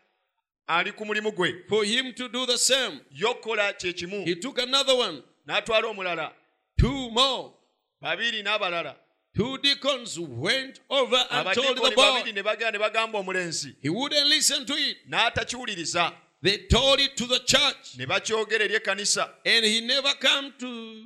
[0.69, 1.69] ali ku mulimu gwe.
[1.69, 3.01] For him to do the same.
[3.21, 4.25] Yokkola kye kimu.
[4.25, 5.25] He took another one.
[5.49, 6.31] N'atwala omulala.
[6.79, 7.55] Two more
[8.03, 8.97] babiri n'abalala.
[9.37, 12.03] Two deacons went over and told the boy.
[12.03, 13.77] babiri ne bagenda ne bagamba omulenzi.
[13.81, 14.97] He wouldn't listen to it.
[15.11, 16.13] N'atakiwuliriza.
[16.43, 17.99] They told it to the church.
[17.99, 19.29] Ne bakyogera eri ekkanisa.
[19.45, 21.05] And he never come to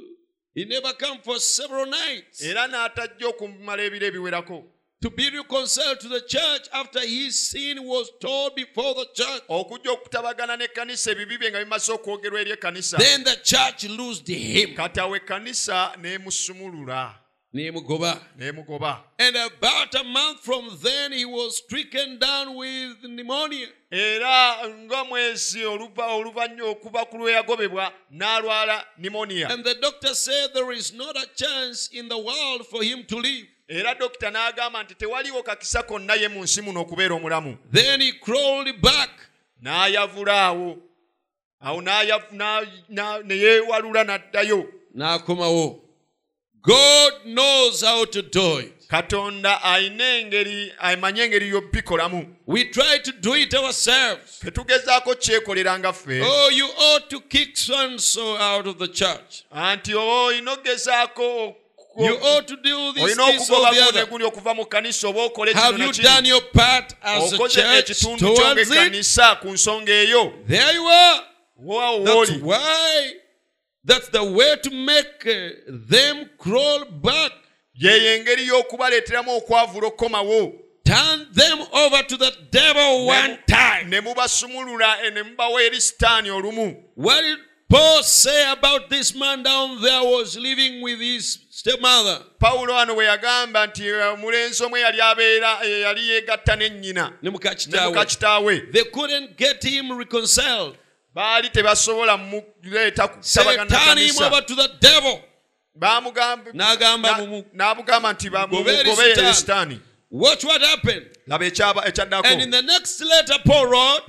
[0.54, 2.42] he never come for several nights.
[2.42, 4.64] Era n'atajja okumala ebiro ebiwerako
[5.04, 9.42] to be reconciled to the church after his sin was told before the church.
[9.50, 14.74] Okujja okutabagana n'ekkanisa ebibi bye nga bimaze okwogerwa eri ekkanisa then the church loosed him.
[14.74, 17.14] Kati awo ekkanisa n'emusumulula
[17.54, 23.68] nemugoba n'emugoba and about a month from then he was stricken down with pneumonia.
[23.90, 30.54] Era nga mwezi oluva oluvanyuma okuva ku lwe yagobebwa n'alwala nimoniya and the doctor said
[30.54, 34.82] there is not a chance in the world for him to live era dokita n'agamba
[34.82, 37.58] nti tewaliwo kakisa konna ye mu nsi muno okubeera omulamu.
[37.72, 39.10] Then he crawled back.
[39.62, 40.78] N'ayavula awo.
[41.62, 41.80] Awo
[43.24, 44.68] ne yeewalula n'addayo.
[44.96, 45.80] N'akomawo.
[46.62, 48.88] God knows how to do it.
[48.88, 52.36] Katonda ayina engeri amanyi engeri y'obbikolamu.
[52.46, 54.38] We try to do it ourselves.
[54.38, 56.22] Fe tugezaako kyekolera nga ffe.
[56.22, 59.44] Oh you ought to kick so and so out of the church.
[59.50, 61.56] Anti olina ogezaako
[61.98, 64.06] you ought to do this this or the other.
[64.06, 68.22] neguli okuva mu kkanisa oba okole have you done your part as a church towards
[68.22, 68.68] it?
[68.68, 70.32] ng'ekkanisa ku nsonga eyo.
[70.46, 71.22] There you are.
[72.04, 73.12] That's why
[73.84, 77.32] that's the way to make uh, them crawl back.
[77.74, 80.52] yeyo engeri y'okubaleeteramu okwavula okukomawo
[80.84, 83.88] Turn them over to the devil one time.
[83.88, 86.76] ne mubasumulula eh, ne mubawa eri sitaani olumu.
[86.94, 87.38] What did
[87.70, 91.38] Paul say about this man down there was living with his?
[92.38, 97.30] pawulo wano bwe yagamba nti eh, omulenzi omu eyali abeera eh, eyali yeegatta n'ennyina ne
[97.90, 98.60] mukakitaawe
[101.14, 103.08] baali tebasobola muleeta
[107.54, 108.84] n'abugamba nti bamugoberere
[109.34, 109.80] sitaani.
[110.10, 111.06] Watch what happened.
[112.32, 114.02] And in the next letter Paul wrote,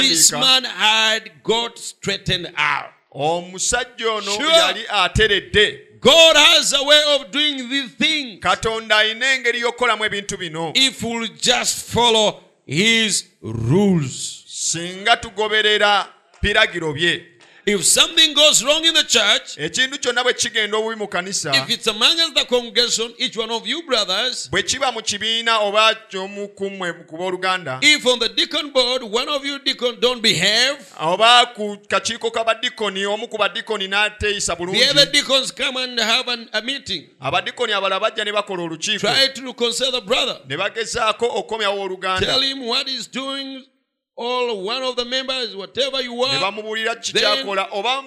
[0.00, 2.90] this man had got straightened out.
[3.10, 8.40] Omusajja ono yali ateredde God has a way of doing these things.
[8.40, 14.44] katonda alina engeri y'okukolamu ebintu bino if we'll just follow his rules.
[14.46, 16.06] singa tugoberera
[16.42, 17.24] biragiro bye
[17.68, 21.68] If something goes wrong in the church, ekintu kyonna bwe kigenda obubi mu kanisa if
[21.70, 26.48] it's amongst the congregation, each one of you brothers, bwe kiba mu kibiina oba kyomu
[26.48, 26.70] ku
[27.16, 32.30] booluganda if on the deacon board one of you deacon don't behave, oba ku kakiiko
[32.30, 37.06] k'abadikoni omu ku badikoni n'ateeyisa the other deacons come and have an, a meeting.
[37.20, 40.40] abadikoni abalala bajja ne bakola olukiiko Try to reconcile the brother.
[40.48, 43.64] ne bagezaako okomyawo oluganda Tell him what he's doing.
[44.20, 48.02] All one of the members, whatever you ne are, bamubuulira ki kyakola oba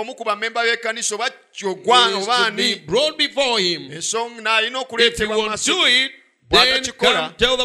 [0.00, 3.90] omu ku bamemba b'ekkanisa oba kyogwa oba be ani brought before him.
[3.90, 5.50] ensonga n'alina okuleetebwa mu won't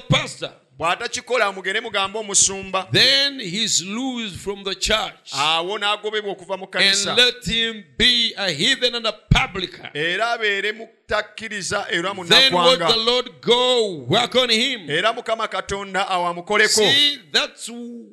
[0.09, 1.39] maaso do it, Bw'ata then kikola.
[1.45, 1.53] come tell the pastor.
[1.53, 5.33] bw'atakikola mugende mugambe omusumba Then he's loosed from the church.
[5.33, 9.89] awo n'agobebwa okuva mu and kanisa let him be a heathen and a publican.
[9.93, 14.89] era abeere mutakkiriza era Then would the munnaggwanga Lord go work on him.
[14.89, 17.69] era mukama katonda awo amukoleko See, that's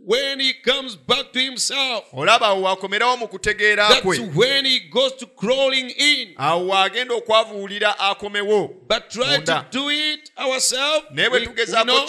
[0.06, 2.04] when he comes back to himself.
[2.12, 6.34] olaba awo wakomerawo mu kutegeera That's kwe when he goes to crawling in.
[6.36, 9.66] awo waagenda okwavuulira akomewo But try to Munda.
[9.70, 11.06] do it ourselves.
[11.10, 12.06] naye We, bwe we tugezaako know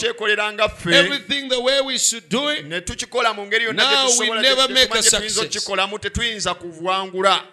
[0.47, 2.65] kyekolera nga ffe everything the way we should do it.
[2.65, 5.37] ne tukikola mu ngeri yonna Now we gyetusobola never make a gye tumanyi tuyinza success.
[5.37, 7.43] okukikolamu tetuyinza kuwangula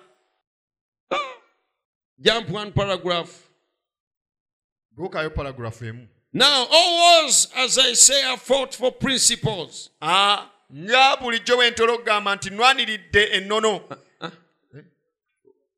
[2.18, 3.30] Jump one paragraph.
[5.82, 9.90] emu Now, all wars, as I say, are fought for principles.
[10.02, 13.80] Ah, nga bulijjo bwe ntera okugamba nti nwaniriddde ennono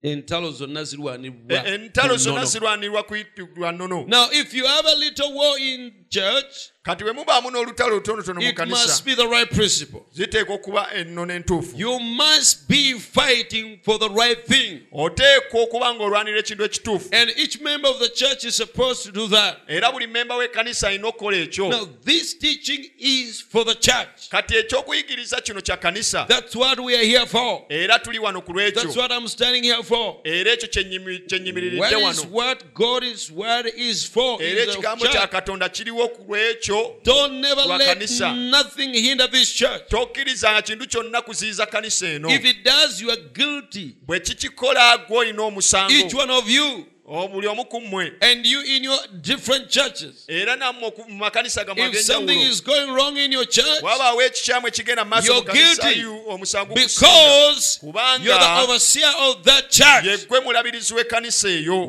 [0.02, 5.58] entalo zonna zirwanirwa entalo zonna zirwanirwa kuyitibwa nnono Now, if you have a little war
[5.58, 10.00] in church, kati bwe mubaamu n'olutalo lutonotono mu it must kanisa be the right principle.
[10.12, 14.80] ziteekwa okuba ennono entuufu You must be fighting for the right thing.
[14.92, 19.26] oteekwa okuba ng'olwanira ekintu ekituufu And each member of the church is supposed to do
[19.28, 19.56] that.
[19.68, 24.28] era buli memba w'ekkanisa alina okukola ekyo Now, this teaching is for the church.
[24.30, 27.64] kati ekyokuyigiriza kino kya kanisa That's what we are here for.
[27.68, 30.20] era tuli wano ku That's lwekyo what I'm standing here for.
[30.24, 34.40] era ekyo What is wano what God's word is for?
[34.42, 35.30] era is the ekigambo kya church.
[35.30, 39.82] katonda kiriwo ku lwekyo Don't never let nothing hinder this church.
[39.88, 43.96] tokkirizanga kintu kyonna kuziyiza kanisa eno If it does, you are guilty.
[44.06, 45.52] bwe kikikola gwe olina
[45.90, 46.86] Each one of you,
[47.32, 50.24] buli omu ku mmwe and you in your different churches.
[50.28, 53.82] era nammwe mu makanisa gammwe If something is going wrong in your church,
[54.26, 56.00] ekikyamu ekigenda mu maaso mu You're guilty.
[56.00, 57.00] yu omusango gukusinga.
[57.00, 57.80] because
[58.22, 60.04] you're the overseer of that church.
[60.04, 61.88] ye gwe mulabirizi w'ekkanisa eyo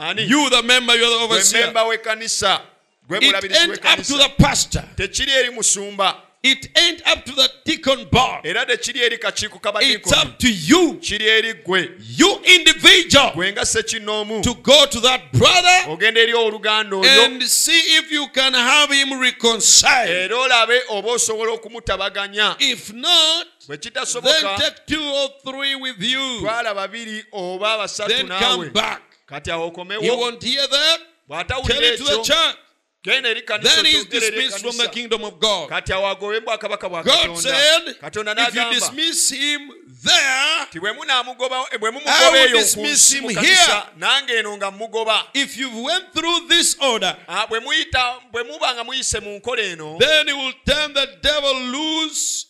[0.00, 1.64] ani You, the member, you're the overseer.
[1.66, 2.77] memba w'ekkanisa gwe
[3.10, 4.84] It ain't up to the pastor.
[4.96, 8.46] tekiri eri musumba It ain't up to the deacon board.
[8.46, 13.52] era tekiri eri kakiiko It's kabadikoni up to you, kiri eri gwe you individual, gwe
[13.52, 18.28] nga sekinoomu to go to that brother ogenda eri oluganda olyo and see if you
[18.28, 20.10] can have him reconciled.
[20.10, 26.00] era olabe oba osobola okumutabaganya If not, bwe then kitasoboka take two or three with
[26.02, 26.40] you.
[26.40, 29.02] twala babiri oba basatu Then naawe come back.
[29.26, 31.00] kati awo You okomewo won't hear that?
[31.28, 32.56] Tell it to the ekyo church.
[33.04, 34.92] Genda eri kanisa Then he's okyogere eri dismissed from the ekkanisa.
[34.92, 35.68] kingdom of God.
[35.68, 39.70] kati awo agobwe bwakabaka bwa God katonda said, katonda if you n'agamba dismiss him
[40.04, 43.34] there, ti ti bwe munaamugoba bwe I mumugoba will eyo ku dismiss nsi him mu
[43.34, 43.82] kanisa here.
[43.96, 48.74] nange eno nga mugoba If you went through this order, Ah, bwe muyita bwe muba
[48.74, 52.46] nga muyise mu nkola eno then he will turn the devil loose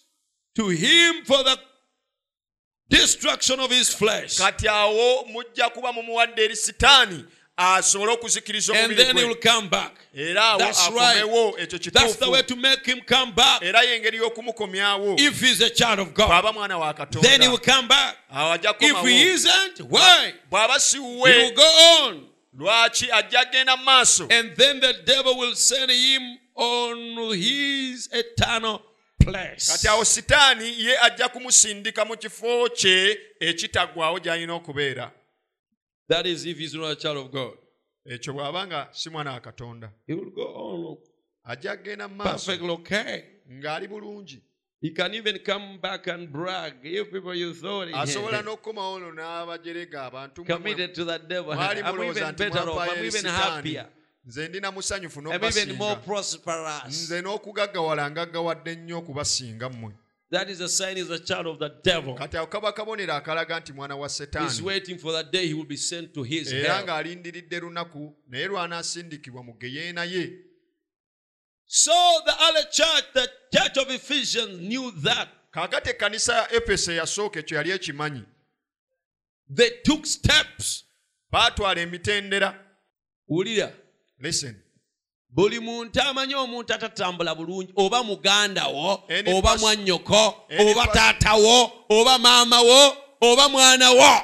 [0.57, 1.59] to him for the
[2.89, 4.39] destruction of his flesh.
[4.39, 7.25] kati awo mujja kuba mumuwadde eri sitaani
[7.59, 8.73] asobole okuzikiriza
[10.15, 10.59] era
[11.23, 12.03] akomewo ekyo kituufuera
[13.83, 15.17] yengeri y'okumukomyawo.
[16.29, 17.29] Bw'aba mwana wa katonda.
[18.53, 18.73] ajja
[20.51, 21.31] bw'aba siwuwe
[22.59, 24.27] lwaki ajja agenda mu maaso?
[29.73, 35.11] Kati awo sitaani ye ajja kumusindika mu kifo kye ekitaggwawo gy'alina okubeera.
[36.09, 37.57] That is if he's not a child of God.
[38.07, 40.97] ekyo bw'aba nga si mwana wa katonda He will go on
[41.45, 43.23] ajja kgenda mu maaso perfectly okay.
[43.53, 44.43] ng'ali bulungi
[44.81, 46.75] He can even come back and brag.
[46.85, 51.55] You people, you thought asobola he n'okukomawo ono n'abajerega abantu committed to the devil.
[51.55, 52.67] mwali I'm mulowooza even nti better off.
[52.67, 53.87] mwampaayo I'm eri even sitaani happier.
[54.25, 56.85] nze ndina musanyufu I'm even more n'okubasinga prosperous.
[56.87, 59.93] nze n'okugaggawala ngaggawadde nnyo okubasinga mmwe
[60.31, 62.15] That is a sign he's a child of the devil.
[62.15, 65.65] kati kaba kabonero akalaga nti mwana wa He's setaani waiting for the day he will
[65.67, 66.85] be sent to his era hell.
[66.87, 70.45] ng'alindiridde lunaku naye lw'anaasindikibwa mu geyeena ye
[71.71, 71.93] So
[72.25, 75.29] the early church, the church of Ephesians, knew that.
[75.53, 78.23] kaakati ekkanisa ya efeso eyasooka ekyo yali ekimanyi
[79.55, 80.85] They took steps.
[81.31, 82.65] baatwala emitendera
[83.29, 83.73] Wulira.
[84.21, 84.63] listen
[85.31, 91.73] buli muntu amanyi omuntu atatambula bulungi oba muganda wo Any oba mwannyoko oba taata wo
[91.89, 94.23] oba maama wo oba mwana wo.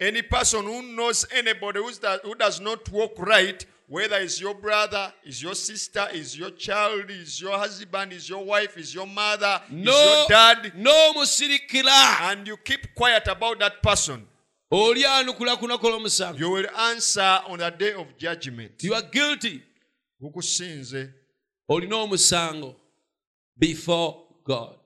[0.00, 1.80] Any person who knows anybody
[2.24, 7.10] who does not walk right whether is your brother is your sister is your child
[7.10, 12.56] is your husband is your wife is your mother is your dad n'omusirikira and you
[12.56, 14.26] keep quiet about that person
[14.70, 15.04] oli
[15.38, 18.82] kunakola omusango you will answer on the day of judgment.
[18.82, 19.62] You are guilty
[20.20, 21.14] gukusinze
[21.68, 22.76] olina omusango
[23.56, 24.78] before god.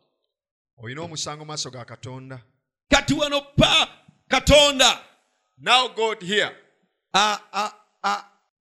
[0.77, 2.43] Olina omusango mu maaso ga katonda.
[2.91, 3.89] Kati wano pa
[4.29, 5.05] katonda.
[5.59, 6.57] Now god here.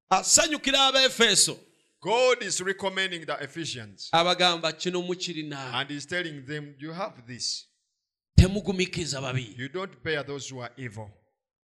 [0.10, 1.58] Asanyukira abaefeso
[2.02, 4.10] god is recommending the ephesians.
[4.12, 7.66] Abagamba kino mukirina and he's telling them you have this.
[8.38, 9.56] Temugumiikiriza babi.
[9.58, 11.10] You don't bear those who are evil.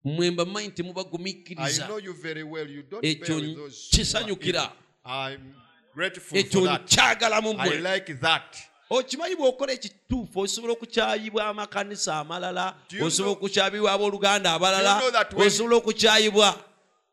[0.04, 2.70] Mwe mbamanyi I temubagumiikiriza know you very well.
[2.70, 4.72] You don't Ekyo bear with those who are kisanyukira.
[5.04, 5.54] I'm
[5.94, 7.58] grateful ekyo for that.
[7.60, 8.56] I like that.
[8.90, 14.98] Oh, okimanyi bw'okola ekituufu osobola okukyayibwa amakanisa amalala Do you osobola know- okukyayibwa abooluganda abalala
[15.00, 16.64] know that when- osobola okukyayibwa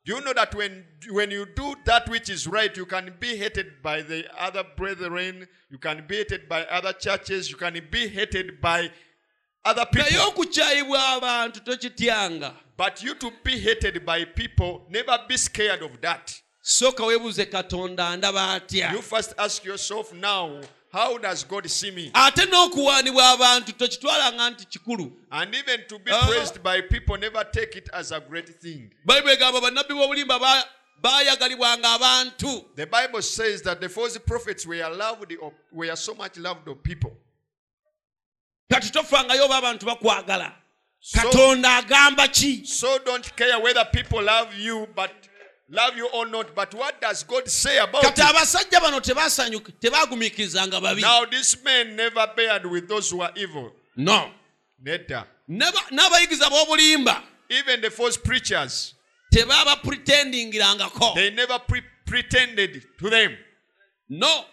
[0.05, 3.35] Do you know that when when you do that which is right, you can be
[3.37, 8.07] hated by the other brethren, you can be hated by other churches, you can be
[8.07, 8.89] hated by
[9.63, 10.27] other naye people.
[10.27, 16.41] okukyayibwa abantu tokityanga But you to be hated by people, never be scared of that.
[16.61, 20.61] Sooka weebuuze katonda ndaba atya You first ask yourself now,
[20.91, 22.11] how does God see me?
[22.13, 26.27] ate n'okuwaanibwa abantu tokitwalanga nti kikulu And even to be Ah.
[26.27, 28.89] praised by people, never take it as a great thing.
[29.05, 30.65] bayibuli egamba bannabbi b'obulimba ba-
[31.01, 36.37] baayagalibwanga abantu The Bible says that the false prophets were loved, of, were so much
[36.37, 37.11] loved of people.
[38.71, 40.53] kati tofangayo oba abantu bakwagala
[41.13, 45.11] katonda agamba ki so don't care whether people love you, but
[45.71, 46.53] love you or not.
[46.53, 48.35] But what does God say about kati it?
[48.35, 53.71] abasajja bano tebasanyuka babi Now, this man never bared with those who are evil.
[53.95, 54.29] no
[54.83, 55.25] Neither.
[55.49, 58.93] Neba- n'abayigiza b'obulimba Even the false preachers,
[59.33, 63.37] tebaaba pretendingirangako they never pre- pretended to them.
[64.09, 64.45] no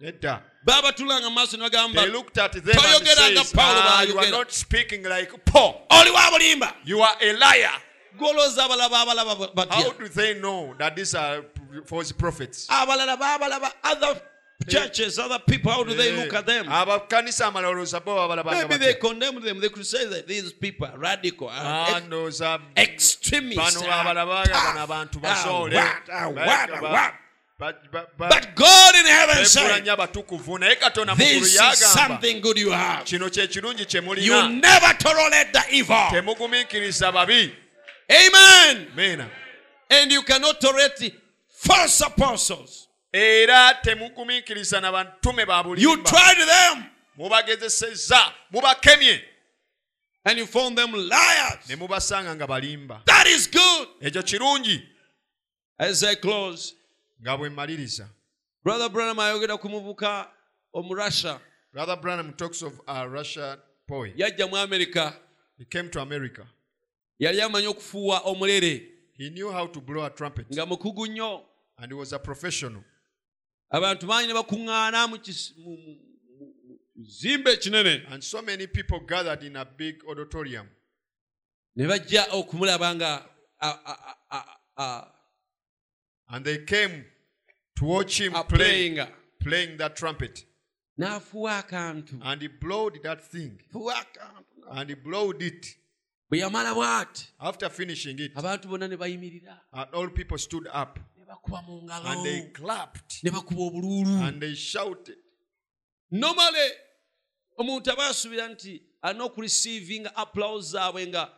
[0.00, 0.42] Neither.
[0.66, 4.18] baabatulanga mu maaso ne bagamba They looked at them and Toyogeranga says, Paulo ah, you
[4.18, 5.86] are not speaking like Paul.
[5.90, 7.70] oli wa bulimba You are a liar.
[8.18, 11.44] Golooza abalaba abalaba How do they know that these are
[11.86, 12.66] false prophets?
[12.70, 12.86] Ah,
[13.84, 14.20] other
[14.68, 16.66] churches other people how do they look at them?
[16.68, 20.52] Ah, Abakanisa amalala olowooza bo babalabanga maybe they condemn them they could say that these
[20.52, 23.56] people are radical Ah, are ndowooza extremists.
[23.74, 27.14] Bano are babalabaga bano tough, ah, abantu are bazoole what, are what, are what.
[27.58, 31.78] Ba- ba- ba- but God in heaven said beegulanya abatukuvu naye katonda mukulu this is
[31.92, 33.04] something good you have.
[33.04, 35.96] Kino kye kirungi kye you never tolerate the evil
[38.08, 39.30] babi amen.
[39.90, 41.14] And you cannot tolerate
[41.48, 42.88] false apostles.
[43.12, 46.84] Era temugumiikiriza na bantume ba you bulimba tried them.
[47.18, 49.20] Mubagezesezza mubakemye.
[50.24, 51.68] And you found them liars.
[51.68, 53.04] Ne mubasanga nga balimba.
[53.06, 53.88] That is good.
[54.00, 54.82] Ekyo kirungi.
[55.78, 56.74] As I close
[57.22, 58.08] nga bwe mmaliriza.
[58.62, 60.28] Brother branham ayogera ku muvuka
[60.74, 61.40] omurussia
[61.72, 64.12] brother branham talks of a russia boy.
[64.16, 65.14] Yajja mu america.
[65.56, 66.46] He came to America.
[67.18, 71.44] Yali amanyi okufuuwa omulere He knew how to blow a trumpet, nga mukugu nnyo
[71.76, 72.82] and he was a professional.
[73.70, 75.52] abantu bangi ne bakuŋŋaana mu kizimbe
[77.52, 80.68] ekinene And so many people gathered in a big auditorium.
[81.76, 83.24] ne bajja okumulaba nga
[83.60, 85.12] a- a- a- a- a-
[86.30, 87.04] And they came
[87.76, 88.42] to watch him play,
[88.90, 89.08] aplayinga
[89.40, 90.44] playing that trumpet.
[90.98, 93.58] n'afuwa akantu And he blowed that thing.
[94.70, 95.76] And he blowed it.
[96.30, 100.98] Bwe yamala bw'ati After finishing it, abantu bonna ne bayimirira and all people stood up
[101.18, 105.16] ne bakuba mu ngalo and they clapped ne bakuba and they shouted.
[106.12, 106.72] nomale
[107.58, 111.32] omuntu aba asuubira nti alina okureceivinga applause zaabwe nga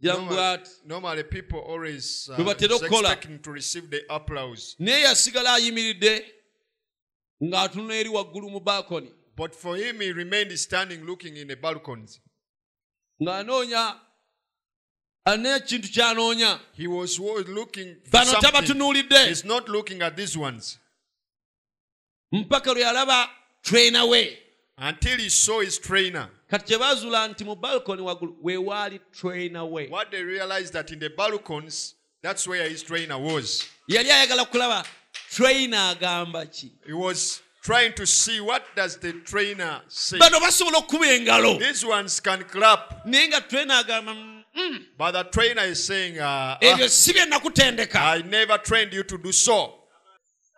[0.00, 3.16] giramu bw'ati Normally, people always uh, Bwe batera okukola.
[3.42, 4.76] to receive the applause.
[4.78, 6.24] naye yasigala ayimiridde
[7.44, 12.20] ng'atunula eri waggulu mu balkoni But for him, he remained standing looking in the balconies.
[13.22, 14.00] ng'anoonya
[15.24, 20.78] alina ekintu ky'anoonya He was looking for bano tabatunuulidde not looking at these ones.
[22.32, 23.28] Mpaka lwe yalaba
[23.62, 24.38] trainer we.
[24.78, 26.28] Until he saw his trainer.
[26.50, 29.86] kati kye baazuula nti mu balkoni waggulu weewaali trainer we.
[29.88, 33.68] What they realized that in the balconies, that's where his trainer was.
[33.88, 34.84] yali ayagala kulaba
[35.30, 36.72] trainer agamba ki?
[36.86, 40.18] He was trying to see what does the trainer say.
[40.18, 41.58] bano basobola okukuba engalo.
[41.58, 46.18] These ones can clap, naye nga trainer agamba mm, "Mm, but the trainer is saying,
[46.18, 49.74] uh, ebyo "Ah, si bye nakutendeka I never trained you to do so.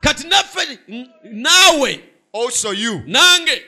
[0.02, 2.00] kati naffe n- naawe
[2.32, 3.62] Also, you nange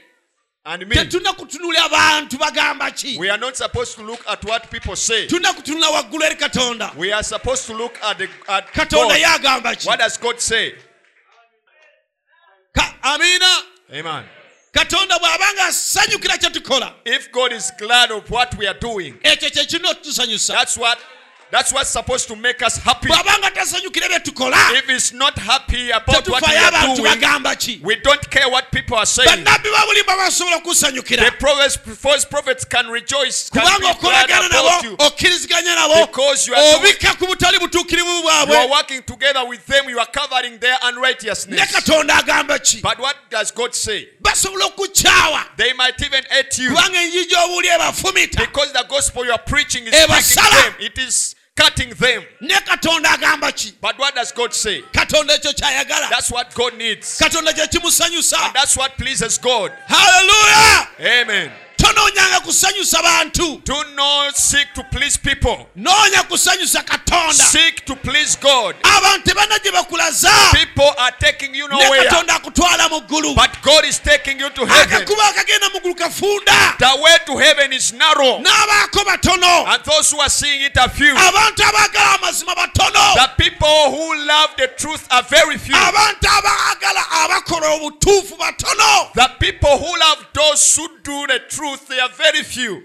[0.65, 4.69] and me, tetulina kutunula abantu bagamba ki we are not supposed to look at what
[4.71, 5.27] people say.
[5.29, 9.19] tulina kutunula waggulu eri katonda We are supposed to look at, the, at katonda God.
[9.19, 10.75] ye agamba ki What does God say?
[12.77, 13.63] Ka- amiina
[13.95, 14.25] Amen.
[14.77, 16.93] Katonda bw'abanga asanyukira kye tukola.
[17.05, 20.99] If God is glad of what we are doing, ekyo kye kirina okutusanyusa that's what
[21.51, 23.09] that's what's supposed to make us happy.
[23.09, 28.31] bw'abanga tasanyukira bye tukola If he's not happy about what we are doing, we don't
[28.31, 29.29] care what people are saying.
[29.45, 34.83] bannabbi ba bulimba basobola okusanyukira The prophets, false prophets can rejoice, can be glad about
[34.85, 34.97] you.
[34.97, 39.99] Because you are doing- obikka ku butali butuukirivu You are working together with them, you
[39.99, 41.73] are covering their unrighteousness.
[41.73, 44.09] katonda agamba ki But what does God say?
[45.57, 49.85] They might even hate you kubanga enjiri gy'obuuli ebafumita because the gospel you are preaching
[49.87, 50.75] is breaking them.
[50.81, 52.23] It is cutting them.
[52.41, 54.83] ne katonda agamba ki But what does God say?
[54.93, 57.19] katonda ekyo kyayagala That's what God needs.
[57.19, 59.73] katonda kye kimusanyusa And that's what pleases God.
[59.87, 60.89] hallelujah
[61.23, 61.53] Amen.
[61.77, 65.67] Tonoonyanga kusanyusa bantu Do not seek to please people.
[65.77, 68.77] noonya kusanyusa katonda Seek to please God.
[68.83, 72.05] abantu tebalina gye bakulaza People are taking you ne nowhere.
[72.09, 74.93] katonda akutwala mu ggulu But God is taking you to heaven.
[74.99, 78.39] akakuba akagenda mu ggulu kafunda The way to heaven is narrow.
[78.41, 81.15] n'abaako batono And those who are seeing it are few.
[81.17, 85.77] abantu abaagala amazima batono The people who love the truth are very few.
[85.77, 91.99] abantu abaagala abakola obutuufu batono The people who love those who do the truth, they
[92.01, 92.83] are very few.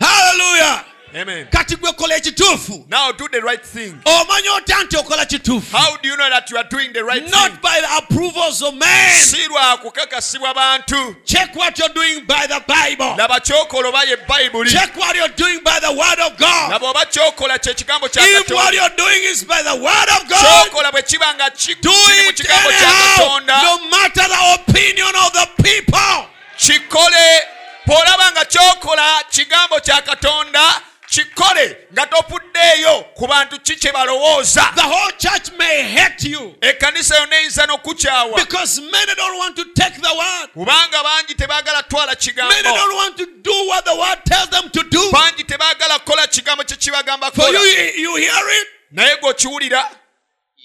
[0.00, 0.84] Hallelujah.
[1.14, 1.46] Amen.
[1.50, 3.94] kati gwe kola ekituufu Now do the right thing.
[4.04, 7.22] omanyi otya nti okola kituufu How do you know that you are doing the right
[7.22, 7.30] thing?
[7.30, 12.46] not by the approvals of men si lwa kukakasibwa bantu check what you're doing by
[12.46, 16.36] the bible laba kyokola oba ye bayibuli check what you're doing by the word of
[16.38, 20.08] god laba oba kyokola kye kigambo kya if what you're doing is by the word
[20.16, 21.50] of god kyokola bwe kiba nga
[21.80, 27.57] do kiri mu kigambo kya anyhow katonda no matter the opinion of the people kikole
[27.88, 34.74] bw'olaba nga kyokola kigambo kya katonda kikole nga topuddeeyo ku bantu ki kye balowooza.
[34.74, 38.36] The whole church may hate you ekkanisa yonna eyinza n'okukyawa.
[38.36, 42.14] because many don't want to take the word kubanga bangi tebaagala twala
[42.48, 45.10] many don't want to do what the word tells them to do.
[45.10, 47.58] Bangi tebaagala kukola kigambo kye kibagamba for you
[47.96, 48.68] you hear it?
[48.92, 49.88] Naye gweokiwulira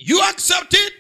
[0.05, 0.93] you accept it.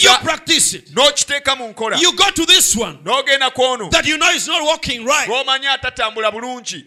[0.00, 0.90] You practice it.
[0.94, 3.88] N'okiteeka mu nkola you go to this one n'ogenda ku ono.
[3.90, 5.28] that you know is not working right.
[5.28, 6.84] Gw'omanyi atatambula bulungi.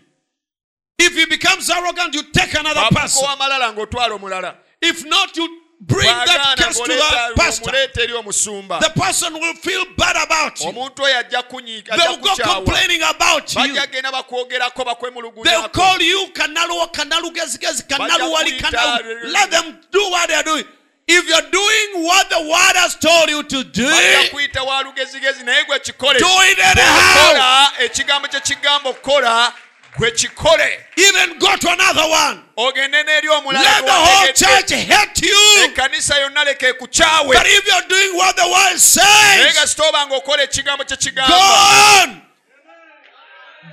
[0.97, 3.25] If he becomes arrogant you take another person.
[3.25, 4.55] amalala ng'otwala omulala.
[4.81, 7.71] If not you bring that case to the pastor.
[7.71, 8.79] ng'omuleeta eri omusumba.
[8.79, 10.71] The person will feel bad about you.
[10.71, 13.75] Omuntu oyo ajja kunyiiga they'll go complaining about you.
[14.15, 20.65] Bakwogerako they'll call you kanaluwa kanalugezigezi kanaluwali kuyita- kanalu let them do what they're doing
[21.07, 25.43] if you're doing what the word has told you to do bajja kuyita wa lugezigezi?
[25.43, 26.19] Naye gwe kikole.
[26.19, 27.67] Do it anyhow.
[27.79, 29.53] Ekigambo kye kigambo kola
[29.97, 30.79] gwe kikole.
[30.97, 32.41] Even go to another one.
[32.57, 35.73] Ogende n'eri omulala let the whole church hate you.
[36.21, 37.33] Yonna leka ekukyawe.
[37.33, 42.03] But if you're doing what the word naye says sitooba ng'okola ekigambo kye go kigamba
[42.03, 42.21] on.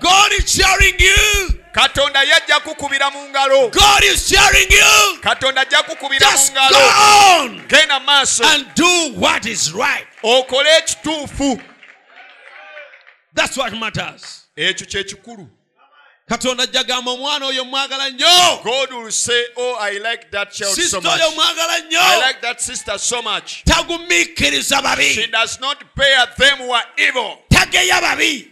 [0.01, 1.61] God is cheering you.
[1.73, 3.70] katonda yajja kukubira mu ngalo.
[5.23, 6.78] Katonda ajja kukubira mu ngalo.
[7.69, 8.44] genda maaso.
[10.23, 11.61] Okole ekituufu.
[14.57, 15.49] Ekyo kyekikulu
[16.28, 18.27] katonda ajja gamba omwana oyo mwagala nnyo.
[19.57, 19.77] Oh,
[20.74, 22.01] Sisita oyo mwagala nnyo.
[23.65, 25.15] Tagumiikiriza babi.
[27.49, 28.49] Tageya babi.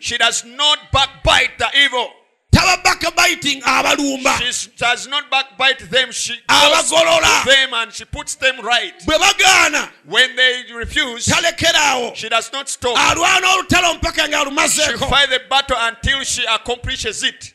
[2.60, 7.44] She does not backbite taba backbiting abalumba she does not backbite them she goes Abagolola.
[7.44, 8.98] them and she puts them right.
[9.06, 12.96] Bwe bagaana when they refuse talekeraawo she does not stop.
[12.96, 17.54] Alwana olutalo mpaka she ng'alumazeeko fight the battle until she accomplishes it.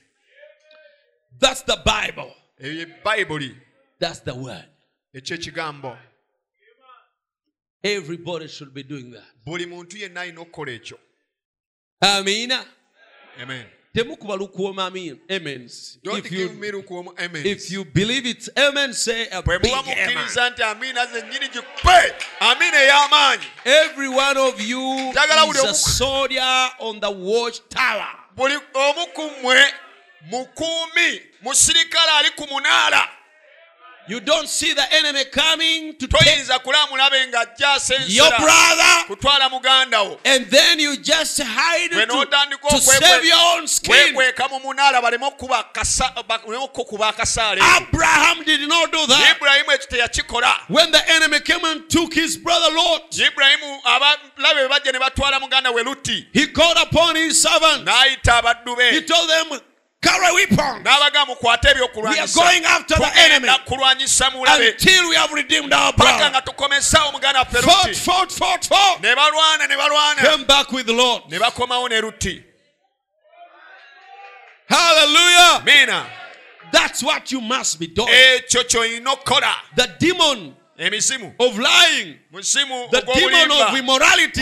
[1.39, 2.33] That's the bible.
[2.61, 3.55] Eyo ye bayibuli
[3.99, 4.65] that's the word.
[5.13, 5.97] Eh, Ekyekigambo
[7.83, 9.23] everybody should be doing that.
[9.45, 10.97] Buli muntu yenna alina okukola ekyo.
[12.01, 12.63] Amiina
[13.41, 13.65] amen
[13.95, 15.97] temukuba lukuoma amin amens.
[16.03, 16.49] If you,
[17.31, 21.49] if you believe it amen say a big amen mukkiriza nti amiina zennyini
[22.77, 25.13] ey'amaanyi every one of you
[25.53, 28.07] is a soldier on the watch tower.
[28.35, 29.73] Buli omu ku mmwe
[30.21, 33.09] mukuumi musirikale ali ku munaala
[34.07, 39.49] you don't see the enemy coming to take toyinza kulamulabe ng'ajja your asensera brother kutwala
[39.49, 40.19] muganda wo.
[40.25, 42.05] and then you just hide to,
[42.69, 44.15] to save your own skin.
[44.15, 47.61] weekweka mu munaala baleme okukuba akasa- ba- baleme akasaale.
[47.61, 49.37] Abraham did not do that.
[49.37, 50.55] Ibulayimu ekyo teyakikola.
[50.67, 55.39] When the enemy came and took his brother lot ibulayimu abalabe be bajja ne batwala
[55.39, 59.59] muganda we lutti he called upon his servant n'ayita abaddu he told them
[60.05, 60.85] carry weapons.
[60.85, 66.29] We are going after the enemy tugenda kulwanyisa mulabe until we have redeemed our brother.
[66.29, 70.21] Nga tukomesaawo muganda waffe fought fought fought fought ne balwana ne balwana.
[70.21, 71.23] Came back with the lord.
[71.29, 72.43] Ne bakomawo ne lutti
[74.67, 75.61] hallelujah.
[75.65, 76.05] Miina
[76.71, 78.09] that's what you must be doing.
[78.09, 79.55] Ekyo ky'olina okukola.
[79.75, 80.55] The demon
[81.39, 82.19] of lying.
[82.31, 84.41] The demon of immorality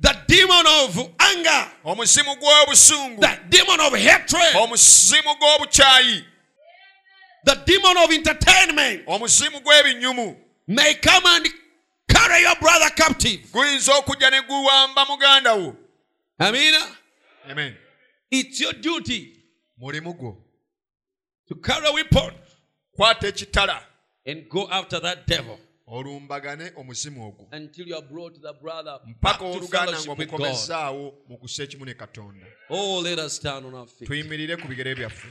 [0.00, 1.72] the demon of anger.
[1.84, 3.20] Omuzimu gw'obusungu.
[3.20, 4.54] The demon of hatred.
[4.54, 6.24] Omuzimu gw'obukyayi.
[7.44, 9.06] The demon of entertainment.
[9.06, 10.36] Omuzimu gw'ebinyumu.
[10.68, 11.48] May come and
[12.08, 13.40] carry your brother captive.
[13.52, 15.76] Guyinza okujja ne guwamba muganda wo.
[16.38, 16.80] Amina?
[17.48, 17.76] Amen.
[18.30, 19.32] It's your duty
[19.80, 20.36] mulimu gwo.
[21.48, 22.32] to carry a weapon
[22.98, 23.80] kwata ekitala.
[24.26, 27.48] and go after that devil olumbagane omuzimu ogwo.
[29.06, 32.46] Mpaka oluganda ng'omukomezaawo mu kusa ekimu ne katonda.
[32.70, 33.02] Oh,
[34.06, 35.28] tuyimirire ku bigere byaffe.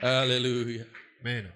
[0.00, 0.86] Hallelujah.
[1.20, 1.52] amen.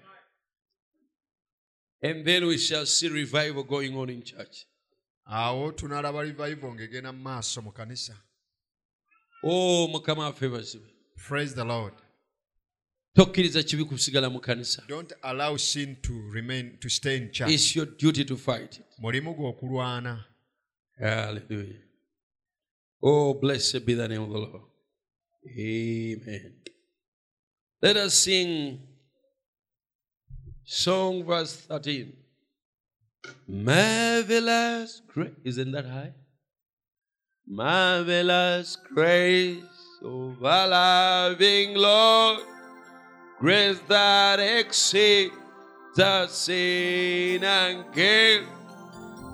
[2.03, 4.67] And then we shall see revival going on in church.
[5.27, 8.13] awo tunaalaba revival ng'egenda mu maaso mu kanisa.
[9.43, 10.85] Oh, mukama waffe bazibe
[11.27, 11.93] praise the lord
[13.15, 14.83] tokkiriza kibi kusigala mu kanisa.
[14.87, 17.51] Don't allow sin to remain to stay in church.
[17.51, 18.85] It's your duty to fight it.
[18.99, 20.25] Mulimu gwe okulwana.
[20.99, 21.81] Hallelujah.
[23.01, 24.61] Oh blessed be the name of the lord.
[25.57, 26.53] Amen.
[27.81, 28.79] Let us sing
[30.63, 32.11] song verse 13
[33.47, 36.13] marvelous grace isn't that high?
[37.47, 39.61] Marvelous grace
[40.03, 42.54] of our loving lord
[43.45, 45.31] grace that exceeds
[45.95, 48.43] the sin and guilt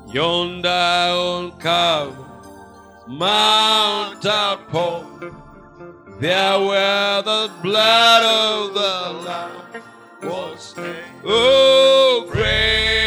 [0.09, 2.25] yonder on Calvary
[3.07, 5.33] Mount upon
[6.19, 8.93] there where the blood of the
[9.25, 9.83] Lamb
[10.23, 10.95] was slain.
[11.23, 13.00] Oh, grace,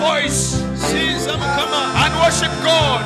[0.00, 0.56] voice
[2.00, 3.00] and worship God.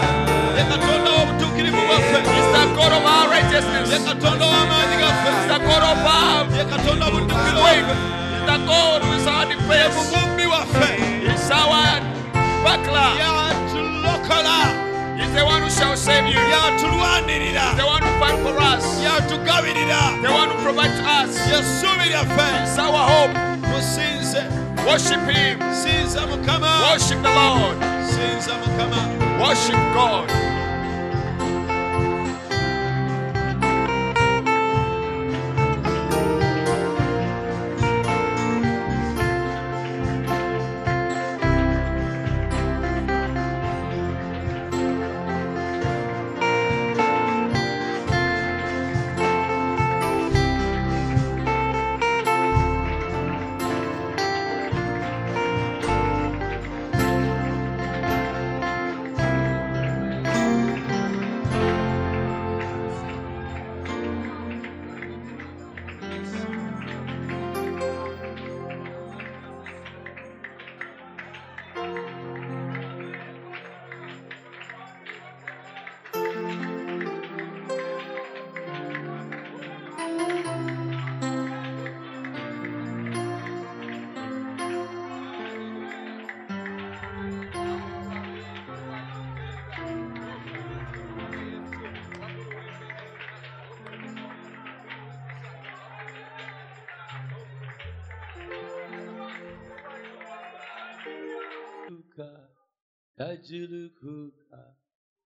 [0.57, 2.19] Ye Katonda w'obutuukirivu bwaffe.
[2.35, 3.91] He's the God of our righteousness.
[3.91, 7.89] He's the God of our Ye Katonda w'obuddukiro strength.
[7.89, 7.97] waffe.
[8.33, 9.97] He's the God who is our defense.
[11.27, 12.01] He's our
[12.65, 13.11] buckler.
[15.19, 16.39] He's the one who shall save you.
[16.39, 18.85] He's the one who fight for us.
[20.23, 21.31] The one who provides us.
[21.47, 23.35] He's our hope.
[24.87, 25.59] Worship Him.
[26.93, 27.79] Worship the Lord.
[29.41, 30.54] Worship God.
[103.45, 104.59] Tajulukuka,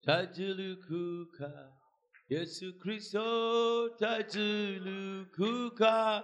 [0.05, 1.51] tajulukuka.
[2.29, 6.23] Yesu Kristo tajulukuka,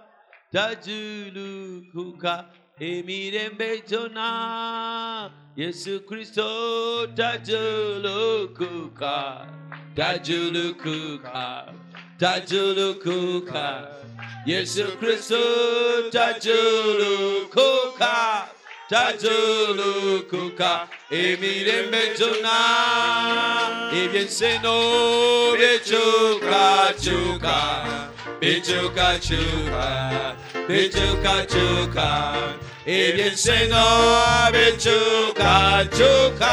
[0.52, 2.44] tajulukuka.
[2.80, 9.46] Emirembe jona, Yesu Kristo tajulukuka,
[9.94, 11.74] tajulukuka,
[12.18, 13.88] tajulukuka.
[14.46, 15.38] Yesu Kristo
[16.10, 18.14] tajulukuka,
[18.92, 20.70] tajulukuka.
[21.10, 22.56] Emirembe jona,
[24.00, 24.76] ebyenseno
[25.58, 27.56] byekyukakyuka,
[28.40, 29.86] byekyukakyuka,
[30.68, 32.08] byekyukakyuka.
[32.86, 33.84] Ebyenseno
[34.52, 36.52] byekyukakyuka,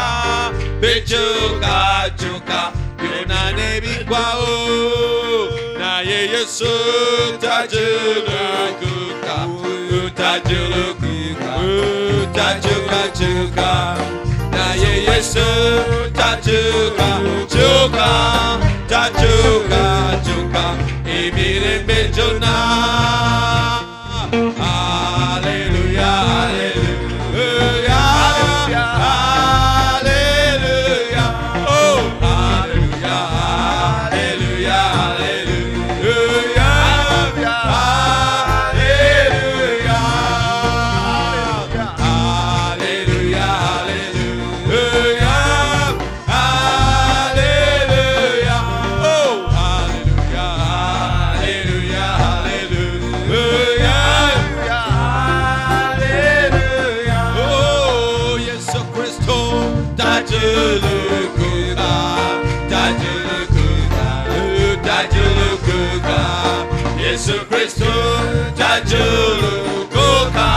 [0.82, 2.60] byekyukakyuka.
[3.00, 4.54] Byonna nebigwawo,
[5.80, 6.72] naye Yesu
[7.42, 9.36] tajulukuka,
[10.20, 10.99] tajulukuka,
[12.50, 13.98] tajukajuka.
[14.52, 15.46] Naye Yesu
[16.14, 17.10] tajuka,
[17.50, 18.10] juka,
[18.88, 19.84] tajuka,
[20.26, 20.76] juka.
[21.88, 23.49] byonna haleluya
[60.40, 61.92] tajulukuka
[62.70, 64.06] tajulukuka
[64.88, 66.20] tajulukuka
[67.04, 67.94] Yesu Kristo
[68.58, 70.48] tajulukuka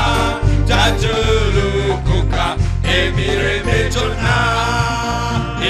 [0.69, 2.45] tajulukuka
[2.97, 4.37] emirembe byonna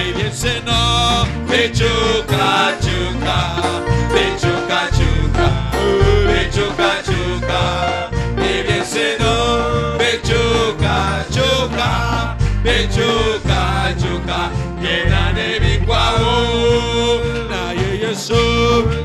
[0.00, 0.80] ebyenseno
[1.48, 3.36] bikyukakyuka
[4.14, 5.46] bikyukakyuka
[12.64, 13.51] bikyukakyuka
[13.92, 14.38] ebyenseno bikyukakyuka
[14.82, 16.34] bikyukakyuka era nebigwawo
[17.50, 18.40] naye yesu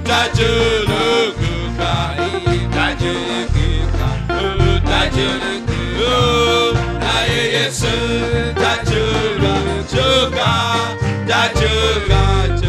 [0.07, 1.91] tajulukuka
[2.75, 4.07] tajulukuka
[4.89, 6.13] tajulukuka
[7.03, 7.93] naye yesu
[8.61, 10.51] tajulukuka
[11.27, 12.66] tajulukuka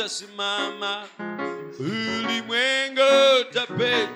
[0.00, 1.06] neno litasimama,
[1.78, 3.00] ulimwengu
[3.40, 4.08] utapita,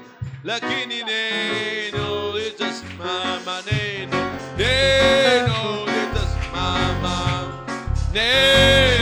[0.45, 4.17] lakini neno litasimama, neno,
[4.59, 7.17] neno litasimama,
[8.13, 8.94] neno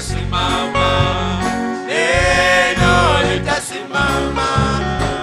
[0.00, 0.88] litasimama,
[1.86, 2.94] neno
[3.32, 4.48] litasimama,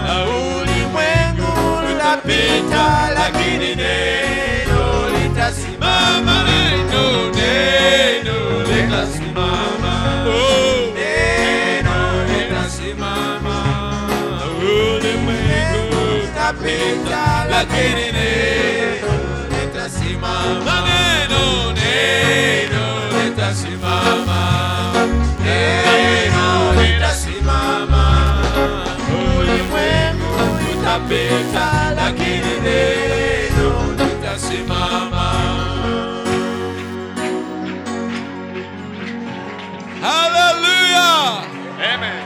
[0.06, 1.52] na ulimwengu
[1.96, 8.38] utapita, lakini neno litasimama, neno, neno
[8.70, 9.94] litasimama,
[10.96, 11.98] neno
[12.30, 13.58] litasimama,
[14.40, 19.14] na ulimwengu utapita, lakini neno
[19.50, 20.78] litasimama,
[25.68, 28.06] neno litasimama,
[29.40, 30.34] ulimwengu
[30.80, 35.34] utapita, lakini neno litasimama.
[40.02, 41.44] Hallelujah!
[41.94, 42.24] Amen.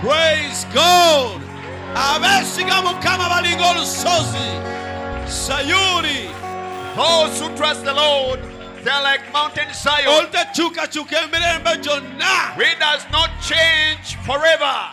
[0.00, 1.40] Praise God!
[1.94, 4.48] Abesiga mukama balinga olusozi
[5.26, 6.30] sayuni
[6.96, 8.38] Those oh, who trust the Lord,
[8.84, 10.08] they are like Mountain Zion.
[10.08, 14.90] olutakyukakyuka emirembe gyonna We does not change forever.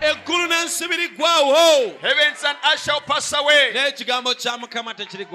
[0.00, 4.94] eggulu n'ensi birigwawo Heavens and earth shall pass away, n'ekigambo kya mukama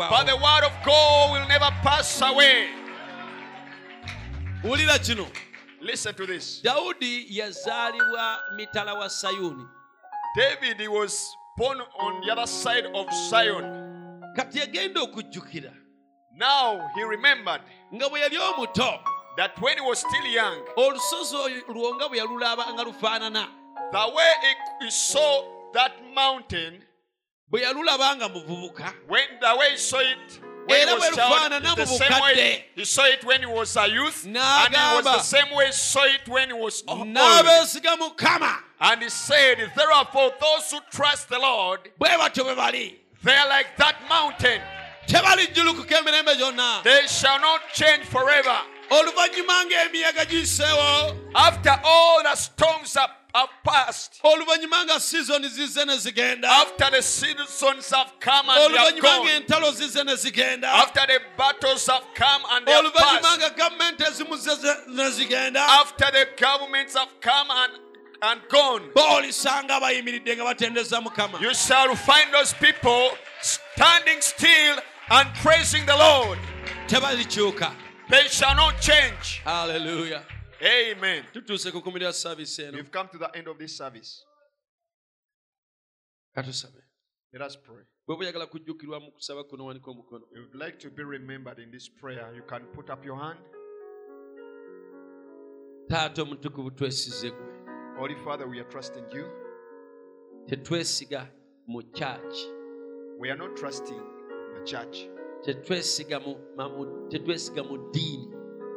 [0.09, 2.69] but the word of God will never pass away.
[4.63, 5.27] wulira kino
[5.81, 6.61] Listen to this.
[6.63, 9.65] dawudi yazaalibwa mitala wa sayuni
[10.35, 13.63] David he was born on the other side of Zion.
[14.35, 15.71] kati yagenda okujjukira
[16.39, 17.61] Now he remembered
[17.93, 18.99] nga bwe yali omuto
[19.35, 23.47] that when he was still young, olusozi olwo nga bwe yalulaba nga lufaanana
[23.91, 25.43] the way he, he saw
[25.73, 26.81] that mountain,
[27.51, 31.85] bwe yalulaba nga muvubuka when the way he saw it when he was child, the
[31.85, 32.63] mu same way bukadde.
[32.75, 35.71] he saw it when he was a youth, and it was the same way he
[35.73, 37.07] saw it when he was oh, old.
[37.07, 42.99] n'abeesiga mukama And he said, Therefore, those who trust the Lord, bwe batyo bwe bali
[43.23, 44.61] they are like that mountain.
[45.09, 48.57] Gyonna They shall not change forever.
[48.89, 55.93] oluvannyuma ng'emiyaga giyiseewo After all the storms have, have passed, oluvannyuma nga sizoni zizze ne
[55.97, 56.45] zigenda.
[56.45, 60.63] After the seasons have come and they have gone, ng'entalo zizze ne zigenda.
[60.65, 65.57] After the battles have come and they have passed, nga gavumenti ezimu ne zigenda.
[65.57, 67.73] After the governments have come and,
[68.23, 71.39] and gone, boolisanga bayimiridde nga batendeza mukama.
[71.39, 73.11] You shall find those people
[73.41, 74.77] standing still
[75.11, 76.37] and praising the Lord.
[78.09, 79.41] They shall not change.
[79.43, 80.23] Hallelujah.
[80.61, 81.23] Amen.
[81.33, 84.23] tutuuse ku kumirira saavisi eno We've come to the end of this service.
[86.35, 86.47] Let
[87.41, 87.83] us pray.
[88.07, 91.71] bwe buyagala kujjukirwa mu kusaba kuno wanika omukono If you'd like to be remembered in
[91.71, 93.39] this prayer, you can put up your hand.
[95.89, 97.49] taata omutukuvu twesize gwe
[97.99, 99.25] Holy Father, we are trusting you.
[100.47, 101.27] tetwesiga
[101.67, 102.45] mu kyaki
[103.19, 104.01] We are not trusting
[104.59, 105.07] the church.
[105.45, 108.27] tetwesiga mu, ma- mu- tetwesiga mu ddiini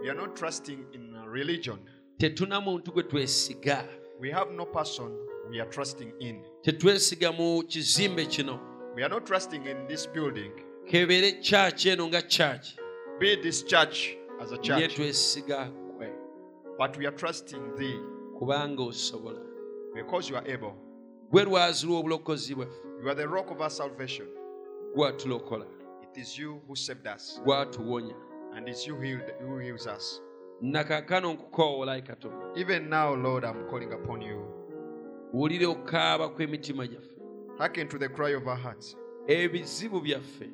[0.03, 1.79] We are not trusting in a religion.
[2.19, 3.85] tetuna muntu gwe twesiga
[4.21, 5.11] We have no person
[5.51, 6.45] we are trusting in.
[6.63, 8.61] tetwesiga mu kizimbe kino
[8.97, 10.53] We are not trusting in this building,
[10.87, 12.77] kebeere kyaki eno nga kyaki
[13.21, 14.99] be this church as a church,
[16.79, 17.99] but we are trusting thee
[19.95, 20.75] because you are able.
[21.31, 22.73] gwe lwazi lw'obulokozi bwaffe
[23.03, 24.27] You are the rock of our salvation.
[24.94, 25.66] Gwatulokola
[26.02, 28.14] It is you who saved us, gwatuwonya
[28.55, 30.20] and it's you healed, who heals us.
[30.60, 32.47] nakaakano nkukoowoola ayi katonda.
[32.60, 34.44] Even now, Lord, I'm calling upon you.
[35.32, 37.16] wulire okukaaba kw'emitima gyaffe.
[37.59, 38.97] Hearken to the cry of our hearts,
[39.27, 40.51] ebizibu byaffe.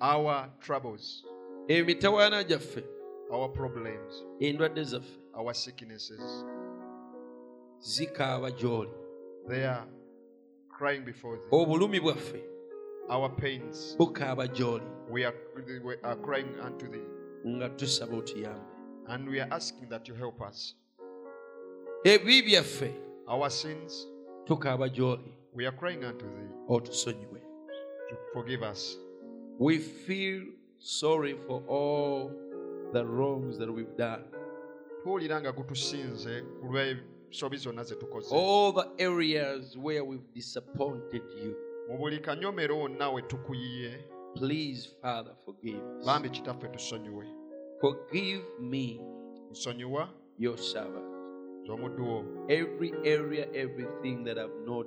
[0.00, 1.24] Our troubles,
[1.68, 2.84] emitawaana gyaffe.
[3.30, 5.18] Our problems, endwadde zaffe.
[5.34, 6.44] Our sicknesses.
[7.80, 8.90] zikaaba gy'oli.
[9.48, 9.86] They are
[10.68, 11.56] crying before thee.
[11.56, 12.44] obulumi bwaffe
[13.10, 15.34] Our pains, bukaaba gy'oli we are,
[15.84, 17.06] we are crying unto thee.
[17.46, 18.60] nga tusaba otuyambe
[19.08, 20.74] And we are asking that you help us.
[22.04, 22.92] ebibi byaffe
[23.26, 24.06] Our sins,
[24.44, 26.48] tukaaba gy'oli we are crying unto thee.
[26.68, 27.40] Oh, Otusonyiwe
[28.10, 28.96] to forgive us.
[29.58, 30.42] we feel
[30.78, 32.30] sorry for all
[32.92, 34.24] the wrongs that we've done.
[35.02, 38.28] Tuwulira nga gutusinze ku lw'ensobi zonna ze tukoze.
[38.34, 41.56] All the areas where we've disappointed you
[41.88, 44.04] mu buli kanyomero wonna we tukuyiye
[44.34, 46.06] please father forgive us.
[46.06, 47.26] Bambi kitaffe tusonyiwe.
[47.80, 49.00] Forgive me
[49.50, 50.08] nsonyiwa?
[50.38, 51.04] your servant.
[51.66, 52.24] Z'omuddu wo.
[52.48, 54.86] Every area everything that i've not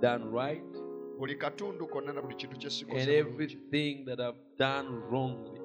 [0.00, 0.76] done right
[1.18, 2.56] buli katundu konna na buli kintu
[2.90, 5.60] and everything that i've done wrongly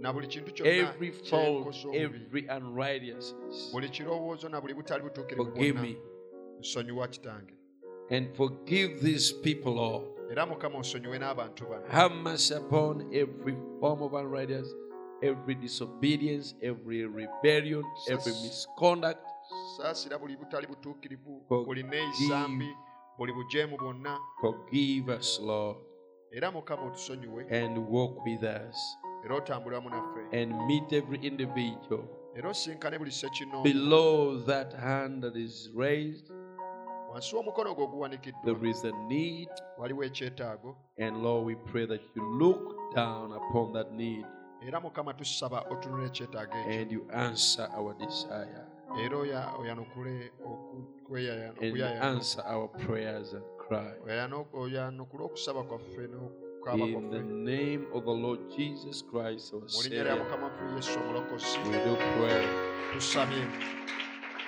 [0.00, 3.72] na buli kintu every fault every unrighteousness.
[3.72, 5.82] Buli kirowoozo na buli butali butuukirivu bwonna.
[5.82, 5.96] me.
[6.60, 7.57] Nsonyiwa kitange
[8.10, 14.02] and forgive these people lord era mukama osonyiwe n'abantu bano Have mercy upon every form
[14.02, 14.74] of unrighteousness,
[15.22, 19.20] every disobedience, every rebellion, every misconduct.
[19.76, 21.66] saasira buli butali butuukirivu Forgive.
[21.66, 22.68] buli neeyisambi
[23.18, 25.76] buli bujeemu bwonna Forgive us, Lord,
[26.32, 27.64] era mukama otusonyiwe eh.
[27.64, 32.04] and walk with us era otambule wamu naffe and meet every individual
[32.36, 36.32] era osinkane buli sekino below that hand that is raised.
[37.12, 39.48] Wansi w'omukono oguwanikiddwa There is a need,
[39.78, 40.76] waliwo ekyetaago.
[40.98, 44.26] and Lord, we pray that you look down upon that need
[44.66, 46.80] era mukama tusaba otunula ekyetaago ekyo.
[46.80, 48.66] and you answer our desire.
[49.04, 50.30] Era oyanukule
[52.00, 53.92] answer our prayers and cry.
[54.52, 56.08] oyanukule okusaba kwaffe
[56.74, 60.74] In the name of the Lord Jesus Christ, our mu linnya lya Savior, mukama waffe
[60.76, 61.58] yesu omulokozi.
[61.64, 62.46] We do pray.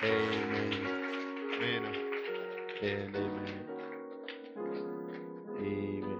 [0.03, 0.87] Amen.
[1.59, 2.00] Meena
[2.81, 3.65] and amen.
[5.57, 6.10] Amen.